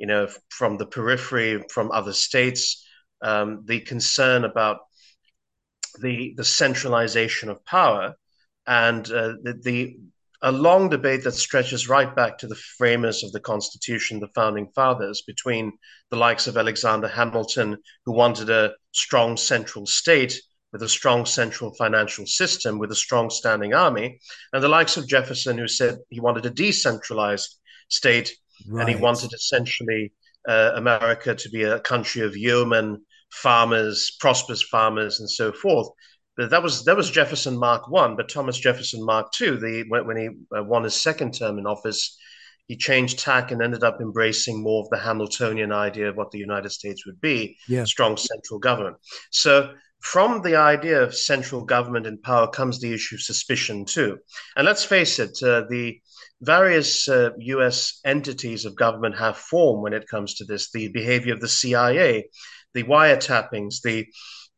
you 0.00 0.06
know, 0.06 0.26
from 0.48 0.78
the 0.78 0.86
periphery, 0.86 1.62
from 1.70 1.92
other 1.92 2.14
states, 2.14 2.84
um, 3.22 3.64
the 3.66 3.80
concern 3.80 4.44
about 4.44 4.78
the 6.00 6.34
the 6.36 6.44
centralization 6.44 7.50
of 7.50 7.64
power 7.66 8.14
and 8.66 9.06
uh, 9.10 9.34
the, 9.42 9.60
the 9.62 9.96
a 10.42 10.50
long 10.50 10.88
debate 10.88 11.22
that 11.24 11.32
stretches 11.32 11.86
right 11.86 12.16
back 12.16 12.38
to 12.38 12.46
the 12.46 12.62
framers 12.78 13.22
of 13.22 13.32
the 13.32 13.40
Constitution, 13.40 14.20
the 14.20 14.28
founding 14.34 14.68
fathers, 14.74 15.22
between 15.26 15.72
the 16.10 16.16
likes 16.16 16.46
of 16.46 16.56
Alexander 16.56 17.08
Hamilton, 17.08 17.76
who 18.06 18.12
wanted 18.12 18.48
a 18.48 18.72
strong 18.92 19.36
central 19.36 19.84
state 19.84 20.40
with 20.72 20.82
a 20.82 20.88
strong 20.88 21.26
central 21.26 21.74
financial 21.74 22.24
system, 22.24 22.78
with 22.78 22.90
a 22.90 22.96
strong 22.96 23.28
standing 23.28 23.74
army, 23.74 24.18
and 24.54 24.62
the 24.62 24.68
likes 24.68 24.96
of 24.96 25.06
Jefferson, 25.06 25.58
who 25.58 25.68
said 25.68 25.98
he 26.08 26.20
wanted 26.20 26.46
a 26.46 26.50
decentralized 26.50 27.56
state 27.88 28.34
right. 28.68 28.82
and 28.82 28.88
he 28.88 29.00
wanted 29.00 29.32
essentially 29.32 30.12
uh, 30.48 30.72
America 30.74 31.34
to 31.34 31.48
be 31.50 31.62
a 31.62 31.80
country 31.80 32.22
of 32.22 32.36
yeomen, 32.36 33.02
farmers, 33.30 34.16
prosperous 34.20 34.62
farmers, 34.62 35.20
and 35.20 35.30
so 35.30 35.52
forth 35.52 35.88
But 36.36 36.50
that 36.50 36.62
was 36.62 36.84
that 36.84 36.96
was 36.96 37.10
Jefferson 37.10 37.58
Mark 37.58 37.88
One, 37.88 38.16
but 38.16 38.28
Thomas 38.28 38.58
Jefferson 38.58 39.04
Mark 39.04 39.32
Two, 39.32 39.58
the 39.58 39.84
when, 39.88 40.06
when 40.06 40.16
he 40.16 40.28
uh, 40.56 40.64
won 40.64 40.84
his 40.84 40.94
second 40.94 41.34
term 41.34 41.58
in 41.58 41.66
office, 41.66 42.16
he 42.66 42.76
changed 42.76 43.18
tack 43.18 43.50
and 43.50 43.62
ended 43.62 43.84
up 43.84 44.00
embracing 44.00 44.62
more 44.62 44.82
of 44.82 44.88
the 44.90 44.98
Hamiltonian 44.98 45.72
idea 45.72 46.08
of 46.08 46.16
what 46.16 46.30
the 46.30 46.38
United 46.38 46.70
States 46.70 47.04
would 47.04 47.20
be: 47.20 47.56
yeah. 47.68 47.84
strong 47.84 48.16
central 48.16 48.58
government. 48.58 48.96
So 49.30 49.74
from 50.00 50.40
the 50.40 50.56
idea 50.56 51.02
of 51.02 51.14
central 51.14 51.64
government 51.64 52.06
and 52.06 52.22
power 52.22 52.48
comes 52.48 52.80
the 52.80 52.92
issue 52.94 53.16
of 53.16 53.22
suspicion 53.22 53.84
too. 53.84 54.18
And 54.56 54.64
let's 54.64 54.84
face 54.84 55.18
it, 55.18 55.36
uh, 55.42 55.64
the 55.68 56.00
various 56.40 57.08
uh, 57.08 57.30
U.S. 57.38 58.00
entities 58.04 58.64
of 58.64 58.76
government 58.76 59.18
have 59.18 59.36
form 59.36 59.82
when 59.82 59.92
it 59.92 60.08
comes 60.08 60.34
to 60.34 60.44
this. 60.44 60.70
The 60.70 60.88
behavior 60.88 61.34
of 61.34 61.40
the 61.40 61.48
CIA, 61.48 62.28
the 62.74 62.84
wiretappings, 62.84 63.82
the 63.82 64.06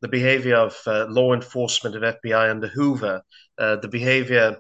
the 0.01 0.09
behavior 0.09 0.57
of 0.57 0.77
uh, 0.87 1.07
law 1.09 1.33
enforcement 1.33 1.95
of 1.95 2.03
FBI 2.03 2.51
under 2.51 2.67
Hoover, 2.67 3.23
uh, 3.57 3.77
the 3.77 3.87
behavior, 3.87 4.57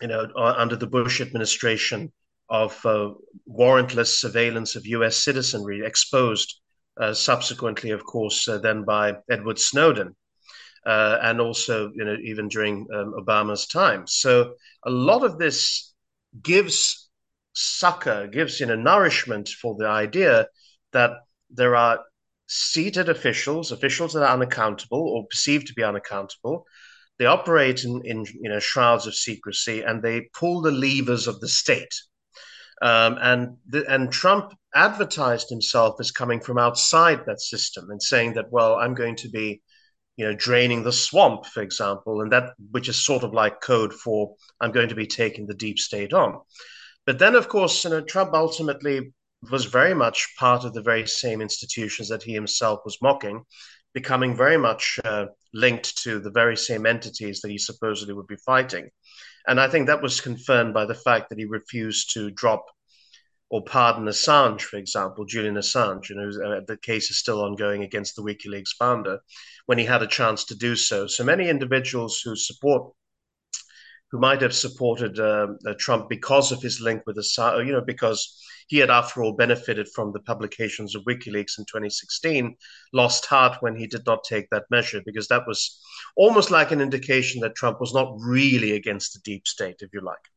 you 0.00 0.06
know, 0.06 0.28
under 0.36 0.76
the 0.76 0.86
Bush 0.86 1.20
administration 1.20 2.12
of 2.48 2.78
uh, 2.86 3.10
warrantless 3.48 4.20
surveillance 4.20 4.76
of 4.76 4.86
U.S. 4.86 5.16
citizenry, 5.16 5.84
exposed 5.84 6.60
uh, 7.00 7.12
subsequently, 7.12 7.90
of 7.90 8.04
course, 8.04 8.46
uh, 8.46 8.58
then 8.58 8.84
by 8.84 9.14
Edward 9.28 9.58
Snowden, 9.58 10.14
and 10.86 11.40
also, 11.40 11.90
you 11.92 12.04
know, 12.04 12.16
even 12.22 12.46
during 12.46 12.86
um, 12.94 13.14
Obama's 13.18 13.66
time. 13.66 14.06
So 14.06 14.54
a 14.86 14.90
lot 14.90 15.24
of 15.24 15.36
this 15.36 15.89
gives 16.42 17.08
succor, 17.52 18.26
gives 18.26 18.60
you 18.60 18.66
know 18.66 18.76
nourishment 18.76 19.48
for 19.48 19.76
the 19.76 19.86
idea 19.86 20.48
that 20.92 21.12
there 21.50 21.76
are 21.76 22.00
seated 22.46 23.08
officials, 23.08 23.72
officials 23.72 24.12
that 24.12 24.22
are 24.22 24.34
unaccountable 24.34 25.08
or 25.08 25.26
perceived 25.28 25.68
to 25.68 25.74
be 25.74 25.84
unaccountable. 25.84 26.66
They 27.18 27.26
operate 27.26 27.84
in, 27.84 28.02
in 28.04 28.24
you 28.40 28.48
know 28.48 28.60
shrouds 28.60 29.06
of 29.06 29.14
secrecy 29.14 29.82
and 29.82 30.02
they 30.02 30.28
pull 30.32 30.62
the 30.62 30.72
levers 30.72 31.26
of 31.26 31.40
the 31.40 31.48
state. 31.48 31.94
Um, 32.82 33.18
and 33.20 33.56
the, 33.66 33.84
and 33.92 34.10
Trump 34.10 34.54
advertised 34.74 35.50
himself 35.50 35.96
as 36.00 36.10
coming 36.10 36.40
from 36.40 36.58
outside 36.58 37.26
that 37.26 37.40
system 37.40 37.90
and 37.90 38.02
saying 38.02 38.34
that, 38.34 38.50
well, 38.50 38.76
I'm 38.76 38.94
going 38.94 39.16
to 39.16 39.28
be, 39.28 39.60
you 40.20 40.26
know, 40.26 40.34
draining 40.34 40.82
the 40.82 40.92
swamp, 40.92 41.46
for 41.46 41.62
example, 41.62 42.20
and 42.20 42.30
that 42.30 42.52
which 42.72 42.90
is 42.90 43.02
sort 43.02 43.24
of 43.24 43.32
like 43.32 43.62
code 43.62 43.94
for 43.94 44.34
I'm 44.60 44.70
going 44.70 44.90
to 44.90 44.94
be 44.94 45.06
taking 45.06 45.46
the 45.46 45.54
deep 45.54 45.78
state 45.78 46.12
on. 46.12 46.40
But 47.06 47.18
then, 47.18 47.34
of 47.34 47.48
course, 47.48 47.84
you 47.84 47.90
know, 47.90 48.02
Trump 48.02 48.34
ultimately 48.34 49.14
was 49.50 49.64
very 49.64 49.94
much 49.94 50.18
part 50.38 50.64
of 50.64 50.74
the 50.74 50.82
very 50.82 51.06
same 51.06 51.40
institutions 51.40 52.08
that 52.10 52.22
he 52.22 52.34
himself 52.34 52.80
was 52.84 52.98
mocking. 53.00 53.44
becoming 53.92 54.36
very 54.36 54.56
much 54.56 55.00
uh, 55.04 55.26
linked 55.52 55.96
to 56.04 56.20
the 56.20 56.30
very 56.30 56.56
same 56.56 56.86
entities 56.86 57.40
that 57.40 57.50
he 57.50 57.58
supposedly 57.58 58.14
would 58.14 58.26
be 58.26 58.36
fighting. 58.36 58.88
And 59.48 59.58
I 59.58 59.68
think 59.68 59.86
that 59.86 60.02
was 60.02 60.20
confirmed 60.20 60.74
by 60.74 60.84
the 60.84 60.94
fact 60.94 61.28
that 61.28 61.38
he 61.38 61.46
refused 61.46 62.12
to 62.14 62.30
drop 62.30 62.64
or 63.50 63.64
pardon 63.64 64.04
Assange, 64.04 64.62
for 64.62 64.76
example, 64.76 65.24
Julian 65.24 65.56
Assange, 65.56 66.08
you 66.08 66.14
know, 66.16 66.56
uh, 66.56 66.60
the 66.68 66.76
case 66.76 67.10
is 67.10 67.18
still 67.18 67.42
ongoing 67.42 67.82
against 67.82 68.14
the 68.14 68.22
WikiLeaks 68.22 68.76
founder, 68.78 69.18
when 69.66 69.76
he 69.76 69.84
had 69.84 70.02
a 70.02 70.06
chance 70.06 70.44
to 70.44 70.54
do 70.54 70.76
so. 70.76 71.08
So 71.08 71.24
many 71.24 71.48
individuals 71.48 72.20
who 72.20 72.36
support, 72.36 72.92
who 74.12 74.20
might 74.20 74.40
have 74.42 74.54
supported 74.54 75.18
uh, 75.18 75.48
uh, 75.66 75.74
Trump 75.80 76.08
because 76.08 76.52
of 76.52 76.62
his 76.62 76.80
link 76.80 77.02
with 77.06 77.16
Assange, 77.16 77.66
you 77.66 77.72
know, 77.72 77.80
because 77.84 78.40
he 78.68 78.78
had, 78.78 78.88
after 78.90 79.20
all, 79.20 79.32
benefited 79.32 79.88
from 79.88 80.12
the 80.12 80.20
publications 80.20 80.94
of 80.94 81.02
WikiLeaks 81.02 81.58
in 81.58 81.64
2016, 81.64 82.54
lost 82.92 83.26
heart 83.26 83.56
when 83.60 83.74
he 83.74 83.88
did 83.88 84.06
not 84.06 84.22
take 84.22 84.48
that 84.50 84.70
measure, 84.70 85.02
because 85.04 85.26
that 85.26 85.42
was 85.48 85.80
almost 86.14 86.52
like 86.52 86.70
an 86.70 86.80
indication 86.80 87.40
that 87.40 87.56
Trump 87.56 87.80
was 87.80 87.92
not 87.92 88.14
really 88.20 88.76
against 88.76 89.12
the 89.12 89.20
deep 89.24 89.48
state, 89.48 89.78
if 89.80 89.90
you 89.92 90.00
like. 90.02 90.30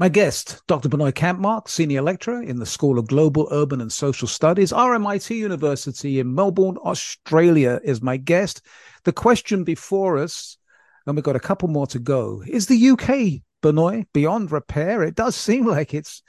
My 0.00 0.08
guest, 0.08 0.62
Dr. 0.68 0.88
Benoit 0.88 1.12
Kampmark, 1.12 1.68
Senior 1.68 2.02
Lecturer 2.02 2.40
in 2.40 2.60
the 2.60 2.66
School 2.66 3.00
of 3.00 3.08
Global, 3.08 3.48
Urban 3.50 3.80
and 3.80 3.92
Social 3.92 4.28
Studies, 4.28 4.70
RMIT 4.70 5.36
University 5.36 6.20
in 6.20 6.36
Melbourne, 6.36 6.76
Australia, 6.84 7.80
is 7.82 8.00
my 8.00 8.16
guest. 8.16 8.64
The 9.02 9.12
question 9.12 9.64
before 9.64 10.18
us, 10.18 10.56
and 11.04 11.16
we've 11.16 11.24
got 11.24 11.34
a 11.34 11.40
couple 11.40 11.66
more 11.66 11.88
to 11.88 11.98
go, 11.98 12.44
is 12.46 12.68
the 12.68 12.90
UK, 12.90 13.42
Benoit, 13.60 14.06
beyond 14.12 14.52
repair? 14.52 15.02
It 15.02 15.16
does 15.16 15.34
seem 15.34 15.66
like 15.66 15.92
it's 15.92 16.22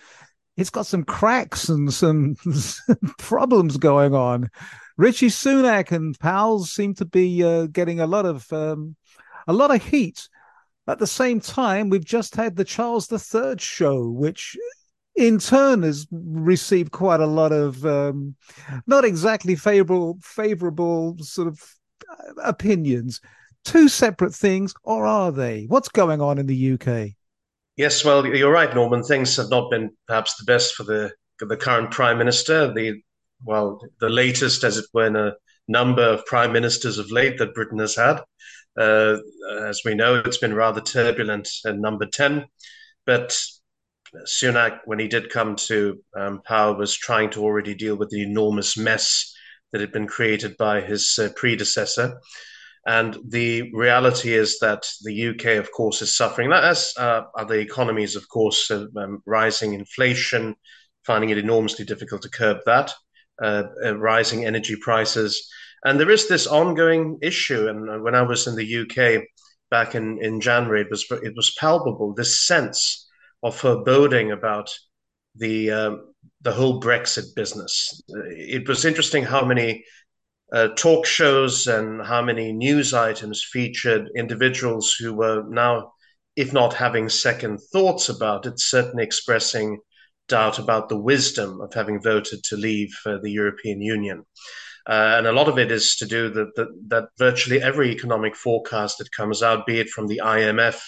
it's 0.58 0.72
got 0.72 0.88
some 0.88 1.04
cracks 1.04 1.70
and 1.70 1.94
some 1.94 2.38
problems 3.20 3.78
going 3.78 4.16
on. 4.16 4.50
Rishi 4.98 5.28
Sunak 5.28 5.92
and 5.92 6.20
pals 6.20 6.72
seem 6.72 6.96
to 6.96 7.06
be 7.06 7.44
uh, 7.44 7.68
getting 7.68 8.00
a 8.00 8.08
lot 8.08 8.26
of 8.26 8.52
um, 8.52 8.96
a 9.48 9.54
lot 9.54 9.70
of 9.70 9.84
heat 9.84 10.28
at 10.90 11.00
the 11.00 11.08
same 11.08 11.40
time, 11.40 11.90
we've 11.90 12.06
just 12.06 12.36
had 12.36 12.56
the 12.56 12.66
Charles 12.66 13.12
III 13.12 13.56
show, 13.58 14.10
which 14.10 14.58
in 15.16 15.38
turn 15.38 15.84
has 15.84 16.08
received 16.12 16.92
quite 16.92 17.20
a 17.20 17.28
lot 17.28 17.52
of 17.52 17.86
um, 17.86 18.36
not 18.88 19.06
exactly 19.06 19.56
favorable 19.56 20.18
favorable 20.22 21.18
sort 21.20 21.48
of 21.48 21.62
uh, 22.10 22.42
opinions. 22.44 23.22
Two 23.66 23.90
separate 23.90 24.34
things, 24.34 24.74
or 24.84 25.06
are 25.06 25.32
they? 25.32 25.66
What's 25.68 25.90
going 25.90 26.22
on 26.22 26.38
in 26.38 26.46
the 26.48 26.74
UK? 26.74 27.10
Yes, 27.76 28.04
well, 28.04 28.26
you're 28.26 28.52
right, 28.52 28.74
Norman. 28.74 29.04
Things 29.04 29.36
have 29.36 29.50
not 29.50 29.70
been 29.70 29.92
perhaps 30.08 30.36
the 30.38 30.46
best 30.46 30.76
for 30.76 30.84
the 30.84 31.12
the 31.40 31.58
current 31.58 31.92
prime 31.92 32.18
minister. 32.18 32.74
The 32.74 33.02
well, 33.44 33.82
the 34.00 34.10
latest, 34.10 34.64
as 34.64 34.78
it 34.78 34.86
were, 34.94 35.08
in 35.08 35.16
a 35.16 35.34
number 35.68 36.02
of 36.02 36.26
prime 36.26 36.52
ministers 36.52 36.98
of 36.98 37.12
late 37.12 37.38
that 37.38 37.54
Britain 37.54 37.80
has 37.80 37.96
had. 37.96 38.22
Uh, 38.78 39.18
as 39.62 39.82
we 39.86 39.96
know, 39.96 40.22
it's 40.26 40.38
been 40.38 40.54
rather 40.54 40.82
turbulent 40.82 41.50
at 41.66 41.78
number 41.78 42.06
10. 42.06 42.46
But 43.06 43.38
Sunak, 44.26 44.80
when 44.86 45.00
he 45.00 45.08
did 45.08 45.30
come 45.30 45.56
to 45.56 46.00
um, 46.16 46.42
power, 46.46 46.76
was 46.76 46.96
trying 46.96 47.30
to 47.32 47.44
already 47.44 47.76
deal 47.76 47.96
with 47.96 48.10
the 48.10 48.24
enormous 48.24 48.78
mess 48.78 49.34
that 49.72 49.82
had 49.82 49.92
been 49.92 50.08
created 50.08 50.58
by 50.58 50.82
his 50.82 51.18
uh, 51.20 51.30
predecessor. 51.36 52.20
And 52.88 53.18
the 53.28 53.72
reality 53.74 54.34
is 54.34 54.58
that 54.60 54.88
the 55.04 55.30
UK, 55.30 55.58
of 55.58 55.72
course, 55.72 56.02
is 56.02 56.16
suffering, 56.16 56.52
as 56.52 56.94
uh, 56.98 57.24
other 57.38 57.56
economies, 57.56 58.16
of 58.16 58.28
course, 58.30 58.72
uh, 58.72 58.86
um, 58.98 59.22
rising 59.26 59.74
inflation, 59.74 60.56
finding 61.06 61.30
it 61.30 61.38
enormously 61.38 61.86
difficult 61.86 62.22
to 62.24 62.30
curb 62.30 62.58
that, 62.66 62.92
uh, 63.42 63.64
uh, 63.86 63.98
rising 63.98 64.46
energy 64.46 64.76
prices. 64.76 65.50
And 65.86 66.00
there 66.00 66.10
is 66.10 66.28
this 66.28 66.48
ongoing 66.48 67.20
issue. 67.22 67.68
And 67.68 68.04
when 68.04 68.16
I 68.16 68.22
was 68.22 68.48
in 68.48 68.56
the 68.56 68.82
UK 68.82 69.24
back 69.72 69.96
in, 69.96 70.22
in 70.22 70.42
January, 70.42 70.82
it 70.82 70.90
was 70.90 71.06
it 71.24 71.34
was 71.36 71.56
palpable 71.60 72.14
this 72.14 72.46
sense 72.46 73.08
of 73.44 73.56
foreboding 73.56 74.32
about 74.32 74.70
the 75.36 75.72
uh, 75.72 75.96
the 76.42 76.52
whole 76.52 76.82
Brexit 76.82 77.36
business. 77.36 78.02
It 78.10 78.68
was 78.68 78.86
interesting 78.86 79.24
how 79.24 79.46
many 79.46 79.86
uh, 80.52 80.70
talk 80.70 81.06
shows 81.06 81.68
and 81.68 82.02
how 82.02 82.22
many 82.22 82.52
news 82.52 82.94
items 82.94 83.46
featured 83.52 84.10
individuals 84.16 84.94
who 84.94 85.14
were 85.14 85.44
now, 85.48 85.94
if 86.36 86.52
not 86.54 86.74
having 86.74 87.08
second 87.10 87.60
thoughts 87.72 88.10
about 88.10 88.46
it, 88.46 88.60
certainly 88.60 89.04
expressing 89.04 89.80
doubt 90.28 90.60
about 90.60 90.90
the 90.90 91.00
wisdom 91.00 91.60
of 91.62 91.74
having 91.74 92.02
voted 92.02 92.44
to 92.44 92.56
leave 92.56 92.94
uh, 93.06 93.18
the 93.22 93.32
European 93.32 93.82
Union. 93.82 94.24
Uh, 94.90 95.18
and 95.18 95.28
a 95.28 95.32
lot 95.32 95.48
of 95.48 95.60
it 95.60 95.72
is 95.72 95.96
to 95.98 96.06
do 96.08 96.30
that, 96.30 96.56
that, 96.56 96.68
that 96.88 97.10
virtually 97.20 97.62
every 97.62 97.92
economic 97.92 98.36
forecast 98.36 98.98
that 98.98 99.12
comes 99.12 99.44
out, 99.44 99.68
be 99.68 99.80
it 99.80 99.88
from 99.88 100.08
the 100.08 100.20
IMF 100.24 100.82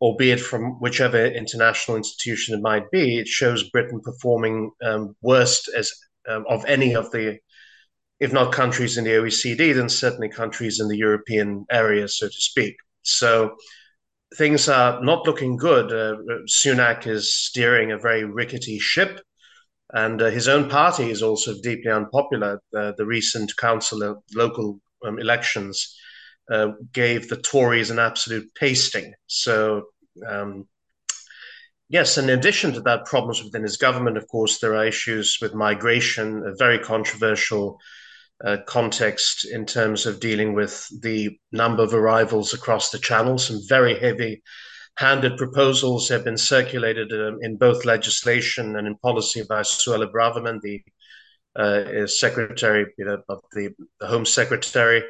or 0.00 0.16
be 0.16 0.30
it 0.30 0.40
from 0.40 0.80
whichever 0.80 1.26
international 1.26 1.98
institution 1.98 2.54
it 2.54 2.62
might 2.62 2.90
be, 2.90 3.18
it 3.18 3.28
shows 3.28 3.68
Britain 3.68 4.00
performing 4.02 4.70
um, 4.82 5.14
worst 5.20 5.68
as 5.76 5.92
um, 6.26 6.46
of 6.48 6.64
any 6.64 6.94
of 6.94 7.10
the, 7.10 7.38
if 8.18 8.32
not 8.32 8.50
countries 8.50 8.96
in 8.96 9.04
the 9.04 9.10
OECD, 9.10 9.74
then 9.74 9.90
certainly 9.90 10.30
countries 10.30 10.80
in 10.80 10.88
the 10.88 10.96
European 10.96 11.66
area, 11.70 12.08
so 12.08 12.28
to 12.28 12.32
speak. 12.32 12.76
So 13.02 13.56
things 14.36 14.70
are 14.70 15.02
not 15.02 15.26
looking 15.26 15.56
good. 15.56 15.92
Uh, 15.92 16.16
Sunak 16.46 17.06
is 17.06 17.34
steering 17.34 17.92
a 17.92 17.98
very 17.98 18.24
rickety 18.24 18.78
ship. 18.78 19.20
And 19.92 20.20
uh, 20.20 20.26
his 20.26 20.48
own 20.48 20.68
party 20.68 21.10
is 21.10 21.22
also 21.22 21.54
deeply 21.62 21.90
unpopular. 21.90 22.60
Uh, 22.76 22.92
the 22.96 23.06
recent 23.06 23.56
council 23.56 24.22
local 24.34 24.80
um, 25.06 25.18
elections 25.18 25.96
uh, 26.50 26.72
gave 26.92 27.28
the 27.28 27.36
Tories 27.36 27.90
an 27.90 27.98
absolute 27.98 28.54
pasting. 28.54 29.14
So, 29.26 29.84
um, 30.26 30.66
yes, 31.88 32.18
in 32.18 32.28
addition 32.30 32.72
to 32.74 32.80
that, 32.82 33.06
problems 33.06 33.42
within 33.42 33.62
his 33.62 33.76
government, 33.76 34.18
of 34.18 34.28
course, 34.28 34.58
there 34.58 34.76
are 34.76 34.86
issues 34.86 35.38
with 35.40 35.54
migration, 35.54 36.46
a 36.46 36.54
very 36.56 36.78
controversial 36.78 37.78
uh, 38.44 38.58
context 38.66 39.46
in 39.46 39.66
terms 39.66 40.06
of 40.06 40.20
dealing 40.20 40.54
with 40.54 40.86
the 41.02 41.38
number 41.50 41.82
of 41.82 41.94
arrivals 41.94 42.52
across 42.52 42.90
the 42.90 42.98
channel, 42.98 43.38
some 43.38 43.60
very 43.68 43.98
heavy 43.98 44.42
handed 44.98 45.36
proposals 45.36 46.08
have 46.08 46.24
been 46.24 46.36
circulated 46.36 47.12
um, 47.12 47.38
in 47.40 47.56
both 47.56 47.84
legislation 47.84 48.74
and 48.76 48.86
in 48.86 48.96
policy 48.96 49.44
by 49.48 49.60
Suella 49.60 50.10
Braverman, 50.10 50.60
the 50.60 50.82
uh, 51.54 52.04
secretary 52.08 52.84
you 52.98 53.04
know, 53.04 53.22
of 53.28 53.38
the, 53.52 53.70
the 54.00 54.08
Home 54.08 54.26
Secretary, 54.26 55.04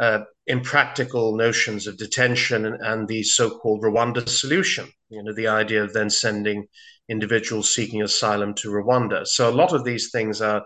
uh, 0.00 0.20
impractical 0.48 1.36
notions 1.36 1.86
of 1.86 1.96
detention 1.96 2.66
and, 2.66 2.80
and 2.82 3.06
the 3.06 3.22
so-called 3.22 3.82
Rwanda 3.82 4.28
solution. 4.28 4.88
You 5.08 5.22
know, 5.22 5.32
the 5.32 5.46
idea 5.46 5.84
of 5.84 5.92
then 5.92 6.10
sending 6.10 6.66
individuals 7.08 7.72
seeking 7.72 8.02
asylum 8.02 8.54
to 8.54 8.70
Rwanda. 8.70 9.24
So 9.24 9.48
a 9.48 9.54
lot 9.54 9.72
of 9.72 9.84
these 9.84 10.10
things 10.10 10.40
are 10.40 10.64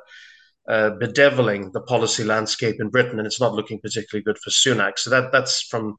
uh, 0.66 0.90
bedeviling 0.98 1.72
the 1.72 1.82
policy 1.82 2.24
landscape 2.24 2.76
in 2.80 2.88
Britain, 2.88 3.18
and 3.18 3.26
it's 3.26 3.40
not 3.40 3.52
looking 3.52 3.80
particularly 3.80 4.24
good 4.24 4.38
for 4.38 4.50
Sunak. 4.50 4.98
So 4.98 5.10
that 5.10 5.30
that's 5.30 5.62
from 5.62 5.96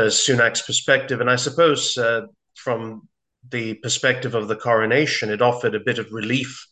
Sunak's 0.00 0.62
perspective. 0.62 1.20
And 1.20 1.30
I 1.30 1.36
suppose 1.36 1.96
uh, 1.96 2.22
from 2.54 3.08
the 3.48 3.74
perspective 3.74 4.34
of 4.34 4.48
the 4.48 4.56
coronation, 4.56 5.30
it 5.30 5.42
offered 5.42 5.74
a 5.74 5.80
bit 5.80 5.98
of 5.98 6.12
relief 6.12 6.66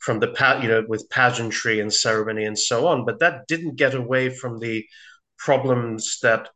from 0.00 0.18
the 0.18 0.58
you 0.62 0.68
know 0.68 0.84
with 0.88 1.10
pageantry 1.10 1.80
and 1.80 1.92
ceremony 1.92 2.44
and 2.44 2.58
so 2.58 2.86
on. 2.86 3.04
But 3.04 3.20
that 3.20 3.46
didn't 3.46 3.76
get 3.76 3.94
away 3.94 4.30
from 4.30 4.58
the 4.58 4.86
problems 5.38 6.18
that 6.22 6.48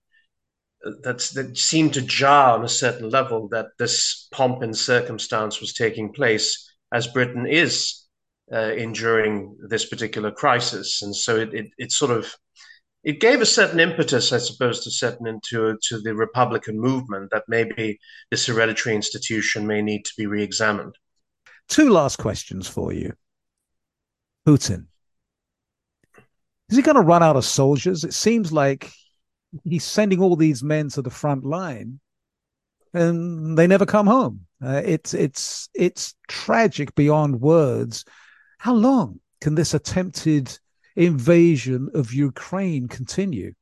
that's, 1.03 1.31
that 1.31 1.57
seemed 1.57 1.94
to 1.94 2.03
jar 2.03 2.59
on 2.59 2.64
a 2.64 2.68
certain 2.68 3.09
level 3.09 3.48
that 3.48 3.68
this 3.79 4.29
pomp 4.33 4.62
and 4.62 4.77
circumstance 4.77 5.61
was 5.61 5.72
taking 5.72 6.12
place 6.12 6.70
as 6.92 7.07
Britain 7.07 7.46
is 7.46 8.05
uh, 8.53 8.72
enduring 8.77 9.57
this 9.68 9.87
particular 9.87 10.31
crisis, 10.31 11.00
and 11.03 11.16
so 11.16 11.36
it, 11.36 11.55
it, 11.55 11.66
it 11.78 11.93
sort 11.93 12.11
of 12.11 12.34
it 13.05 13.20
gave 13.20 13.40
a 13.40 13.46
certain 13.46 13.80
impetus, 13.80 14.32
I 14.32 14.38
suppose, 14.38 14.82
to 14.84 14.90
certain 14.90 15.26
into 15.26 15.78
to 15.88 16.00
the 16.00 16.14
Republican 16.14 16.80
movement 16.80 17.30
that 17.30 17.44
maybe 17.48 17.98
this 18.30 18.46
hereditary 18.46 18.96
institution 18.96 19.66
may 19.66 19.82
need 19.82 20.05
to 20.07 20.12
be 20.16 20.26
re-examined. 20.26 20.96
Two 21.68 21.90
last 21.90 22.16
questions 22.16 22.66
for 22.66 22.92
you. 22.92 23.12
Putin. 24.46 24.86
Is 26.70 26.76
he 26.76 26.82
going 26.82 26.96
to 26.96 27.02
run 27.02 27.22
out 27.22 27.36
of 27.36 27.44
soldiers? 27.44 28.05
It 28.05 28.14
seems 28.14 28.52
like 28.52 28.90
he's 29.64 29.84
sending 29.84 30.20
all 30.20 30.34
these 30.34 30.62
men 30.62 30.88
to 30.90 31.02
the 31.02 31.11
front 31.11 31.44
line 31.44 32.00
and 32.94 33.59
they 33.59 33.66
never 33.66 33.84
come 33.84 34.07
home. 34.07 34.46
Uh, 34.64 34.80
it's 34.84 35.12
it's 35.12 35.68
it's 35.74 36.14
tragic 36.28 36.94
beyond 36.94 37.40
words. 37.40 38.05
How 38.59 38.72
long 38.72 39.20
can 39.40 39.57
this 39.57 39.74
attempted 39.74 40.59
invasion 40.97 41.88
of 41.95 42.12
Ukraine 42.12 42.88
continue? 42.88 43.55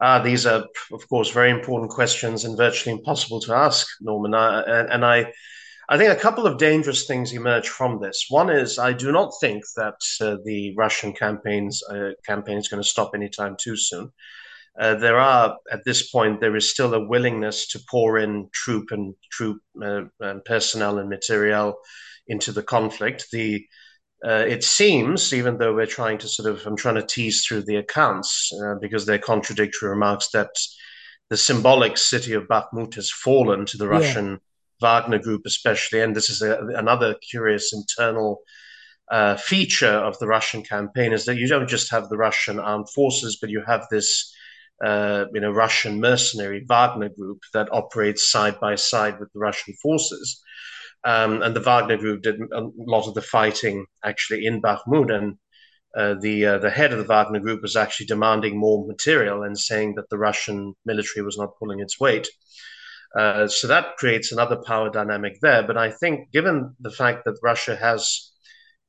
Uh, 0.00 0.22
these 0.22 0.46
are, 0.46 0.64
of 0.92 1.08
course, 1.08 1.30
very 1.30 1.50
important 1.50 1.90
questions 1.90 2.44
and 2.44 2.56
virtually 2.56 2.96
impossible 2.96 3.40
to 3.40 3.54
ask, 3.54 3.86
Norman. 4.00 4.32
I, 4.32 4.60
and, 4.62 5.04
I, 5.04 5.32
I 5.88 5.98
think 5.98 6.12
a 6.12 6.20
couple 6.20 6.46
of 6.46 6.58
dangerous 6.58 7.06
things 7.06 7.32
emerge 7.32 7.68
from 7.68 8.00
this. 8.00 8.26
One 8.28 8.48
is 8.48 8.78
I 8.78 8.92
do 8.92 9.10
not 9.10 9.32
think 9.40 9.64
that 9.76 10.00
uh, 10.20 10.36
the 10.44 10.74
Russian 10.76 11.12
campaigns 11.12 11.82
uh, 11.90 12.10
campaign 12.24 12.58
is 12.58 12.68
going 12.68 12.82
to 12.82 12.88
stop 12.88 13.12
anytime 13.14 13.56
too 13.58 13.76
soon. 13.76 14.12
Uh, 14.78 14.94
there 14.94 15.18
are 15.18 15.56
at 15.72 15.84
this 15.84 16.08
point 16.10 16.40
there 16.40 16.54
is 16.54 16.70
still 16.70 16.94
a 16.94 17.04
willingness 17.04 17.66
to 17.68 17.80
pour 17.90 18.18
in 18.18 18.48
troop 18.52 18.92
and 18.92 19.14
troop 19.32 19.60
uh, 19.82 20.02
and 20.20 20.44
personnel 20.44 20.98
and 20.98 21.08
material 21.08 21.74
into 22.28 22.52
the 22.52 22.62
conflict. 22.62 23.26
The 23.32 23.66
uh, 24.24 24.44
it 24.46 24.64
seems, 24.64 25.32
even 25.32 25.58
though 25.58 25.74
we're 25.74 25.86
trying 25.86 26.18
to 26.18 26.28
sort 26.28 26.48
of, 26.48 26.66
I'm 26.66 26.76
trying 26.76 26.96
to 26.96 27.06
tease 27.06 27.44
through 27.44 27.62
the 27.62 27.76
accounts 27.76 28.50
uh, 28.62 28.74
because 28.80 29.06
they're 29.06 29.18
contradictory 29.18 29.90
remarks 29.90 30.28
that 30.32 30.50
the 31.30 31.36
symbolic 31.36 31.98
city 31.98 32.32
of 32.32 32.48
Bakhmut 32.48 32.94
has 32.94 33.10
fallen 33.10 33.66
to 33.66 33.76
the 33.76 33.88
Russian. 33.88 34.30
Yeah 34.30 34.36
Wagner 34.80 35.18
Group, 35.18 35.42
especially. 35.46 36.00
And 36.00 36.14
this 36.14 36.30
is 36.30 36.42
a, 36.42 36.58
another 36.76 37.14
curious 37.30 37.72
internal 37.72 38.40
uh, 39.10 39.36
feature 39.36 39.86
of 39.86 40.18
the 40.18 40.26
Russian 40.26 40.62
campaign 40.62 41.12
is 41.12 41.24
that 41.24 41.36
you 41.36 41.48
don't 41.48 41.68
just 41.68 41.90
have 41.90 42.08
the 42.08 42.16
Russian 42.16 42.58
armed 42.58 42.90
forces, 42.90 43.38
but 43.40 43.50
you 43.50 43.62
have 43.66 43.86
this, 43.90 44.34
uh, 44.84 45.24
you 45.32 45.40
know, 45.40 45.50
Russian 45.50 46.00
mercenary 46.00 46.64
Wagner 46.68 47.08
Group 47.08 47.40
that 47.54 47.72
operates 47.72 48.30
side 48.30 48.60
by 48.60 48.74
side 48.74 49.18
with 49.18 49.32
the 49.32 49.40
Russian 49.40 49.74
forces. 49.82 50.42
Um, 51.04 51.42
and 51.42 51.54
the 51.54 51.60
Wagner 51.60 51.96
Group 51.96 52.22
did 52.22 52.40
a 52.52 52.68
lot 52.76 53.06
of 53.06 53.14
the 53.14 53.22
fighting 53.22 53.86
actually 54.04 54.46
in 54.46 54.60
Bakhmut, 54.60 55.14
and 55.14 55.36
uh, 55.96 56.14
the 56.20 56.44
uh, 56.44 56.58
the 56.58 56.70
head 56.70 56.92
of 56.92 56.98
the 56.98 57.04
Wagner 57.04 57.40
Group 57.40 57.62
was 57.62 57.76
actually 57.76 58.06
demanding 58.06 58.58
more 58.58 58.86
material 58.86 59.42
and 59.42 59.58
saying 59.58 59.94
that 59.94 60.08
the 60.10 60.18
Russian 60.18 60.74
military 60.84 61.24
was 61.24 61.38
not 61.38 61.56
pulling 61.58 61.80
its 61.80 62.00
weight. 62.00 62.28
Uh, 63.16 63.48
so 63.48 63.68
that 63.68 63.96
creates 63.96 64.32
another 64.32 64.56
power 64.56 64.90
dynamic 64.90 65.38
there. 65.40 65.62
But 65.62 65.78
I 65.78 65.90
think, 65.90 66.30
given 66.30 66.74
the 66.80 66.90
fact 66.90 67.24
that 67.24 67.38
Russia 67.42 67.74
has 67.76 68.30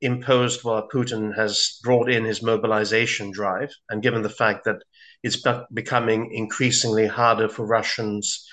imposed, 0.01 0.63
well, 0.63 0.87
Putin 0.93 1.35
has 1.35 1.79
brought 1.83 2.09
in 2.09 2.25
his 2.25 2.41
mobilization 2.41 3.31
drive, 3.31 3.71
and 3.89 4.03
given 4.03 4.21
the 4.21 4.29
fact 4.29 4.65
that 4.65 4.83
it's 5.23 5.41
becoming 5.73 6.31
increasingly 6.33 7.07
harder 7.07 7.49
for 7.49 7.65
Russians, 7.65 8.45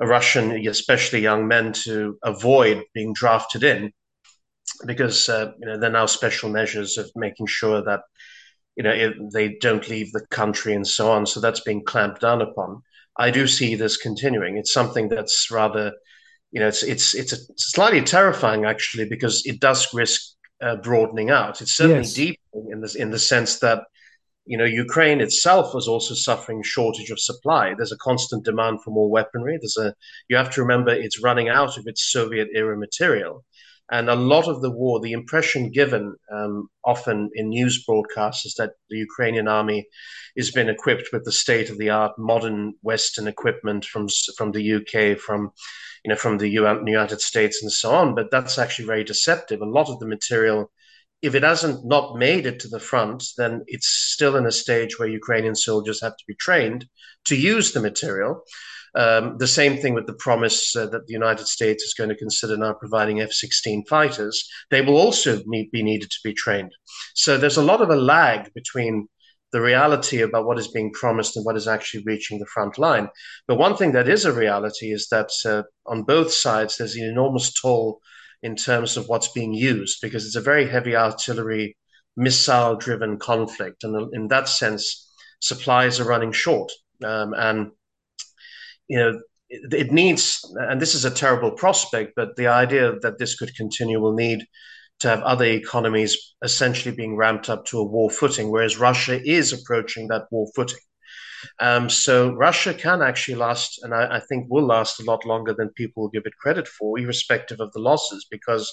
Russian, 0.00 0.66
especially 0.66 1.20
young 1.20 1.46
men, 1.46 1.72
to 1.84 2.18
avoid 2.22 2.84
being 2.94 3.12
drafted 3.12 3.62
in, 3.62 3.92
because 4.86 5.28
uh, 5.28 5.52
you 5.58 5.66
know 5.66 5.78
there 5.78 5.90
are 5.90 5.92
now 5.92 6.06
special 6.06 6.50
measures 6.50 6.98
of 6.98 7.10
making 7.14 7.46
sure 7.46 7.82
that 7.82 8.00
you 8.76 8.82
know 8.82 9.12
they 9.32 9.56
don't 9.60 9.88
leave 9.88 10.12
the 10.12 10.26
country 10.30 10.74
and 10.74 10.86
so 10.86 11.10
on. 11.10 11.26
So 11.26 11.40
that's 11.40 11.60
being 11.60 11.84
clamped 11.84 12.20
down 12.20 12.42
upon. 12.42 12.82
I 13.16 13.30
do 13.30 13.46
see 13.46 13.74
this 13.74 13.96
continuing. 13.96 14.56
It's 14.56 14.72
something 14.72 15.08
that's 15.08 15.50
rather, 15.50 15.92
you 16.50 16.60
know, 16.60 16.68
it's 16.68 16.82
it's 16.82 17.14
it's, 17.14 17.32
a, 17.32 17.36
slightly 17.56 18.02
terrifying 18.02 18.64
actually 18.64 19.08
because 19.08 19.46
it 19.46 19.60
does 19.60 19.92
risk 19.94 20.34
uh, 20.60 20.76
broadening 20.76 21.30
out. 21.30 21.60
It's 21.60 21.74
certainly 21.74 22.02
yes. 22.02 22.14
deepening 22.14 22.70
in 22.72 22.80
this 22.80 22.94
in 22.94 23.10
the 23.10 23.18
sense 23.18 23.60
that 23.60 23.84
you 24.46 24.58
know 24.58 24.64
Ukraine 24.64 25.20
itself 25.20 25.74
was 25.74 25.88
also 25.88 26.14
suffering 26.14 26.62
shortage 26.62 27.10
of 27.10 27.20
supply. 27.20 27.74
There's 27.74 27.92
a 27.92 27.98
constant 27.98 28.44
demand 28.44 28.82
for 28.82 28.90
more 28.90 29.10
weaponry. 29.10 29.58
There's 29.60 29.76
a 29.76 29.94
you 30.28 30.36
have 30.36 30.50
to 30.54 30.62
remember 30.62 30.90
it's 30.90 31.22
running 31.22 31.48
out 31.48 31.76
of 31.78 31.86
its 31.86 32.10
Soviet 32.10 32.48
era 32.54 32.76
material. 32.76 33.44
And 33.90 34.08
a 34.08 34.14
lot 34.14 34.48
of 34.48 34.62
the 34.62 34.70
war, 34.70 34.98
the 34.98 35.12
impression 35.12 35.70
given 35.70 36.16
um, 36.32 36.68
often 36.84 37.30
in 37.34 37.50
news 37.50 37.84
broadcasts 37.84 38.46
is 38.46 38.54
that 38.54 38.72
the 38.88 38.96
Ukrainian 38.96 39.46
army 39.46 39.86
has 40.38 40.50
been 40.50 40.70
equipped 40.70 41.10
with 41.12 41.24
the 41.24 41.32
state 41.32 41.68
of 41.68 41.76
the 41.76 41.90
art 41.90 42.12
modern 42.18 42.74
Western 42.80 43.28
equipment 43.28 43.84
from 43.84 44.08
from 44.38 44.52
the 44.52 44.74
UK, 44.76 45.18
from 45.18 45.52
you 46.02 46.08
know 46.08 46.16
from 46.16 46.38
the 46.38 46.48
United 46.48 47.20
States, 47.20 47.62
and 47.62 47.70
so 47.70 47.90
on. 47.90 48.14
But 48.14 48.30
that's 48.30 48.58
actually 48.58 48.86
very 48.86 49.04
deceptive. 49.04 49.60
A 49.60 49.66
lot 49.66 49.90
of 49.90 49.98
the 49.98 50.06
material, 50.06 50.72
if 51.24 51.34
it 51.34 51.42
hasn't 51.42 51.86
not 51.86 52.18
made 52.18 52.44
it 52.44 52.60
to 52.60 52.68
the 52.68 52.78
front, 52.78 53.24
then 53.38 53.62
it's 53.66 53.88
still 53.88 54.36
in 54.36 54.44
a 54.44 54.52
stage 54.52 54.98
where 54.98 55.08
Ukrainian 55.08 55.54
soldiers 55.54 56.02
have 56.02 56.16
to 56.18 56.24
be 56.28 56.34
trained 56.34 56.86
to 57.24 57.34
use 57.34 57.72
the 57.72 57.80
material. 57.80 58.44
Um, 58.94 59.38
the 59.38 59.46
same 59.46 59.78
thing 59.78 59.94
with 59.94 60.06
the 60.06 60.20
promise 60.26 60.76
uh, 60.76 60.86
that 60.86 61.06
the 61.06 61.14
United 61.14 61.46
States 61.48 61.82
is 61.82 61.94
going 61.94 62.10
to 62.10 62.24
consider 62.24 62.58
now 62.58 62.74
providing 62.74 63.22
F 63.22 63.32
16 63.32 63.86
fighters. 63.86 64.46
They 64.70 64.82
will 64.82 64.98
also 64.98 65.40
need, 65.46 65.70
be 65.70 65.82
needed 65.82 66.10
to 66.10 66.20
be 66.22 66.34
trained. 66.34 66.72
So 67.14 67.38
there's 67.38 67.56
a 67.56 67.70
lot 67.70 67.80
of 67.80 67.88
a 67.88 67.96
lag 67.96 68.52
between 68.52 69.08
the 69.52 69.62
reality 69.62 70.20
about 70.20 70.44
what 70.44 70.58
is 70.58 70.68
being 70.68 70.92
promised 70.92 71.36
and 71.36 71.46
what 71.46 71.56
is 71.56 71.66
actually 71.66 72.02
reaching 72.04 72.38
the 72.38 72.52
front 72.54 72.76
line. 72.76 73.08
But 73.48 73.56
one 73.56 73.76
thing 73.76 73.92
that 73.92 74.08
is 74.08 74.26
a 74.26 74.32
reality 74.32 74.92
is 74.92 75.08
that 75.08 75.30
uh, 75.46 75.62
on 75.86 76.02
both 76.02 76.32
sides, 76.32 76.76
there's 76.76 76.96
an 76.96 77.04
enormous 77.04 77.52
toll 77.58 78.00
in 78.44 78.54
terms 78.54 78.98
of 78.98 79.08
what's 79.08 79.32
being 79.32 79.54
used 79.54 80.00
because 80.02 80.26
it's 80.26 80.36
a 80.36 80.50
very 80.52 80.68
heavy 80.68 80.94
artillery, 80.94 81.76
missile 82.14 82.76
driven 82.76 83.18
conflict. 83.18 83.82
And 83.84 84.14
in 84.14 84.28
that 84.28 84.48
sense, 84.48 85.10
supplies 85.40 85.98
are 85.98 86.04
running 86.04 86.30
short. 86.30 86.70
Um, 87.02 87.32
and 87.34 87.70
you 88.86 88.98
know, 88.98 89.20
it, 89.48 89.72
it 89.72 89.92
needs, 89.92 90.44
and 90.56 90.78
this 90.78 90.94
is 90.94 91.06
a 91.06 91.10
terrible 91.10 91.52
prospect, 91.52 92.12
but 92.16 92.36
the 92.36 92.48
idea 92.48 92.92
that 93.00 93.18
this 93.18 93.34
could 93.34 93.56
continue 93.56 93.98
will 93.98 94.14
need 94.14 94.44
to 95.00 95.08
have 95.08 95.22
other 95.22 95.46
economies 95.46 96.34
essentially 96.42 96.94
being 96.94 97.16
ramped 97.16 97.48
up 97.48 97.64
to 97.66 97.78
a 97.78 97.84
war 97.84 98.10
footing, 98.10 98.50
whereas 98.50 98.78
Russia 98.78 99.18
is 99.24 99.54
approaching 99.54 100.08
that 100.08 100.26
war 100.30 100.46
footing. 100.54 100.78
Um, 101.60 101.88
so 101.90 102.32
Russia 102.34 102.74
can 102.74 103.02
actually 103.02 103.36
last, 103.36 103.82
and 103.82 103.94
I, 103.94 104.16
I, 104.16 104.20
think 104.20 104.46
will 104.48 104.66
last 104.66 105.00
a 105.00 105.04
lot 105.04 105.24
longer 105.24 105.54
than 105.54 105.68
people 105.70 106.02
will 106.02 106.10
give 106.10 106.26
it 106.26 106.36
credit 106.38 106.68
for, 106.68 106.98
irrespective 106.98 107.60
of 107.60 107.72
the 107.72 107.80
losses, 107.80 108.26
because 108.30 108.72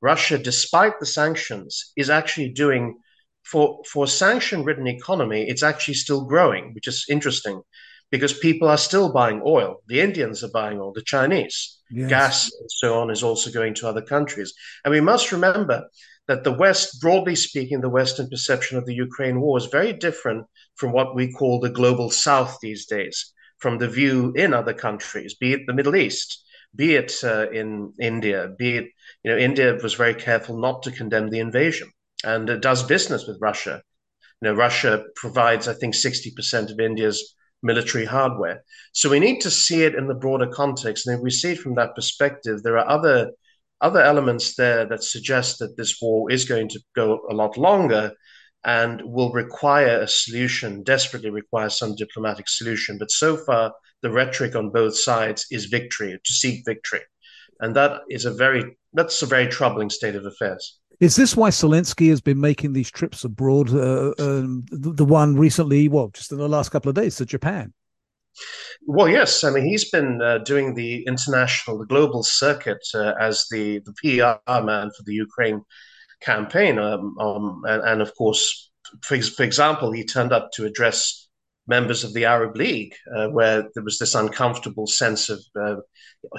Russia, 0.00 0.38
despite 0.38 0.98
the 1.00 1.06
sanctions, 1.06 1.92
is 1.96 2.10
actually 2.10 2.50
doing 2.50 2.98
for 3.44 3.80
for 3.90 4.06
sanction-ridden 4.06 4.86
economy, 4.86 5.48
it's 5.48 5.62
actually 5.62 5.94
still 5.94 6.24
growing, 6.24 6.74
which 6.74 6.88
is 6.88 7.06
interesting 7.08 7.62
because 8.10 8.32
people 8.32 8.68
are 8.68 8.78
still 8.78 9.12
buying 9.12 9.42
oil. 9.44 9.82
The 9.86 10.00
Indians 10.00 10.42
are 10.42 10.50
buying 10.50 10.78
oil, 10.78 10.92
the 10.92 11.02
Chinese. 11.02 11.75
Yes. 11.90 12.08
Gas 12.10 12.50
and 12.60 12.70
so 12.70 12.98
on 13.00 13.10
is 13.10 13.22
also 13.22 13.50
going 13.50 13.74
to 13.74 13.88
other 13.88 14.02
countries. 14.02 14.52
And 14.84 14.92
we 14.92 15.00
must 15.00 15.32
remember 15.32 15.88
that 16.26 16.44
the 16.44 16.52
West, 16.52 17.00
broadly 17.00 17.36
speaking, 17.36 17.80
the 17.80 17.88
Western 17.88 18.28
perception 18.28 18.78
of 18.78 18.86
the 18.86 18.94
Ukraine 18.94 19.40
war 19.40 19.58
is 19.58 19.66
very 19.66 19.92
different 19.92 20.46
from 20.74 20.92
what 20.92 21.14
we 21.14 21.32
call 21.32 21.60
the 21.60 21.70
global 21.70 22.10
South 22.10 22.58
these 22.60 22.86
days, 22.86 23.32
from 23.58 23.78
the 23.78 23.88
view 23.88 24.32
in 24.34 24.52
other 24.52 24.74
countries, 24.74 25.34
be 25.34 25.52
it 25.52 25.60
the 25.66 25.72
Middle 25.72 25.94
East, 25.94 26.42
be 26.74 26.94
it 26.94 27.14
uh, 27.22 27.48
in 27.50 27.92
India, 28.00 28.48
be 28.58 28.76
it, 28.76 28.86
you 29.22 29.30
know, 29.30 29.38
India 29.38 29.78
was 29.82 29.94
very 29.94 30.14
careful 30.14 30.58
not 30.58 30.82
to 30.82 30.90
condemn 30.90 31.30
the 31.30 31.38
invasion 31.38 31.90
and 32.24 32.48
it 32.50 32.60
does 32.60 32.82
business 32.82 33.26
with 33.26 33.38
Russia. 33.40 33.82
You 34.40 34.48
know, 34.48 34.54
Russia 34.54 35.04
provides, 35.14 35.68
I 35.68 35.74
think, 35.74 35.94
60% 35.94 36.70
of 36.70 36.80
India's 36.80 37.35
military 37.66 38.04
hardware. 38.04 38.62
So 38.92 39.10
we 39.10 39.20
need 39.20 39.40
to 39.40 39.50
see 39.50 39.82
it 39.82 39.94
in 39.94 40.06
the 40.06 40.14
broader 40.14 40.46
context. 40.46 41.06
And 41.06 41.16
if 41.16 41.22
we 41.22 41.30
see 41.30 41.52
it 41.52 41.60
from 41.60 41.74
that 41.74 41.94
perspective, 41.94 42.62
there 42.62 42.78
are 42.78 42.88
other 42.88 43.32
other 43.82 44.00
elements 44.00 44.56
there 44.56 44.86
that 44.86 45.04
suggest 45.04 45.58
that 45.58 45.76
this 45.76 46.00
war 46.00 46.30
is 46.30 46.46
going 46.46 46.68
to 46.70 46.80
go 46.94 47.20
a 47.30 47.34
lot 47.34 47.58
longer 47.58 48.12
and 48.64 49.02
will 49.04 49.30
require 49.32 50.00
a 50.00 50.08
solution, 50.08 50.82
desperately 50.82 51.30
require 51.30 51.68
some 51.68 51.94
diplomatic 51.94 52.48
solution. 52.48 52.96
But 52.98 53.10
so 53.10 53.36
far, 53.36 53.74
the 54.02 54.10
rhetoric 54.10 54.56
on 54.56 54.70
both 54.70 54.98
sides 54.98 55.46
is 55.50 55.66
victory, 55.66 56.18
to 56.24 56.32
seek 56.32 56.64
victory. 56.64 57.02
And 57.60 57.76
that 57.76 58.02
is 58.08 58.24
a 58.24 58.34
very 58.34 58.76
that's 58.92 59.22
a 59.22 59.26
very 59.26 59.46
troubling 59.46 59.90
state 59.90 60.14
of 60.14 60.24
affairs. 60.24 60.78
Is 60.98 61.16
this 61.16 61.36
why 61.36 61.50
Zelensky 61.50 62.08
has 62.08 62.20
been 62.20 62.40
making 62.40 62.72
these 62.72 62.90
trips 62.90 63.24
abroad? 63.24 63.72
Uh, 63.72 64.12
um, 64.18 64.64
the, 64.70 64.92
the, 64.92 65.04
one 65.04 65.36
recently, 65.36 65.88
well, 65.88 66.08
just 66.08 66.32
in 66.32 66.38
the 66.38 66.48
last 66.48 66.70
couple 66.70 66.88
of 66.88 66.94
days 66.94 67.16
to 67.16 67.26
Japan. 67.26 67.72
Well, 68.86 69.08
yes. 69.08 69.44
I 69.44 69.50
mean, 69.50 69.64
he's 69.64 69.90
been 69.90 70.22
uh, 70.22 70.38
doing 70.38 70.74
the 70.74 71.04
international, 71.06 71.78
the 71.78 71.86
global 71.86 72.22
circuit 72.22 72.86
uh, 72.94 73.12
as 73.20 73.46
the, 73.50 73.80
the 73.80 73.92
PR 73.92 74.60
man 74.62 74.90
for 74.96 75.02
the 75.04 75.14
Ukraine 75.14 75.62
campaign. 76.20 76.78
Um, 76.78 77.16
um, 77.18 77.62
and, 77.66 77.82
and, 77.82 78.02
of 78.02 78.14
course, 78.14 78.70
for, 79.02 79.20
for 79.20 79.42
example, 79.42 79.92
he 79.92 80.04
turned 80.04 80.32
up 80.32 80.50
to 80.52 80.64
address 80.64 81.25
members 81.66 82.04
of 82.04 82.14
the 82.14 82.24
Arab 82.24 82.56
League, 82.56 82.94
uh, 83.16 83.28
where 83.28 83.64
there 83.74 83.84
was 83.84 83.98
this 83.98 84.14
uncomfortable 84.14 84.86
sense 84.86 85.28
of 85.28 85.40
uh, 85.60 85.76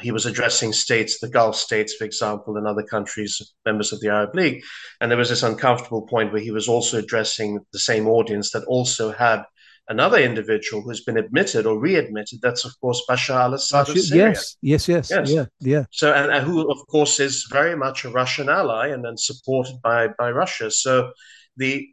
he 0.02 0.12
was 0.12 0.26
addressing 0.26 0.74
states, 0.74 1.20
the 1.20 1.30
Gulf 1.30 1.56
states, 1.56 1.96
for 1.96 2.04
example, 2.04 2.58
and 2.58 2.68
other 2.68 2.84
countries, 2.84 3.54
members 3.66 3.94
of 3.94 4.00
the 4.00 4.10
Arab 4.10 4.36
League. 4.36 4.64
And 5.00 5.10
there 5.10 5.18
was 5.18 5.30
this 5.30 5.44
uncomfortable 5.44 6.06
point 6.08 6.32
where 6.32 6.42
he 6.42 6.52
was 6.52 6.68
also 6.68 6.98
addressing 6.98 7.60
the 7.74 7.80
same 7.80 8.08
audience 8.08 8.52
that 8.52 8.66
also 8.66 9.12
had 9.12 9.44
another 9.90 10.18
individual 10.18 10.82
who's 10.82 11.04
been 11.04 11.18
admitted 11.18 11.66
or 11.66 11.80
readmitted. 11.80 12.40
That's, 12.42 12.66
of 12.66 12.74
course, 12.82 13.02
Bashar 13.10 13.40
al 13.40 13.54
Assad. 13.54 13.88
Yes, 13.88 14.58
yes, 14.62 14.88
yes, 14.88 15.10
yes. 15.10 15.32
Yeah, 15.32 15.46
yeah. 15.62 15.86
So, 15.92 16.14
and, 16.14 16.32
and 16.32 16.46
who, 16.46 16.70
of 16.70 16.86
course, 16.88 17.20
is 17.20 17.48
very 17.50 17.76
much 17.78 18.04
a 18.04 18.10
Russian 18.10 18.50
ally 18.50 18.90
and 18.90 19.06
then 19.06 19.18
supported 19.18 19.82
by, 19.82 20.10
by 20.20 20.32
Russia. 20.32 20.70
So, 20.70 21.12
the 21.56 21.88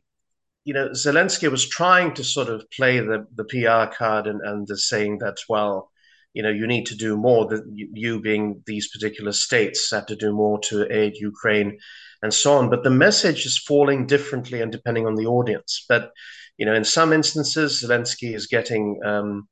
you 0.64 0.72
know, 0.72 0.88
Zelensky 0.90 1.50
was 1.50 1.68
trying 1.68 2.14
to 2.14 2.24
sort 2.24 2.48
of 2.48 2.68
play 2.70 2.98
the, 2.98 3.26
the 3.34 3.44
PR 3.44 3.94
card 3.94 4.26
and, 4.26 4.40
and 4.42 4.66
saying 4.78 5.18
that, 5.18 5.36
well, 5.48 5.90
you 6.32 6.42
know, 6.42 6.50
you 6.50 6.66
need 6.66 6.86
to 6.86 6.96
do 6.96 7.16
more. 7.16 7.46
That 7.46 7.62
you 7.74 8.20
being 8.20 8.62
these 8.66 8.90
particular 8.90 9.32
states 9.32 9.90
have 9.92 10.06
to 10.06 10.16
do 10.16 10.32
more 10.32 10.58
to 10.60 10.90
aid 10.90 11.14
Ukraine, 11.16 11.78
and 12.22 12.34
so 12.34 12.54
on. 12.54 12.70
But 12.70 12.82
the 12.82 12.90
message 12.90 13.46
is 13.46 13.58
falling 13.58 14.06
differently 14.06 14.60
and 14.60 14.72
depending 14.72 15.06
on 15.06 15.14
the 15.14 15.26
audience. 15.26 15.84
But 15.88 16.10
you 16.56 16.66
know, 16.66 16.74
in 16.74 16.84
some 16.84 17.12
instances, 17.12 17.84
Zelensky 17.84 18.34
is 18.34 18.46
getting, 18.46 19.00
um, 19.04 19.48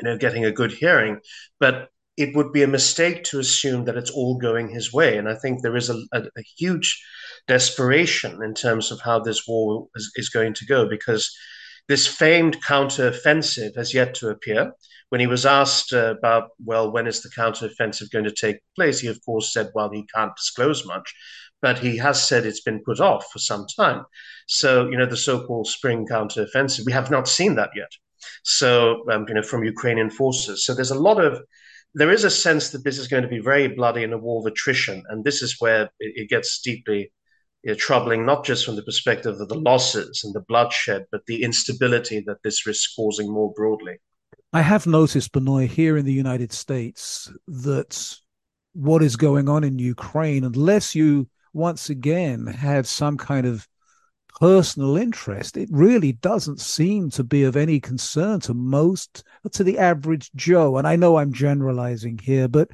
you 0.00 0.08
know, 0.08 0.16
getting 0.16 0.44
a 0.44 0.52
good 0.52 0.72
hearing, 0.72 1.20
but 1.58 1.88
it 2.16 2.34
would 2.36 2.52
be 2.52 2.62
a 2.62 2.68
mistake 2.68 3.24
to 3.24 3.40
assume 3.40 3.84
that 3.84 3.96
it's 3.96 4.10
all 4.10 4.38
going 4.38 4.68
his 4.68 4.92
way. 4.92 5.18
And 5.18 5.28
I 5.28 5.34
think 5.34 5.62
there 5.62 5.76
is 5.76 5.90
a, 5.90 6.00
a, 6.12 6.22
a 6.22 6.42
huge 6.56 7.02
desperation 7.46 8.42
in 8.42 8.54
terms 8.54 8.90
of 8.90 9.00
how 9.00 9.18
this 9.18 9.46
war 9.46 9.86
is, 9.94 10.10
is 10.16 10.28
going 10.28 10.54
to 10.54 10.66
go 10.66 10.88
because 10.88 11.34
this 11.88 12.06
famed 12.06 12.62
counteroffensive 12.64 13.76
has 13.76 13.92
yet 13.92 14.14
to 14.14 14.28
appear. 14.28 14.72
When 15.10 15.20
he 15.20 15.26
was 15.26 15.46
asked 15.46 15.92
uh, 15.92 16.14
about, 16.16 16.50
well, 16.64 16.90
when 16.90 17.06
is 17.06 17.22
the 17.22 17.28
counteroffensive 17.28 18.10
going 18.10 18.24
to 18.24 18.32
take 18.32 18.56
place, 18.74 19.00
he 19.00 19.08
of 19.08 19.20
course 19.24 19.52
said, 19.52 19.70
well, 19.74 19.90
he 19.90 20.06
can't 20.14 20.34
disclose 20.34 20.86
much, 20.86 21.14
but 21.60 21.78
he 21.78 21.96
has 21.98 22.26
said 22.26 22.46
it's 22.46 22.62
been 22.62 22.82
put 22.84 23.00
off 23.00 23.26
for 23.32 23.38
some 23.38 23.66
time. 23.76 24.04
So, 24.46 24.88
you 24.88 24.96
know, 24.96 25.06
the 25.06 25.16
so-called 25.16 25.68
spring 25.68 26.06
counteroffensive, 26.10 26.86
we 26.86 26.92
have 26.92 27.10
not 27.10 27.28
seen 27.28 27.54
that 27.56 27.70
yet. 27.76 27.90
So, 28.42 29.04
um, 29.10 29.26
you 29.28 29.34
know, 29.34 29.42
from 29.42 29.64
Ukrainian 29.64 30.10
forces. 30.10 30.64
So 30.64 30.74
there's 30.74 30.90
a 30.90 30.98
lot 30.98 31.22
of 31.22 31.42
there 31.94 32.10
is 32.10 32.24
a 32.24 32.30
sense 32.30 32.70
that 32.70 32.82
this 32.82 32.98
is 32.98 33.06
going 33.06 33.22
to 33.22 33.28
be 33.28 33.38
very 33.38 33.68
bloody 33.68 34.02
and 34.02 34.12
a 34.12 34.18
war 34.18 34.40
of 34.40 34.46
attrition, 34.46 35.04
and 35.08 35.22
this 35.22 35.42
is 35.42 35.56
where 35.60 35.88
it, 36.00 36.28
gets 36.28 36.60
deeply 36.60 37.12
you 37.64 37.72
know, 37.72 37.76
troubling, 37.76 38.26
not 38.26 38.44
just 38.44 38.64
from 38.64 38.76
the 38.76 38.82
perspective 38.82 39.40
of 39.40 39.48
the 39.48 39.58
losses 39.58 40.22
and 40.22 40.34
the 40.34 40.40
bloodshed, 40.40 41.06
but 41.10 41.24
the 41.26 41.42
instability 41.42 42.20
that 42.26 42.42
this 42.44 42.66
risks 42.66 42.94
causing 42.94 43.32
more 43.32 43.52
broadly. 43.54 43.96
I 44.52 44.60
have 44.60 44.86
noticed, 44.86 45.32
Benoit, 45.32 45.70
here 45.70 45.96
in 45.96 46.04
the 46.04 46.12
United 46.12 46.52
States, 46.52 47.32
that 47.48 48.18
what 48.74 49.02
is 49.02 49.16
going 49.16 49.48
on 49.48 49.64
in 49.64 49.78
Ukraine, 49.78 50.44
unless 50.44 50.94
you 50.94 51.26
once 51.54 51.88
again 51.88 52.46
have 52.46 52.86
some 52.86 53.16
kind 53.16 53.46
of 53.46 53.66
personal 54.38 54.96
interest, 54.96 55.56
it 55.56 55.68
really 55.72 56.12
doesn't 56.12 56.60
seem 56.60 57.08
to 57.10 57.24
be 57.24 57.44
of 57.44 57.56
any 57.56 57.80
concern 57.80 58.40
to 58.40 58.52
most, 58.52 59.24
to 59.52 59.64
the 59.64 59.78
average 59.78 60.30
Joe. 60.34 60.76
And 60.76 60.86
I 60.86 60.96
know 60.96 61.16
I'm 61.16 61.32
generalizing 61.32 62.18
here, 62.18 62.46
but 62.46 62.68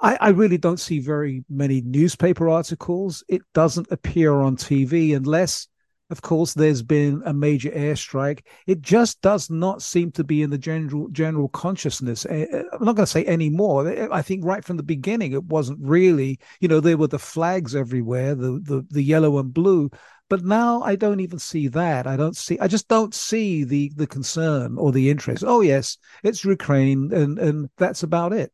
I, 0.00 0.16
I, 0.20 0.28
really 0.30 0.58
don't 0.58 0.80
see 0.80 0.98
very 0.98 1.44
many 1.48 1.80
newspaper 1.80 2.48
articles. 2.48 3.24
It 3.28 3.42
doesn't 3.54 3.90
appear 3.90 4.32
on 4.32 4.56
TV 4.56 5.16
unless, 5.16 5.68
of 6.10 6.20
course, 6.20 6.52
there's 6.52 6.82
been 6.82 7.22
a 7.24 7.32
major 7.32 7.70
airstrike. 7.70 8.40
It 8.66 8.80
just 8.80 9.20
does 9.22 9.50
not 9.50 9.82
seem 9.82 10.10
to 10.12 10.24
be 10.24 10.42
in 10.42 10.50
the 10.50 10.58
general 10.58 11.08
general 11.08 11.48
consciousness. 11.48 12.26
Eh, 12.26 12.46
eh, 12.50 12.62
I'm 12.72 12.84
not 12.84 12.96
going 12.96 13.06
to 13.06 13.10
say 13.10 13.24
anymore. 13.26 13.88
Eh, 13.88 14.08
I 14.10 14.22
think 14.22 14.44
right 14.44 14.64
from 14.64 14.76
the 14.76 14.82
beginning, 14.82 15.32
it 15.32 15.44
wasn't 15.44 15.78
really. 15.80 16.38
You 16.60 16.68
know, 16.68 16.80
there 16.80 16.98
were 16.98 17.08
the 17.08 17.18
flags 17.18 17.74
everywhere, 17.74 18.34
the 18.34 18.60
the, 18.62 18.86
the 18.90 19.02
yellow 19.02 19.38
and 19.38 19.54
blue. 19.54 19.90
But 20.28 20.44
now 20.44 20.82
I 20.82 20.96
don't 20.96 21.20
even 21.20 21.38
see 21.38 21.68
that. 21.68 22.06
I 22.06 22.16
don't 22.16 22.36
see. 22.36 22.58
I 22.58 22.66
just 22.66 22.88
don't 22.88 23.14
see 23.14 23.64
the 23.64 23.92
the 23.94 24.06
concern 24.06 24.76
or 24.78 24.90
the 24.90 25.10
interest. 25.10 25.44
Oh 25.46 25.60
yes, 25.60 25.98
it's 26.22 26.44
Ukraine, 26.44 27.12
and 27.12 27.38
and 27.38 27.70
that's 27.76 28.02
about 28.02 28.32
it. 28.32 28.52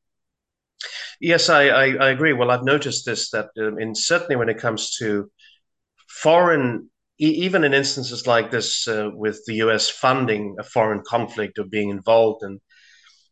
Yes, 1.21 1.49
I, 1.49 1.69
I, 1.69 1.85
I, 1.95 2.11
agree. 2.11 2.33
Well, 2.33 2.51
I've 2.51 2.65
noticed 2.65 3.05
this 3.05 3.31
that 3.31 3.51
um, 3.59 3.79
in 3.79 3.95
certainly 3.95 4.37
when 4.37 4.49
it 4.49 4.59
comes 4.59 4.97
to 4.97 5.31
foreign, 6.09 6.91
e- 7.21 7.45
even 7.45 7.65
in 7.65 7.75
instances 7.75 8.27
like 8.27 8.51
this 8.51 8.89
uh, 8.89 9.11
with 9.13 9.43
the 9.47 9.57
U.S. 9.57 9.89
funding 9.89 10.57
a 10.59 10.65
foreign 10.65 11.03
conflict 11.07 11.59
or 11.59 11.65
being 11.65 11.91
involved 11.91 12.43
in, 12.43 12.61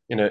you 0.08 0.16
know, 0.16 0.30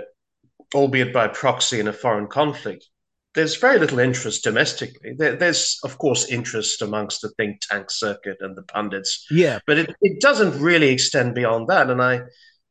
albeit 0.76 1.14
by 1.14 1.28
proxy 1.28 1.80
in 1.80 1.88
a 1.88 1.94
foreign 1.94 2.28
conflict, 2.28 2.86
there's 3.34 3.56
very 3.56 3.80
little 3.80 4.00
interest 4.00 4.44
domestically. 4.44 5.14
There, 5.18 5.36
there's 5.36 5.80
of 5.84 5.98
course 5.98 6.26
interest 6.26 6.82
amongst 6.82 7.22
the 7.22 7.30
think 7.38 7.62
tank 7.62 7.92
circuit 7.92 8.38
and 8.40 8.56
the 8.56 8.64
pundits. 8.64 9.26
Yeah, 9.30 9.60
but 9.68 9.78
it, 9.78 9.96
it 10.02 10.22
doesn't 10.22 10.60
really 10.60 10.90
extend 10.90 11.36
beyond 11.36 11.68
that. 11.70 11.90
And 11.90 12.02
I 12.02 12.22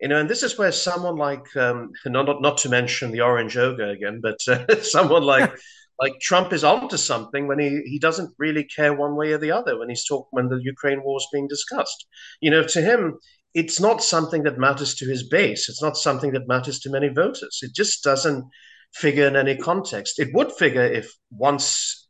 you 0.00 0.08
know, 0.08 0.18
and 0.18 0.28
this 0.28 0.42
is 0.42 0.58
where 0.58 0.72
someone 0.72 1.16
like, 1.16 1.54
um, 1.56 1.90
not, 2.04 2.26
not, 2.26 2.42
not 2.42 2.58
to 2.58 2.68
mention 2.68 3.10
the 3.10 3.22
orange 3.22 3.56
ogre 3.56 3.90
again, 3.90 4.20
but 4.22 4.38
uh, 4.48 4.80
someone 4.82 5.22
like 5.22 5.52
like 5.98 6.20
Trump 6.20 6.52
is 6.52 6.64
onto 6.64 6.96
something 6.96 7.46
when 7.46 7.58
he, 7.58 7.82
he 7.86 7.98
doesn't 7.98 8.34
really 8.38 8.64
care 8.64 8.92
one 8.92 9.16
way 9.16 9.32
or 9.32 9.38
the 9.38 9.52
other 9.52 9.78
when 9.78 9.88
he's 9.88 10.04
talking 10.04 10.26
when 10.30 10.48
the 10.48 10.60
Ukraine 10.62 11.02
war 11.02 11.18
is 11.18 11.28
being 11.32 11.48
discussed. 11.48 12.06
You 12.40 12.50
know, 12.50 12.62
to 12.64 12.80
him, 12.82 13.18
it's 13.54 13.80
not 13.80 14.02
something 14.02 14.42
that 14.42 14.58
matters 14.58 14.94
to 14.96 15.06
his 15.06 15.28
base. 15.28 15.68
It's 15.68 15.82
not 15.82 15.96
something 15.96 16.32
that 16.32 16.48
matters 16.48 16.80
to 16.80 16.90
many 16.90 17.08
voters. 17.08 17.60
It 17.62 17.74
just 17.74 18.04
doesn't 18.04 18.44
figure 18.92 19.26
in 19.26 19.36
any 19.36 19.56
context. 19.56 20.18
It 20.18 20.34
would 20.34 20.52
figure 20.52 20.84
if 20.84 21.10
once 21.30 22.08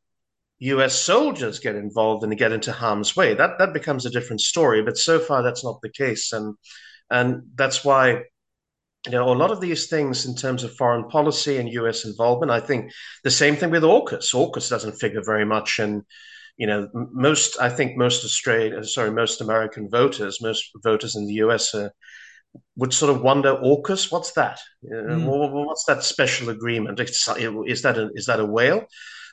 U.S. 0.58 0.98
soldiers 0.98 1.60
get 1.60 1.76
involved 1.76 2.24
and 2.24 2.36
get 2.36 2.50
into 2.50 2.72
harm's 2.72 3.14
way, 3.14 3.34
that 3.34 3.58
that 3.58 3.72
becomes 3.72 4.06
a 4.06 4.10
different 4.10 4.40
story. 4.40 4.82
But 4.82 4.96
so 4.96 5.20
far, 5.20 5.42
that's 5.42 5.64
not 5.64 5.80
the 5.82 5.90
case, 5.90 6.32
and 6.32 6.56
and 7.10 7.42
that's 7.54 7.84
why, 7.84 8.22
you 9.06 9.12
know, 9.12 9.32
a 9.32 9.34
lot 9.34 9.50
of 9.50 9.60
these 9.60 9.86
things 9.88 10.26
in 10.26 10.34
terms 10.34 10.64
of 10.64 10.74
foreign 10.74 11.08
policy 11.08 11.58
and 11.58 11.72
US 11.72 12.04
involvement, 12.04 12.50
I 12.50 12.60
think 12.60 12.92
the 13.24 13.30
same 13.30 13.56
thing 13.56 13.70
with 13.70 13.82
AUKUS. 13.82 14.34
AUKUS 14.34 14.68
doesn't 14.68 15.00
figure 15.00 15.22
very 15.24 15.44
much 15.44 15.78
in, 15.78 16.04
you 16.56 16.66
know, 16.66 16.88
most, 16.94 17.60
I 17.60 17.68
think 17.68 17.96
most 17.96 18.24
Australian, 18.24 18.82
sorry, 18.84 19.10
most 19.10 19.40
American 19.40 19.88
voters, 19.88 20.42
most 20.42 20.70
voters 20.82 21.14
in 21.14 21.26
the 21.26 21.34
US 21.34 21.74
uh, 21.74 21.90
would 22.76 22.92
sort 22.92 23.14
of 23.14 23.22
wonder, 23.22 23.54
AUKUS, 23.54 24.10
what's 24.10 24.32
that? 24.32 24.58
Mm. 24.84 25.24
what's 25.66 25.84
that 25.84 26.02
special 26.02 26.48
agreement? 26.48 26.98
Is 26.98 27.24
that 27.82 27.98
a, 27.98 28.10
is 28.14 28.26
that 28.26 28.40
a 28.40 28.46
whale? 28.46 28.86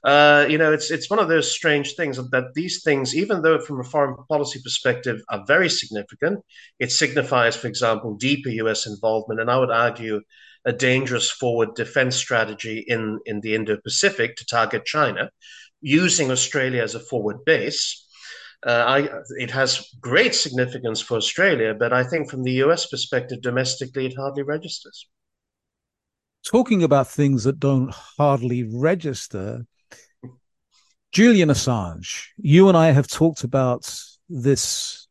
Uh, 0.03 0.45
you 0.49 0.57
know, 0.57 0.73
it's 0.73 0.91
it's 0.91 1.09
one 1.09 1.19
of 1.19 1.29
those 1.29 1.49
strange 1.49 1.95
things 1.95 2.17
that 2.17 2.53
these 2.55 2.83
things, 2.83 3.15
even 3.15 3.41
though 3.41 3.59
from 3.59 3.79
a 3.79 3.83
foreign 3.85 4.17
policy 4.27 4.59
perspective 4.61 5.21
are 5.29 5.45
very 5.47 5.69
significant, 5.69 6.41
it 6.79 6.91
signifies, 6.91 7.55
for 7.55 7.67
example, 7.67 8.15
deeper 8.15 8.49
U.S. 8.49 8.85
involvement, 8.85 9.39
and 9.39 9.49
I 9.49 9.57
would 9.57 9.71
argue 9.71 10.19
a 10.65 10.73
dangerous 10.73 11.29
forward 11.29 11.75
defense 11.75 12.17
strategy 12.17 12.83
in 12.85 13.19
in 13.25 13.39
the 13.39 13.55
Indo-Pacific 13.55 14.35
to 14.35 14.45
target 14.45 14.85
China, 14.85 15.29
using 15.81 16.31
Australia 16.31 16.83
as 16.83 16.95
a 16.95 16.99
forward 16.99 17.45
base. 17.45 18.05
Uh, 18.65 18.83
I, 18.87 19.09
it 19.37 19.51
has 19.51 19.89
great 19.99 20.33
significance 20.35 21.01
for 21.01 21.17
Australia, 21.17 21.73
but 21.77 21.91
I 21.91 22.03
think 22.03 22.29
from 22.29 22.43
the 22.43 22.63
US 22.63 22.85
perspective, 22.85 23.41
domestically, 23.41 24.05
it 24.05 24.15
hardly 24.17 24.43
registers. 24.43 25.07
Talking 26.45 26.83
about 26.83 27.07
things 27.07 27.43
that 27.43 27.59
don't 27.59 27.93
hardly 27.93 28.63
register, 28.63 29.65
Julian 31.13 31.49
Assange, 31.49 32.25
you 32.37 32.69
and 32.69 32.75
I 32.75 32.89
have 32.89 33.07
talked 33.07 33.43
about 33.43 33.93
this 34.29 35.07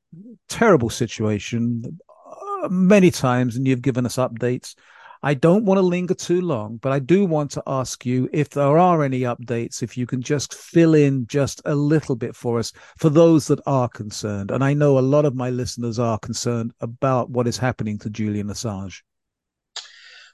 terrible 0.49 0.91
situation 0.91 1.97
uh, 2.19 2.69
many 2.69 3.13
times, 3.13 3.55
and 3.55 3.69
you've 3.69 3.83
given 3.83 4.05
us 4.05 4.17
updates. 4.17 4.75
I 5.23 5.35
don't 5.35 5.65
want 5.65 5.79
to 5.79 5.83
linger 5.83 6.15
too 6.15 6.41
long, 6.41 6.79
but 6.79 6.91
I 6.91 6.99
do 6.99 7.25
want 7.25 7.53
to 7.53 7.63
ask 7.69 8.05
you 8.05 8.29
if 8.33 8.51
there 8.51 8.77
are 8.79 9.05
any 9.05 9.21
updates, 9.21 9.81
if 9.81 9.97
you 9.97 10.05
can 10.05 10.21
just 10.21 10.55
fill 10.55 10.97
in 10.97 11.29
just 11.29 11.63
a 11.67 11.77
little 11.77 12.17
bit 12.17 12.35
for 12.35 12.59
us, 12.59 12.73
for 12.99 13.09
those 13.09 13.47
that 13.47 13.61
are 13.65 13.89
concerned. 13.89 14.51
And 14.51 14.65
I 14.65 14.75
know 14.75 14.99
a 14.99 15.01
lot 15.01 15.25
of 15.25 15.37
my 15.37 15.51
listeners 15.51 16.01
are 16.01 16.19
concerned 16.19 16.73
about 16.81 17.31
what 17.31 17.47
is 17.47 17.59
happening 17.59 17.97
to 18.01 18.11
Julian 18.11 18.49
Assange. 18.49 19.03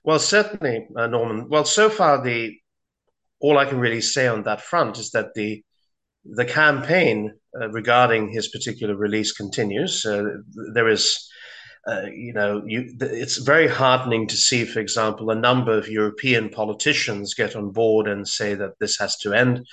Well, 0.02 0.18
certainly, 0.18 0.86
uh, 0.96 1.08
Norman. 1.08 1.50
Well, 1.50 1.66
so 1.66 1.90
far, 1.90 2.24
the 2.24 2.56
all 3.40 3.58
I 3.58 3.64
can 3.64 3.78
really 3.78 4.00
say 4.00 4.26
on 4.26 4.42
that 4.44 4.60
front 4.60 4.98
is 4.98 5.10
that 5.10 5.34
the 5.34 5.62
the 6.24 6.44
campaign 6.44 7.32
uh, 7.58 7.70
regarding 7.70 8.28
his 8.28 8.48
particular 8.48 8.94
release 8.94 9.32
continues. 9.32 10.04
Uh, 10.04 10.24
there 10.74 10.88
is, 10.88 11.26
uh, 11.86 12.02
you 12.12 12.34
know, 12.34 12.62
you, 12.66 12.94
it's 13.00 13.38
very 13.38 13.66
heartening 13.66 14.26
to 14.26 14.36
see, 14.36 14.64
for 14.64 14.80
example, 14.80 15.30
a 15.30 15.34
number 15.34 15.72
of 15.72 15.88
European 15.88 16.50
politicians 16.50 17.32
get 17.34 17.56
on 17.56 17.70
board 17.70 18.08
and 18.08 18.28
say 18.28 18.54
that 18.54 18.72
this 18.78 18.98
has 18.98 19.16
to 19.18 19.32
end. 19.32 19.66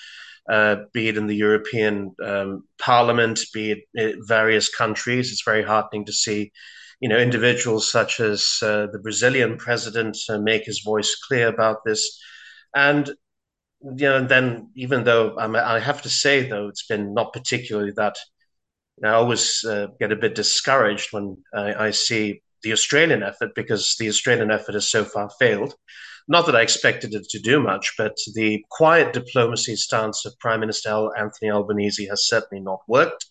Uh, 0.47 0.78
be 0.93 1.09
it 1.09 1.18
in 1.18 1.28
the 1.28 1.36
European 1.36 2.16
um, 2.24 2.63
Parliament, 2.80 3.39
be 3.53 3.72
it 3.72 3.80
in 3.95 4.22
various 4.26 4.70
countries, 4.70 5.32
it's 5.32 5.43
very 5.43 5.63
heartening 5.63 6.05
to 6.05 6.13
see 6.13 6.51
you 7.01 7.09
know, 7.09 7.18
individuals 7.18 7.91
such 7.91 8.20
as 8.20 8.57
uh, 8.61 8.88
the 8.91 8.99
Brazilian 8.99 9.57
president 9.57 10.18
uh, 10.30 10.38
make 10.38 10.63
his 10.63 10.82
voice 10.82 11.16
clear 11.28 11.47
about 11.47 11.84
this. 11.86 12.20
And 12.74 13.13
you 13.86 14.07
know, 14.07 14.17
and 14.17 14.29
then 14.29 14.69
even 14.75 15.03
though 15.03 15.38
um, 15.38 15.55
I 15.55 15.79
have 15.79 16.01
to 16.03 16.09
say 16.09 16.47
though 16.47 16.67
it's 16.67 16.86
been 16.86 17.13
not 17.13 17.33
particularly 17.33 17.91
that. 17.97 18.17
You 18.97 19.03
know, 19.03 19.09
I 19.09 19.15
always 19.15 19.63
uh, 19.65 19.88
get 19.99 20.13
a 20.13 20.15
bit 20.15 20.36
discouraged 20.36 21.11
when 21.11 21.38
I, 21.53 21.88
I 21.88 21.91
see 21.91 22.41
the 22.63 22.71
Australian 22.71 23.23
effort 23.23 23.53
because 23.53 23.95
the 23.99 24.07
Australian 24.07 24.51
effort 24.51 24.73
has 24.75 24.89
so 24.89 25.03
far 25.03 25.29
failed. 25.38 25.75
Not 26.27 26.45
that 26.47 26.55
I 26.55 26.61
expected 26.61 27.13
it 27.13 27.27
to 27.29 27.39
do 27.39 27.59
much, 27.59 27.93
but 27.97 28.15
the 28.33 28.63
quiet 28.71 29.13
diplomacy 29.13 29.75
stance 29.75 30.25
of 30.25 30.39
Prime 30.39 30.61
Minister 30.61 31.09
Anthony 31.17 31.51
Albanese 31.51 32.07
has 32.07 32.27
certainly 32.27 32.63
not 32.63 32.79
worked. 32.88 33.25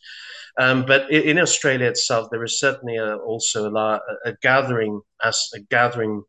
Um, 0.60 0.86
but 0.86 1.10
in 1.10 1.38
Australia 1.38 1.88
itself, 1.88 2.28
there 2.30 2.44
is 2.44 2.60
certainly 2.60 2.96
a, 2.96 3.16
also 3.16 3.74
a, 3.74 4.00
a, 4.24 4.34
gathering 4.40 5.00
as 5.24 5.48
a 5.52 5.58
gathering 5.58 6.22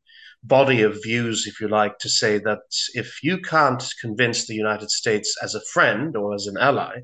body 0.47 0.81
of 0.81 1.01
views, 1.03 1.47
if 1.47 1.59
you 1.59 1.67
like, 1.67 1.97
to 1.99 2.09
say 2.09 2.37
that 2.39 2.59
if 2.93 3.23
you 3.23 3.39
can't 3.39 3.83
convince 4.01 4.45
the 4.45 4.55
United 4.55 4.89
States 4.91 5.35
as 5.41 5.55
a 5.55 5.65
friend 5.73 6.15
or 6.15 6.33
as 6.33 6.47
an 6.47 6.57
ally, 6.57 6.99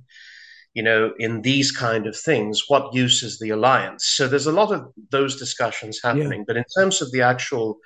you 0.74 0.84
know, 0.84 1.12
in 1.18 1.42
these 1.42 1.72
kind 1.72 2.08
of 2.08 2.18
things, 2.18 2.64
what 2.68 2.94
use 2.94 3.24
is 3.24 3.40
the 3.40 3.50
alliance? 3.50 4.06
So 4.16 4.28
there's 4.28 4.48
a 4.48 4.52
lot 4.52 4.72
of 4.72 4.92
those 5.10 5.38
discussions 5.38 6.00
happening. 6.04 6.40
Yeah. 6.40 6.46
But 6.48 6.58
in 6.58 6.66
terms 6.78 7.02
of 7.02 7.12
the 7.12 7.22
actual 7.22 7.78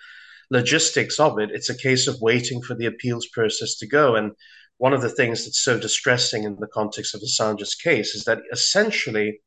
logistics 0.52 1.20
of 1.20 1.40
it, 1.40 1.50
it's 1.52 1.70
a 1.70 1.78
case 1.78 2.08
of 2.08 2.22
waiting 2.22 2.62
for 2.62 2.76
the 2.76 2.86
appeals 2.86 3.28
process 3.34 3.76
to 3.78 3.88
go. 3.88 4.16
And 4.16 4.34
one 4.78 4.94
of 4.94 5.02
the 5.02 5.10
things 5.10 5.46
that's 5.46 5.64
so 5.64 5.80
distressing 5.80 6.44
in 6.44 6.58
the 6.60 6.68
context 6.68 7.16
of 7.16 7.22
Assange's 7.22 7.76
case 7.76 8.14
is 8.14 8.26
that 8.26 8.40
essentially 8.52 9.40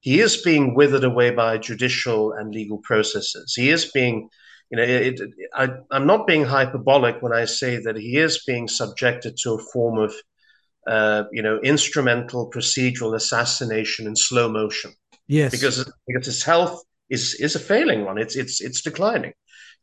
he 0.00 0.20
is 0.20 0.40
being 0.40 0.74
withered 0.74 1.04
away 1.04 1.30
by 1.30 1.58
judicial 1.58 2.32
and 2.32 2.54
legal 2.54 2.78
processes. 2.78 3.52
He 3.54 3.68
is 3.68 3.90
being, 3.92 4.30
you 4.70 4.76
know, 4.76 4.84
it, 4.84 5.20
it, 5.20 5.30
I, 5.52 5.68
I'm 5.90 6.06
not 6.06 6.26
being 6.26 6.44
hyperbolic 6.44 7.20
when 7.22 7.32
I 7.32 7.44
say 7.44 7.78
that 7.78 7.96
he 7.96 8.16
is 8.16 8.44
being 8.46 8.68
subjected 8.68 9.36
to 9.42 9.54
a 9.54 9.62
form 9.72 9.98
of, 9.98 10.14
uh, 10.86 11.24
you 11.32 11.42
know, 11.42 11.58
instrumental 11.58 12.50
procedural 12.50 13.16
assassination 13.16 14.06
in 14.06 14.14
slow 14.14 14.48
motion. 14.48 14.92
Yes, 15.26 15.50
because 15.50 15.90
because 16.06 16.26
his 16.26 16.42
health 16.42 16.82
is 17.08 17.34
is 17.34 17.56
a 17.56 17.60
failing 17.60 18.04
one. 18.04 18.18
It's 18.18 18.36
it's 18.36 18.60
it's 18.60 18.80
declining. 18.82 19.32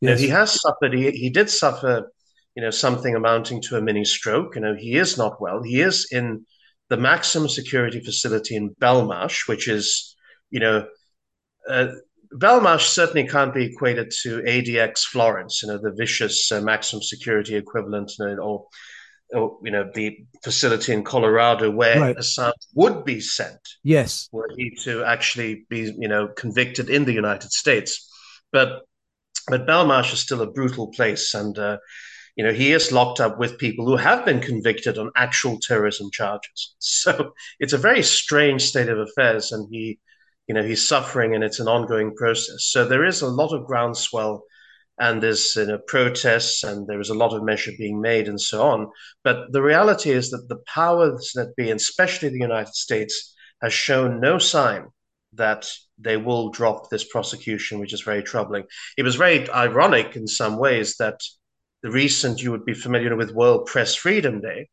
You 0.00 0.08
know, 0.08 0.16
he 0.16 0.28
has 0.28 0.60
suffered. 0.60 0.94
He, 0.94 1.10
he 1.10 1.30
did 1.30 1.50
suffer, 1.50 2.10
you 2.54 2.62
know, 2.62 2.70
something 2.70 3.14
amounting 3.14 3.60
to 3.62 3.76
a 3.76 3.82
mini 3.82 4.04
stroke. 4.04 4.54
You 4.54 4.62
know, 4.62 4.74
he 4.74 4.96
is 4.96 5.18
not 5.18 5.40
well. 5.40 5.62
He 5.62 5.80
is 5.80 6.08
in 6.10 6.46
the 6.88 6.96
maximum 6.96 7.48
security 7.48 8.00
facility 8.00 8.56
in 8.56 8.74
Belmarsh, 8.80 9.48
which 9.48 9.68
is, 9.68 10.16
you 10.50 10.60
know, 10.60 10.86
uh, 11.68 11.88
Belmarsh 12.32 12.88
certainly 12.88 13.26
can't 13.26 13.54
be 13.54 13.66
equated 13.66 14.12
to 14.22 14.42
ADX 14.42 15.00
Florence, 15.00 15.62
you 15.62 15.68
know, 15.68 15.78
the 15.78 15.92
vicious 15.92 16.50
uh, 16.52 16.60
maximum 16.60 17.02
security 17.02 17.56
equivalent, 17.56 18.12
you 18.18 18.26
know, 18.26 18.36
or, 18.36 18.66
or, 19.34 19.58
you 19.62 19.70
know, 19.70 19.90
the 19.94 20.18
facility 20.42 20.92
in 20.92 21.04
Colorado 21.04 21.70
where 21.70 22.00
right. 22.00 22.16
Assange 22.16 22.52
would 22.74 23.04
be 23.04 23.20
sent. 23.20 23.60
Yes. 23.82 24.28
Were 24.32 24.48
he 24.56 24.76
to 24.84 25.04
actually 25.04 25.66
be, 25.68 25.92
you 25.98 26.08
know, 26.08 26.28
convicted 26.28 26.90
in 26.90 27.04
the 27.04 27.12
United 27.12 27.52
States. 27.52 28.10
But 28.52 28.82
but 29.48 29.66
Belmarsh 29.66 30.12
is 30.12 30.20
still 30.20 30.42
a 30.42 30.50
brutal 30.50 30.88
place, 30.88 31.34
and 31.34 31.58
uh, 31.58 31.78
you 32.36 32.44
know 32.44 32.52
he 32.52 32.72
is 32.72 32.92
locked 32.92 33.20
up 33.20 33.38
with 33.38 33.58
people 33.58 33.86
who 33.86 33.96
have 33.96 34.24
been 34.24 34.40
convicted 34.40 34.98
on 34.98 35.10
actual 35.16 35.58
terrorism 35.60 36.10
charges. 36.12 36.74
So 36.80 37.32
it's 37.58 37.72
a 37.72 37.78
very 37.78 38.02
strange 38.02 38.62
state 38.62 38.88
of 38.88 38.98
affairs, 38.98 39.52
and 39.52 39.68
he, 39.70 39.98
you 40.48 40.54
know, 40.54 40.62
he's 40.62 40.88
suffering, 40.88 41.34
and 41.34 41.44
it's 41.44 41.60
an 41.60 41.68
ongoing 41.68 42.14
process. 42.16 42.64
So 42.64 42.84
there 42.84 43.04
is 43.04 43.22
a 43.22 43.28
lot 43.28 43.52
of 43.52 43.66
groundswell, 43.66 44.42
and 44.98 45.22
there's 45.22 45.54
you 45.54 45.66
know, 45.66 45.78
protests, 45.86 46.64
and 46.64 46.86
there 46.86 47.00
is 47.00 47.10
a 47.10 47.14
lot 47.14 47.34
of 47.34 47.44
measure 47.44 47.72
being 47.78 48.00
made, 48.00 48.28
and 48.28 48.40
so 48.40 48.66
on. 48.66 48.90
But 49.22 49.52
the 49.52 49.62
reality 49.62 50.10
is 50.10 50.30
that 50.30 50.48
the 50.48 50.62
powers 50.66 51.32
that 51.34 51.54
be, 51.56 51.70
and 51.70 51.78
especially 51.78 52.30
the 52.30 52.38
United 52.38 52.74
States, 52.74 53.34
has 53.62 53.72
shown 53.72 54.20
no 54.20 54.38
sign 54.38 54.86
that 55.34 55.70
they 55.98 56.16
will 56.16 56.50
drop 56.50 56.88
this 56.88 57.04
prosecution, 57.04 57.78
which 57.78 57.92
is 57.92 58.00
very 58.00 58.22
troubling. 58.22 58.64
It 58.96 59.02
was 59.02 59.16
very 59.16 59.48
ironic 59.50 60.16
in 60.16 60.26
some 60.26 60.58
ways 60.58 60.96
that 60.98 61.20
the 61.82 61.90
recent, 61.90 62.42
you 62.42 62.50
would 62.50 62.64
be 62.64 62.74
familiar 62.74 63.14
with 63.16 63.32
World 63.32 63.66
Press 63.66 63.94
Freedom 63.94 64.40
Day. 64.40 64.68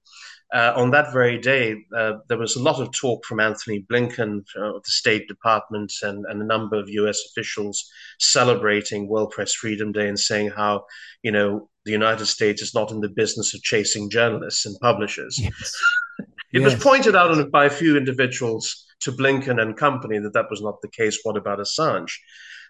Uh, 0.53 0.73
on 0.75 0.91
that 0.91 1.11
very 1.11 1.39
day, 1.39 1.75
uh, 1.97 2.13
there 2.29 2.37
was 2.37 2.55
a 2.55 2.61
lot 2.61 2.79
of 2.79 2.91
talk 2.91 3.25
from 3.25 3.39
Antony 3.39 3.85
Blinken 3.91 4.45
uh, 4.55 4.75
of 4.75 4.83
the 4.83 4.91
State 4.91 5.27
Department 5.27 5.91
and, 6.03 6.23
and, 6.29 6.41
a 6.41 6.45
number 6.45 6.77
of 6.77 6.87
US 6.87 7.19
officials 7.29 7.89
celebrating 8.19 9.07
World 9.07 9.31
Press 9.31 9.53
Freedom 9.53 9.91
Day 9.91 10.07
and 10.07 10.19
saying 10.19 10.51
how, 10.55 10.85
you 11.23 11.31
know, 11.31 11.67
the 11.85 11.91
United 11.91 12.27
States 12.27 12.61
is 12.61 12.75
not 12.75 12.91
in 12.91 13.01
the 13.01 13.09
business 13.09 13.53
of 13.53 13.63
chasing 13.63 14.09
journalists 14.09 14.65
and 14.65 14.79
publishers. 14.81 15.39
Yes. 15.39 15.73
it 16.53 16.61
yes. 16.61 16.63
was 16.63 16.83
pointed 16.83 17.15
out 17.15 17.51
by 17.51 17.65
a 17.65 17.69
few 17.69 17.97
individuals 17.97 18.85
to 19.01 19.11
Blinken 19.11 19.61
and 19.61 19.75
company 19.75 20.19
that 20.19 20.33
that 20.33 20.49
was 20.49 20.61
not 20.61 20.81
the 20.81 20.89
case. 20.89 21.19
What 21.23 21.37
about 21.37 21.59
Assange? 21.59 22.11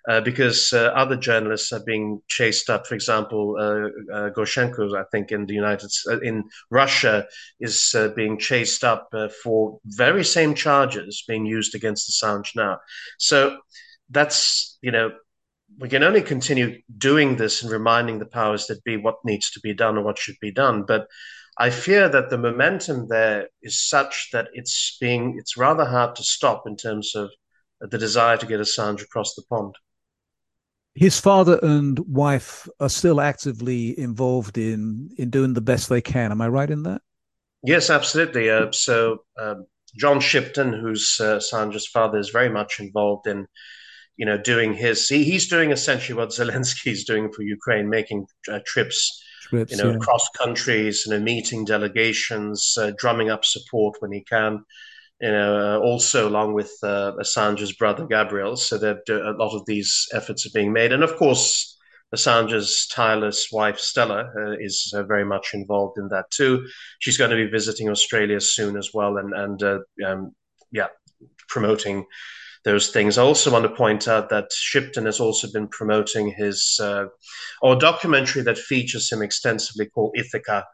Uh, 0.08 0.22
because 0.22 0.72
uh, 0.72 0.92
other 0.96 1.16
journalists 1.16 1.72
are 1.72 1.84
being 1.84 2.22
chased 2.28 2.70
up. 2.70 2.86
For 2.86 2.94
example, 2.94 3.56
uh, 3.60 4.14
uh 4.16 4.30
Goshenko, 4.30 4.96
I 4.96 5.04
think, 5.12 5.32
in 5.32 5.48
the 5.48 5.56
United 5.56 5.90
uh, 6.08 6.20
in 6.20 6.44
Russia, 6.70 7.26
is 7.60 7.96
being 8.16 8.38
chased 8.38 8.84
up 8.84 9.10
for 9.44 9.80
very 9.86 10.24
same 10.24 10.54
charges 10.54 11.24
being 11.28 11.48
used 11.48 11.74
against 11.74 12.08
Assange 12.08 12.56
now. 12.56 12.78
So 13.18 13.58
that's 14.12 14.78
you 14.82 14.92
know 14.92 15.12
we 15.80 15.90
can 15.90 16.04
only 16.04 16.22
continue 16.22 16.82
doing 16.98 17.36
this 17.36 17.64
and 17.64 17.72
reminding 17.72 18.20
the 18.20 18.28
powers 18.28 18.68
that 18.68 18.84
be 18.84 18.98
what 18.98 19.16
needs 19.26 19.50
to 19.52 19.60
be 19.60 19.74
done 19.74 19.98
or 19.98 20.04
what 20.04 20.20
should 20.20 20.40
be 20.40 20.52
done, 20.52 20.84
but 20.88 21.08
I 21.58 21.70
fear 21.70 22.10
that 22.10 22.30
the 22.30 22.38
momentum 22.38 23.08
there 23.08 23.48
is 23.62 23.88
such 23.88 24.30
that 24.34 24.50
it's 24.54 24.98
being 25.00 25.38
it's 25.40 25.58
rather 25.58 25.86
hard 25.86 26.16
to 26.18 26.24
stop 26.24 26.68
in 26.68 26.76
terms 26.76 27.16
of 27.16 27.32
the 27.80 27.98
desire 27.98 28.38
to 28.38 28.46
get 28.46 28.60
Assange 28.60 29.02
across 29.02 29.36
the 29.36 29.44
pond. 29.50 29.76
His 30.96 31.20
father 31.20 31.60
and 31.62 32.00
wife 32.00 32.68
are 32.80 32.90
still 32.90 33.20
actively 33.20 33.98
involved 34.00 34.58
in 34.58 35.10
in 35.18 35.30
doing 35.30 35.54
the 35.54 35.62
best 35.62 35.90
they 35.90 36.02
can. 36.02 36.32
Am 36.32 36.42
I 36.42 36.48
right 36.48 36.70
in 36.70 36.84
that? 36.84 37.02
Yes, 37.64 37.90
absolutely. 37.90 38.50
Uh, 38.50 38.72
so 38.72 39.24
um, 39.40 39.66
John 39.98 40.20
Shipton, 40.20 40.72
who's 40.72 41.18
uh, 41.20 41.38
Assange's 41.38 41.88
father, 41.88 42.18
is 42.18 42.30
very 42.30 42.50
much 42.50 42.80
involved 42.80 43.28
in 43.28 43.46
you 44.16 44.26
know 44.26 44.38
doing 44.38 44.74
his. 44.74 45.08
He, 45.08 45.26
he's 45.26 45.50
doing 45.50 45.72
essentially 45.72 46.18
what 46.18 46.30
Zelensky 46.40 46.92
is 46.92 47.04
doing 47.04 47.32
for 47.32 47.44
Ukraine, 47.44 47.90
making 47.90 48.26
uh, 48.50 48.60
trips 48.66 49.22
trips, 49.42 49.72
you 49.72 49.78
know, 49.78 49.92
yeah. 49.92 49.98
across 49.98 50.30
countries, 50.30 51.04
you 51.06 51.14
know, 51.14 51.20
meeting 51.20 51.66
delegations, 51.66 52.76
uh, 52.80 52.92
drumming 52.98 53.30
up 53.30 53.46
support 53.46 53.96
when 54.00 54.12
he 54.12 54.22
can. 54.22 54.64
You 55.22 55.32
know, 55.32 55.58
uh, 55.58 55.80
also 55.80 56.28
along 56.28 56.54
with 56.54 56.72
uh, 56.84 57.14
Assange's 57.20 57.72
brother 57.72 58.06
Gabriel, 58.06 58.58
so 58.58 58.78
that 58.78 59.08
a 59.10 59.32
lot 59.32 59.56
of 59.56 59.66
these 59.66 60.08
efforts 60.14 60.46
are 60.46 60.54
being 60.54 60.74
made, 60.74 60.92
and 60.92 61.04
of 61.04 61.16
course, 61.16 61.78
Assange's 62.14 62.88
tireless 62.88 63.50
wife 63.52 63.80
Stella 63.80 64.32
uh, 64.38 64.52
is 64.60 64.94
uh, 64.96 65.04
very 65.04 65.26
much 65.26 65.54
involved 65.54 65.98
in 65.98 66.10
that 66.10 66.30
too. 66.32 66.68
She's 67.00 67.18
going 67.18 67.32
to 67.32 67.38
be 67.38 67.50
visiting 67.50 67.90
Australia 67.90 68.42
soon 68.42 68.78
as 68.78 68.92
well, 68.94 69.18
and 69.18 69.34
and 69.34 69.64
uh, 69.64 69.80
um, 70.06 70.36
yeah, 70.72 70.88
promoting 71.48 72.06
those 72.66 72.90
things. 72.90 73.18
I 73.18 73.24
also 73.24 73.52
want 73.52 73.64
to 73.64 73.76
point 73.76 74.08
out 74.08 74.30
that 74.30 74.52
Shipton 74.52 75.06
has 75.06 75.20
also 75.20 75.48
been 75.52 75.68
promoting 75.68 76.34
his 76.36 76.80
uh, 76.82 77.06
or 77.62 77.76
documentary 77.76 78.42
that 78.44 78.58
features 78.58 79.12
him 79.12 79.22
extensively 79.22 79.86
called 79.86 80.16
Ithaca, 80.18 80.66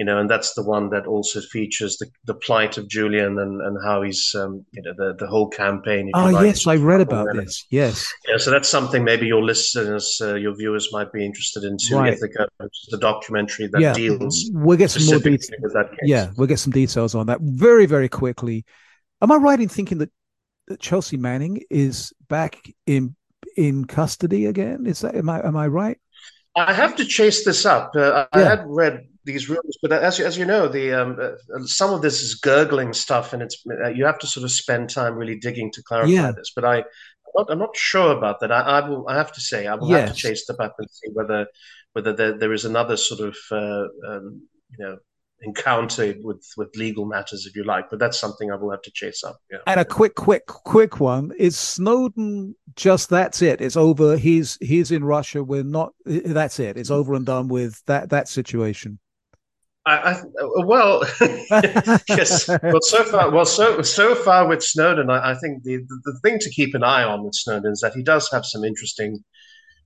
you 0.00 0.06
know, 0.06 0.18
and 0.20 0.28
that's 0.28 0.54
the 0.54 0.62
one 0.62 0.88
that 0.90 1.06
also 1.06 1.40
features 1.40 1.98
the, 1.98 2.06
the 2.24 2.34
plight 2.34 2.78
of 2.78 2.88
Julian 2.88 3.38
and, 3.38 3.60
and 3.60 3.76
how 3.84 4.00
he's, 4.00 4.34
um, 4.34 4.64
you 4.72 4.82
know, 4.82 4.94
the, 4.96 5.14
the 5.18 5.26
whole 5.26 5.48
campaign. 5.48 6.10
Oh, 6.14 6.30
like, 6.30 6.46
yes, 6.46 6.66
I 6.66 6.76
read 6.76 7.02
about 7.02 7.28
this. 7.34 7.66
Yes. 7.70 8.10
Yeah, 8.26 8.38
so 8.38 8.50
that's 8.50 8.68
something 8.68 9.04
maybe 9.04 9.26
your 9.26 9.42
listeners, 9.42 10.06
uh, 10.22 10.36
your 10.36 10.54
viewers 10.56 10.88
might 10.90 11.12
be 11.12 11.24
interested 11.24 11.64
in 11.64 11.76
too. 11.76 11.98
Right. 11.98 12.14
Ithaca, 12.14 12.48
the 12.90 12.98
documentary 12.98 13.68
that 13.72 13.80
yeah. 13.80 13.92
deals. 13.92 14.50
We'll 14.54 14.78
get 14.78 14.90
some 14.90 15.04
more 15.06 15.18
details. 15.18 15.74
Yeah, 16.02 16.30
we'll 16.36 16.48
get 16.48 16.58
some 16.58 16.72
details 16.72 17.14
on 17.14 17.26
that 17.26 17.40
very, 17.42 17.86
very 17.86 18.08
quickly. 18.08 18.64
Am 19.20 19.30
I 19.30 19.36
right 19.36 19.60
in 19.60 19.68
thinking 19.68 19.98
that 19.98 20.10
that 20.70 20.80
Chelsea 20.80 21.16
Manning 21.16 21.62
is 21.68 22.12
back 22.28 22.56
in 22.86 23.14
in 23.56 23.84
custody 23.84 24.46
again. 24.46 24.86
Is 24.86 25.00
that 25.00 25.14
am 25.14 25.28
I 25.28 25.44
am 25.46 25.56
I 25.56 25.66
right? 25.66 25.98
I 26.56 26.72
have 26.72 26.96
to 26.96 27.04
chase 27.04 27.44
this 27.44 27.66
up. 27.66 27.92
Uh, 27.94 28.26
I 28.32 28.40
had 28.40 28.64
read 28.66 29.04
these 29.24 29.48
rumors, 29.48 29.78
but 29.82 29.92
as 29.92 30.18
as 30.20 30.38
you 30.38 30.44
know, 30.44 30.68
the 30.68 30.92
um, 30.92 31.18
uh, 31.20 31.64
some 31.64 31.92
of 31.92 32.02
this 32.02 32.22
is 32.22 32.34
gurgling 32.34 32.92
stuff, 32.92 33.32
and 33.32 33.42
it's 33.42 33.62
uh, 33.84 33.88
you 33.88 34.04
have 34.04 34.18
to 34.20 34.26
sort 34.26 34.44
of 34.44 34.50
spend 34.50 34.90
time 34.90 35.14
really 35.14 35.38
digging 35.38 35.70
to 35.72 35.82
clarify 35.82 36.10
yeah. 36.10 36.32
this. 36.32 36.52
But 36.54 36.64
I, 36.64 36.76
I'm 36.78 36.84
not, 37.36 37.50
I'm 37.50 37.58
not, 37.58 37.76
sure 37.76 38.16
about 38.16 38.40
that. 38.40 38.50
I, 38.50 38.60
I, 38.60 38.88
will. 38.88 39.08
I 39.08 39.16
have 39.16 39.32
to 39.32 39.40
say, 39.40 39.66
I 39.66 39.74
will 39.74 39.88
yes. 39.88 40.08
have 40.08 40.16
to 40.16 40.22
chase 40.22 40.46
them 40.46 40.56
up 40.60 40.74
and 40.78 40.88
see 40.90 41.10
whether 41.12 41.46
whether 41.92 42.12
there, 42.12 42.38
there 42.38 42.52
is 42.52 42.64
another 42.64 42.96
sort 42.96 43.20
of 43.20 43.36
uh, 43.50 43.86
um, 44.08 44.42
you 44.78 44.84
know 44.84 44.96
encounter 45.42 46.14
with 46.22 46.44
with 46.56 46.68
legal 46.76 47.06
matters 47.06 47.46
if 47.46 47.56
you 47.56 47.64
like 47.64 47.88
but 47.88 47.98
that's 47.98 48.18
something 48.18 48.52
i 48.52 48.54
will 48.54 48.70
have 48.70 48.82
to 48.82 48.90
chase 48.90 49.24
up 49.24 49.38
yeah 49.50 49.58
and 49.66 49.80
a 49.80 49.84
quick 49.84 50.14
quick 50.14 50.46
quick 50.46 51.00
one 51.00 51.32
is 51.38 51.58
snowden 51.58 52.54
just 52.76 53.08
that's 53.08 53.40
it 53.40 53.60
it's 53.60 53.76
over 53.76 54.18
he's 54.18 54.58
he's 54.60 54.90
in 54.90 55.02
russia 55.02 55.42
we're 55.42 55.62
not 55.62 55.94
that's 56.04 56.58
it 56.58 56.76
it's 56.76 56.90
over 56.90 57.14
and 57.14 57.24
done 57.24 57.48
with 57.48 57.82
that 57.86 58.10
that 58.10 58.28
situation 58.28 58.98
I, 59.86 60.12
I, 60.12 60.22
well, 60.66 61.02
yes. 62.08 62.48
Well, 62.48 62.82
so 62.82 63.02
far, 63.04 63.30
well, 63.30 63.46
so 63.46 63.80
so 63.82 64.14
far 64.14 64.46
with 64.46 64.62
Snowden, 64.62 65.08
I, 65.08 65.30
I 65.30 65.34
think 65.34 65.62
the, 65.62 65.76
the, 65.76 66.00
the 66.04 66.18
thing 66.22 66.38
to 66.40 66.50
keep 66.50 66.74
an 66.74 66.84
eye 66.84 67.02
on 67.02 67.24
with 67.24 67.34
Snowden 67.34 67.72
is 67.72 67.80
that 67.80 67.94
he 67.94 68.02
does 68.02 68.30
have 68.30 68.44
some 68.44 68.62
interesting 68.62 69.24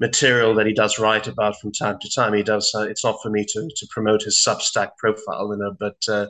material 0.01 0.55
that 0.55 0.66
he 0.66 0.72
does 0.72 0.99
write 0.99 1.28
about 1.28 1.61
from 1.61 1.70
time 1.72 1.99
to 2.01 2.11
time. 2.14 2.34
He 2.34 2.42
does. 2.42 2.72
Uh, 2.74 2.82
it's 2.82 3.05
not 3.05 3.18
for 3.22 3.30
me 3.30 3.45
to 3.45 3.68
to 3.76 3.86
promote 3.90 4.22
his 4.22 4.42
Substack 4.47 4.90
profile, 4.99 5.51
you 5.53 5.59
know, 5.59 5.76
but 5.78 5.97
uh, 6.09 6.26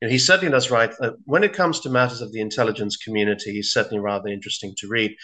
you 0.00 0.08
know, 0.08 0.12
he 0.12 0.18
certainly 0.18 0.50
does 0.50 0.70
write. 0.70 0.92
Uh, 1.00 1.12
when 1.24 1.44
it 1.44 1.52
comes 1.52 1.80
to 1.80 1.90
matters 1.90 2.20
of 2.20 2.32
the 2.32 2.40
intelligence 2.40 2.96
community, 2.96 3.52
he's 3.52 3.70
certainly 3.70 4.00
rather 4.00 4.28
interesting 4.28 4.74
to 4.78 4.88
read. 4.88 5.14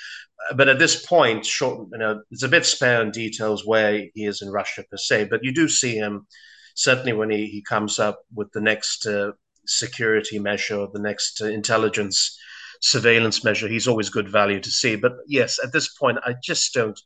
Uh, 0.49 0.55
but 0.55 0.69
at 0.69 0.79
this 0.79 1.05
point, 1.05 1.45
short, 1.45 1.89
you 1.93 1.99
know, 1.99 2.23
it's 2.31 2.45
a 2.45 2.49
bit 2.49 2.65
spare 2.65 3.03
in 3.03 3.11
details 3.11 3.67
where 3.67 4.07
he 4.15 4.25
is 4.25 4.43
in 4.43 4.51
Russia 4.51 4.85
per 4.89 4.97
se. 4.97 5.25
But 5.25 5.41
you 5.43 5.53
do 5.53 5.69
see 5.69 5.97
him 5.97 6.27
certainly 6.75 7.13
when 7.13 7.31
he, 7.31 7.47
he 7.47 7.63
comes 7.63 7.99
up 7.99 8.21
with 8.35 8.51
the 8.53 8.61
next 8.61 9.07
uh, 9.07 9.33
security 9.67 10.39
measure, 10.39 10.77
or 10.77 10.89
the 10.93 11.01
next 11.01 11.41
uh, 11.43 11.47
intelligence 11.47 12.39
surveillance 12.81 13.45
measure. 13.45 13.69
He's 13.69 13.89
always 13.89 14.11
good 14.11 14.29
value 14.29 14.61
to 14.61 14.71
see. 14.71 14.97
But 14.97 15.13
yes, 15.27 15.59
at 15.63 15.73
this 15.73 15.89
point, 15.95 16.19
I 16.25 16.35
just 16.43 16.73
don't 16.75 16.99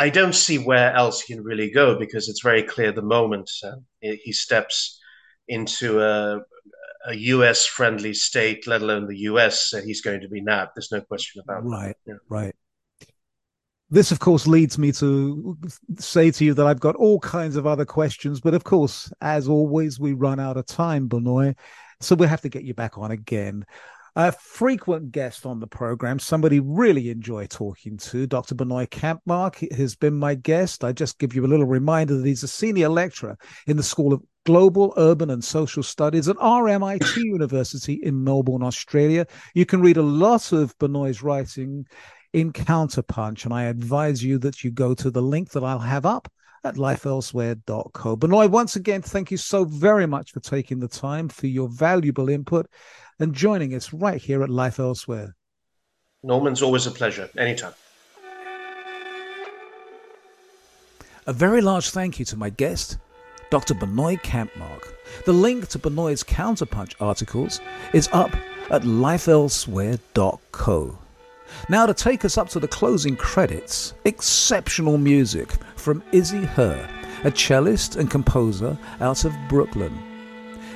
I 0.00 0.08
don't 0.08 0.34
see 0.34 0.56
where 0.56 0.94
else 0.94 1.20
he 1.20 1.34
can 1.34 1.44
really 1.44 1.70
go 1.70 1.98
because 1.98 2.30
it's 2.30 2.42
very 2.42 2.62
clear 2.62 2.90
the 2.90 3.02
moment 3.02 3.50
uh, 3.62 3.72
he 4.00 4.32
steps 4.32 4.98
into 5.46 6.00
a, 6.00 6.40
a 7.06 7.14
US 7.14 7.66
friendly 7.66 8.14
state, 8.14 8.66
let 8.66 8.80
alone 8.80 9.06
the 9.06 9.18
US, 9.30 9.74
uh, 9.74 9.82
he's 9.84 10.00
going 10.00 10.22
to 10.22 10.28
be 10.28 10.40
nabbed. 10.40 10.70
There's 10.74 10.90
no 10.90 11.02
question 11.02 11.42
about 11.42 11.64
right, 11.64 11.96
that. 12.06 12.18
Right, 12.30 12.44
right. 12.44 12.54
This, 13.90 14.12
of 14.12 14.20
course, 14.20 14.46
leads 14.46 14.78
me 14.78 14.92
to 14.92 15.58
say 15.98 16.30
to 16.30 16.44
you 16.44 16.54
that 16.54 16.66
I've 16.66 16.80
got 16.80 16.96
all 16.96 17.18
kinds 17.18 17.56
of 17.56 17.66
other 17.66 17.84
questions, 17.84 18.40
but 18.40 18.54
of 18.54 18.62
course, 18.62 19.12
as 19.20 19.48
always, 19.48 19.98
we 19.98 20.12
run 20.12 20.38
out 20.38 20.56
of 20.56 20.66
time, 20.66 21.08
Benoit. 21.08 21.56
So 22.00 22.14
we'll 22.14 22.28
have 22.28 22.42
to 22.42 22.48
get 22.48 22.64
you 22.64 22.72
back 22.72 22.98
on 22.98 23.10
again 23.10 23.66
a 24.16 24.32
frequent 24.32 25.12
guest 25.12 25.46
on 25.46 25.60
the 25.60 25.66
program, 25.66 26.18
somebody 26.18 26.60
really 26.60 27.10
enjoy 27.10 27.46
talking 27.46 27.96
to. 27.96 28.26
Dr. 28.26 28.54
Benoit 28.54 28.90
Kampmark 28.90 29.72
has 29.72 29.94
been 29.94 30.14
my 30.14 30.34
guest. 30.34 30.84
I 30.84 30.92
just 30.92 31.18
give 31.18 31.34
you 31.34 31.44
a 31.44 31.48
little 31.48 31.66
reminder 31.66 32.16
that 32.16 32.26
he's 32.26 32.42
a 32.42 32.48
senior 32.48 32.88
lecturer 32.88 33.36
in 33.66 33.76
the 33.76 33.82
School 33.82 34.12
of 34.12 34.22
Global, 34.46 34.94
Urban 34.96 35.30
and 35.30 35.44
Social 35.44 35.82
Studies 35.82 36.28
at 36.28 36.36
RMIT 36.36 37.16
University 37.16 37.94
in 37.94 38.24
Melbourne, 38.24 38.62
Australia. 38.62 39.26
You 39.54 39.66
can 39.66 39.80
read 39.80 39.96
a 39.96 40.02
lot 40.02 40.52
of 40.52 40.76
Benoit's 40.78 41.22
writing 41.22 41.86
in 42.32 42.52
Counterpunch, 42.52 43.44
and 43.44 43.52
I 43.52 43.64
advise 43.64 44.22
you 44.22 44.38
that 44.38 44.62
you 44.62 44.70
go 44.70 44.94
to 44.94 45.10
the 45.10 45.22
link 45.22 45.50
that 45.50 45.64
I'll 45.64 45.78
have 45.78 46.06
up 46.06 46.30
at 46.64 46.76
lifeelsewhere.co. 46.76 48.16
Benoit, 48.16 48.50
once 48.50 48.76
again, 48.76 49.02
thank 49.02 49.30
you 49.30 49.36
so 49.36 49.64
very 49.64 50.06
much 50.06 50.32
for 50.32 50.40
taking 50.40 50.78
the 50.78 50.88
time 50.88 51.28
for 51.28 51.46
your 51.46 51.68
valuable 51.68 52.28
input 52.28 52.66
and 53.18 53.34
joining 53.34 53.74
us 53.74 53.92
right 53.92 54.20
here 54.20 54.42
at 54.42 54.50
Life 54.50 54.78
Elsewhere. 54.78 55.34
Norman's 56.22 56.62
always 56.62 56.86
a 56.86 56.90
pleasure. 56.90 57.30
Anytime. 57.38 57.72
A 61.26 61.32
very 61.32 61.60
large 61.60 61.90
thank 61.90 62.18
you 62.18 62.24
to 62.26 62.36
my 62.36 62.50
guest, 62.50 62.98
Dr. 63.50 63.74
Benoit 63.74 64.22
Kampmark. 64.22 64.92
The 65.26 65.32
link 65.32 65.68
to 65.68 65.78
Benoit's 65.78 66.24
Counterpunch 66.24 66.94
articles 67.00 67.60
is 67.92 68.08
up 68.12 68.34
at 68.70 68.82
lifeelsewhere.co. 68.82 70.98
Now, 71.68 71.86
to 71.86 71.94
take 71.94 72.24
us 72.24 72.38
up 72.38 72.48
to 72.50 72.60
the 72.60 72.68
closing 72.68 73.16
credits, 73.16 73.94
exceptional 74.04 74.98
music 74.98 75.52
from 75.76 76.02
Izzy 76.12 76.44
Herr, 76.44 76.88
a 77.24 77.30
cellist 77.30 77.96
and 77.96 78.10
composer 78.10 78.78
out 79.00 79.24
of 79.24 79.34
Brooklyn. 79.48 79.98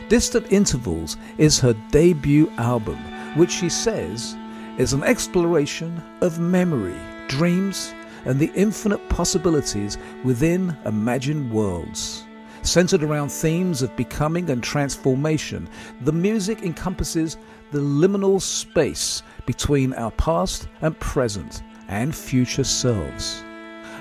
Distant 0.09 0.53
Intervals 0.53 1.17
is 1.39 1.59
her 1.61 1.73
debut 1.91 2.51
album, 2.59 2.99
which 3.37 3.51
she 3.51 3.69
says 3.69 4.37
is 4.79 4.93
an 4.93 5.03
exploration 5.03 6.03
of 6.21 6.39
memory, 6.39 6.99
dreams, 7.29 7.95
and 8.25 8.39
the 8.39 8.53
infinite 8.55 9.09
possibilities 9.09 9.99
within 10.25 10.77
imagined 10.85 11.51
worlds. 11.53 12.25
Centered 12.63 13.03
around 13.03 13.31
themes 13.31 13.83
of 13.83 13.95
becoming 13.95 14.49
and 14.49 14.63
transformation, 14.63 15.69
the 16.01 16.13
music 16.13 16.63
encompasses 16.63 17.37
the 17.75 17.81
liminal 17.81 18.41
space 18.41 19.25
between 19.47 19.93
our 19.95 20.13
past 20.13 20.69
and 20.83 20.97
present 21.01 21.65
and 21.89 22.15
future 22.15 22.63
selves. 22.63 23.43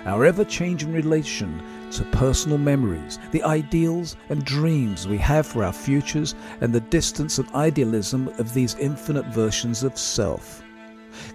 Our 0.05 0.26
ever 0.26 0.45
changing 0.45 0.93
relation 0.93 1.59
to 1.93 2.03
personal 2.11 2.59
memories, 2.59 3.17
the 3.32 3.41
ideals 3.41 4.15
and 4.30 4.45
dreams 4.45 5.07
we 5.07 5.17
have 5.17 5.47
for 5.47 5.63
our 5.63 5.74
futures, 5.74 6.36
and 6.61 6.71
the 6.71 6.82
distance 6.82 7.39
and 7.39 7.49
idealism 7.55 8.28
of 8.38 8.53
these 8.53 8.76
infinite 8.76 9.26
versions 9.34 9.82
of 9.82 9.97
self. 9.97 10.61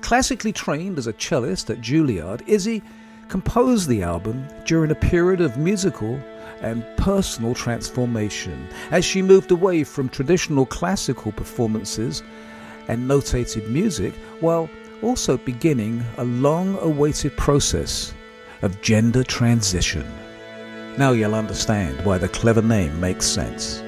Classically 0.01 0.53
trained 0.53 0.97
as 0.97 1.09
a 1.09 1.15
cellist 1.15 1.71
at 1.71 1.81
Juilliard, 1.81 2.47
Izzy 2.47 2.85
composed 3.27 3.89
the 3.89 4.05
album 4.05 4.47
during 4.65 4.93
a 4.93 4.95
period 5.11 5.41
of 5.41 5.57
musical 5.57 6.21
and 6.61 6.85
personal 6.97 7.55
transformation 7.55 8.69
as 8.91 9.05
she 9.05 9.23
moved 9.23 9.51
away 9.51 9.85
from 9.85 10.09
traditional 10.09 10.67
classical 10.67 11.33
performances 11.33 12.23
and 12.89 13.09
notated 13.09 13.69
music 13.69 14.15
while 14.41 14.69
also 15.03 15.37
beginning 15.37 16.05
a 16.17 16.25
long 16.25 16.79
awaited 16.79 17.37
process 17.37 18.13
of 18.63 18.81
gender 18.83 19.23
transition. 19.23 20.07
Now 20.97 21.13
you'll 21.13 21.35
understand 21.35 22.05
why 22.05 22.19
the 22.19 22.29
clever 22.29 22.63
name 22.63 22.99
makes 22.99 23.27
sense. 23.27 23.83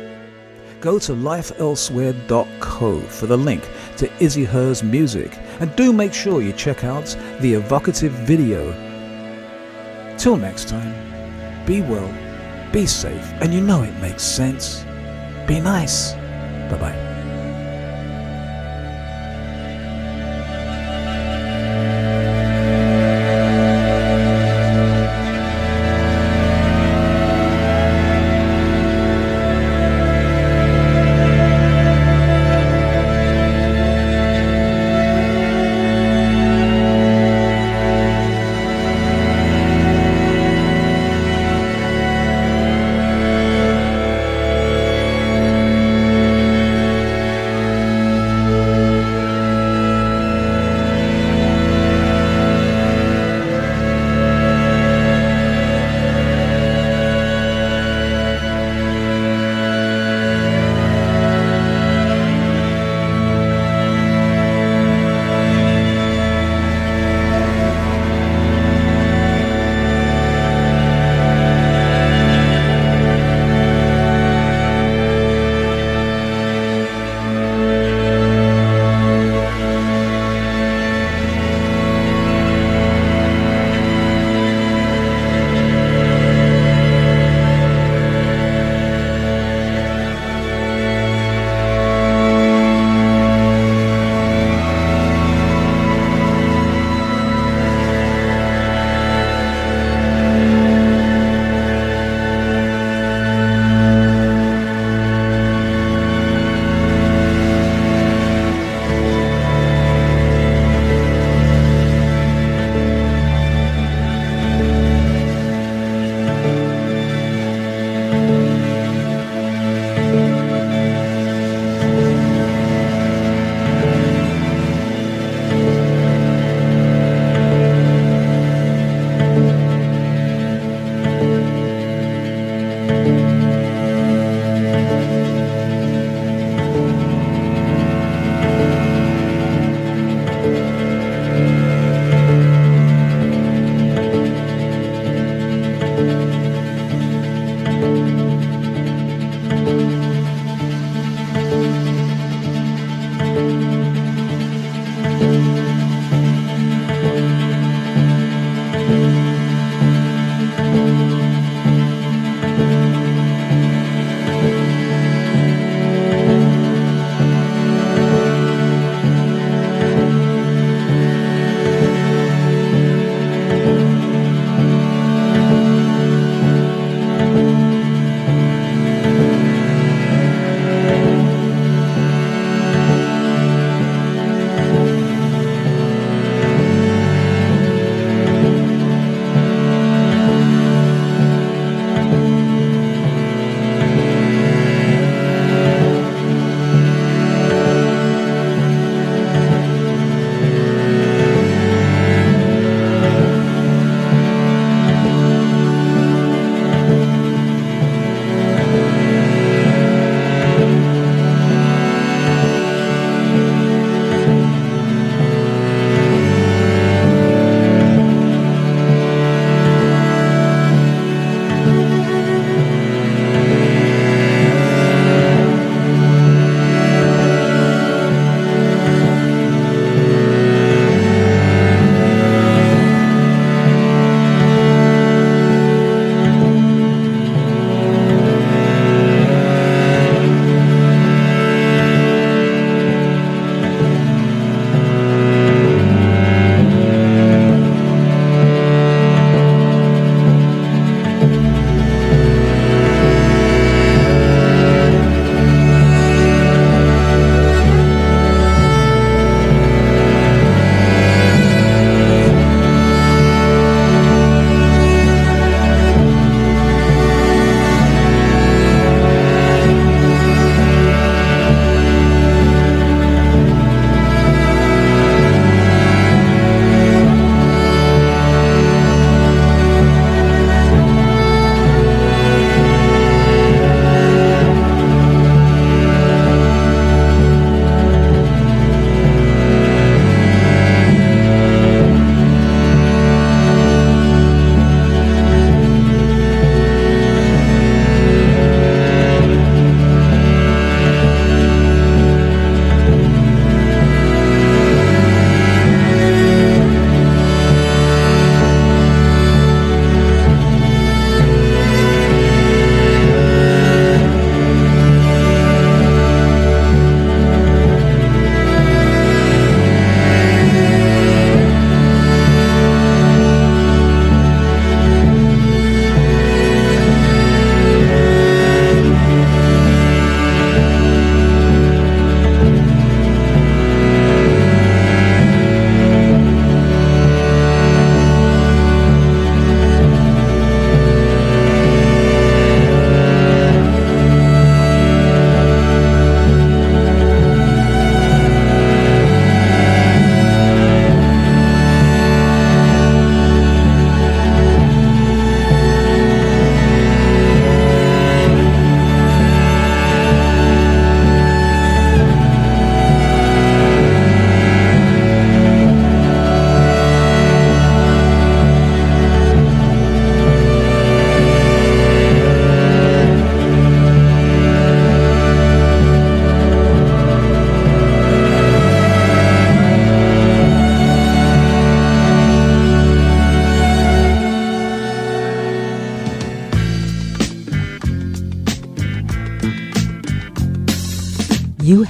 Go 0.80 0.98
to 1.00 1.12
lifeelsewhere.co 1.12 3.00
for 3.00 3.26
the 3.26 3.36
link 3.36 3.68
to 3.98 4.10
Izzy 4.22 4.44
Herr's 4.44 4.82
music 4.82 5.36
and 5.58 5.74
do 5.76 5.92
make 5.92 6.14
sure 6.14 6.40
you 6.40 6.52
check 6.52 6.84
out 6.84 7.04
the 7.40 7.54
evocative 7.54 8.12
video. 8.12 8.72
Till 10.16 10.36
next 10.36 10.68
time, 10.68 10.94
be 11.66 11.82
well, 11.82 12.08
be 12.72 12.86
safe, 12.86 13.32
and 13.40 13.52
you 13.52 13.60
know 13.60 13.82
it 13.82 13.94
makes 14.00 14.22
sense. 14.22 14.84
Be 15.46 15.60
nice. 15.60 16.12
Bye 16.70 16.78
bye. 16.80 17.09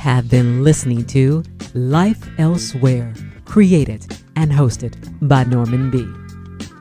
Have 0.01 0.30
been 0.30 0.64
listening 0.64 1.05
to 1.05 1.42
Life 1.74 2.26
Elsewhere, 2.38 3.12
created 3.44 4.07
and 4.34 4.51
hosted 4.51 4.94
by 5.28 5.44
Norman 5.44 5.90
B. 5.90 6.09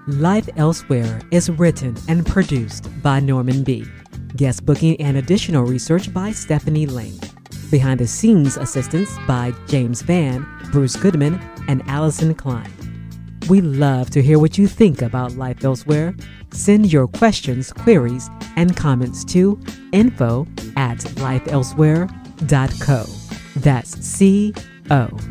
Life 0.08 0.48
Elsewhere 0.56 1.20
is 1.30 1.50
written 1.50 1.98
and 2.08 2.26
produced 2.26 2.88
by 3.04 3.20
Norman 3.20 3.66
B. 3.66 3.86
Guest 4.38 4.66
booking 4.66 5.00
and 5.02 5.18
additional 5.18 5.66
research 5.66 6.14
by 6.14 6.32
Stephanie 6.32 6.86
Lane. 6.86 7.20
Behind 7.70 8.00
the 8.00 8.08
scenes 8.08 8.56
assistance 8.56 9.12
by 9.28 9.52
James 9.68 10.02
Van, 10.02 10.48
Bruce 10.72 10.96
Goodman, 10.96 11.42
and 11.68 11.84
Allison 11.88 12.34
Klein. 12.34 12.72
We 13.50 13.60
love 13.60 14.10
to 14.12 14.22
hear 14.22 14.40
what 14.40 14.58
you 14.58 14.66
think 14.66 15.02
about 15.02 15.34
Life 15.34 15.66
Elsewhere. 15.66 16.16
Send 16.52 16.94
your 16.94 17.06
questions, 17.06 17.74
queries, 17.74 18.30
and 18.56 18.78
comments 18.78 19.26
to 19.26 19.60
info 19.92 20.48
at 20.78 21.00
lifeelsewhere.co. 22.42 23.06
That's 23.60 23.92
C 24.06 24.54
O. 24.92 25.29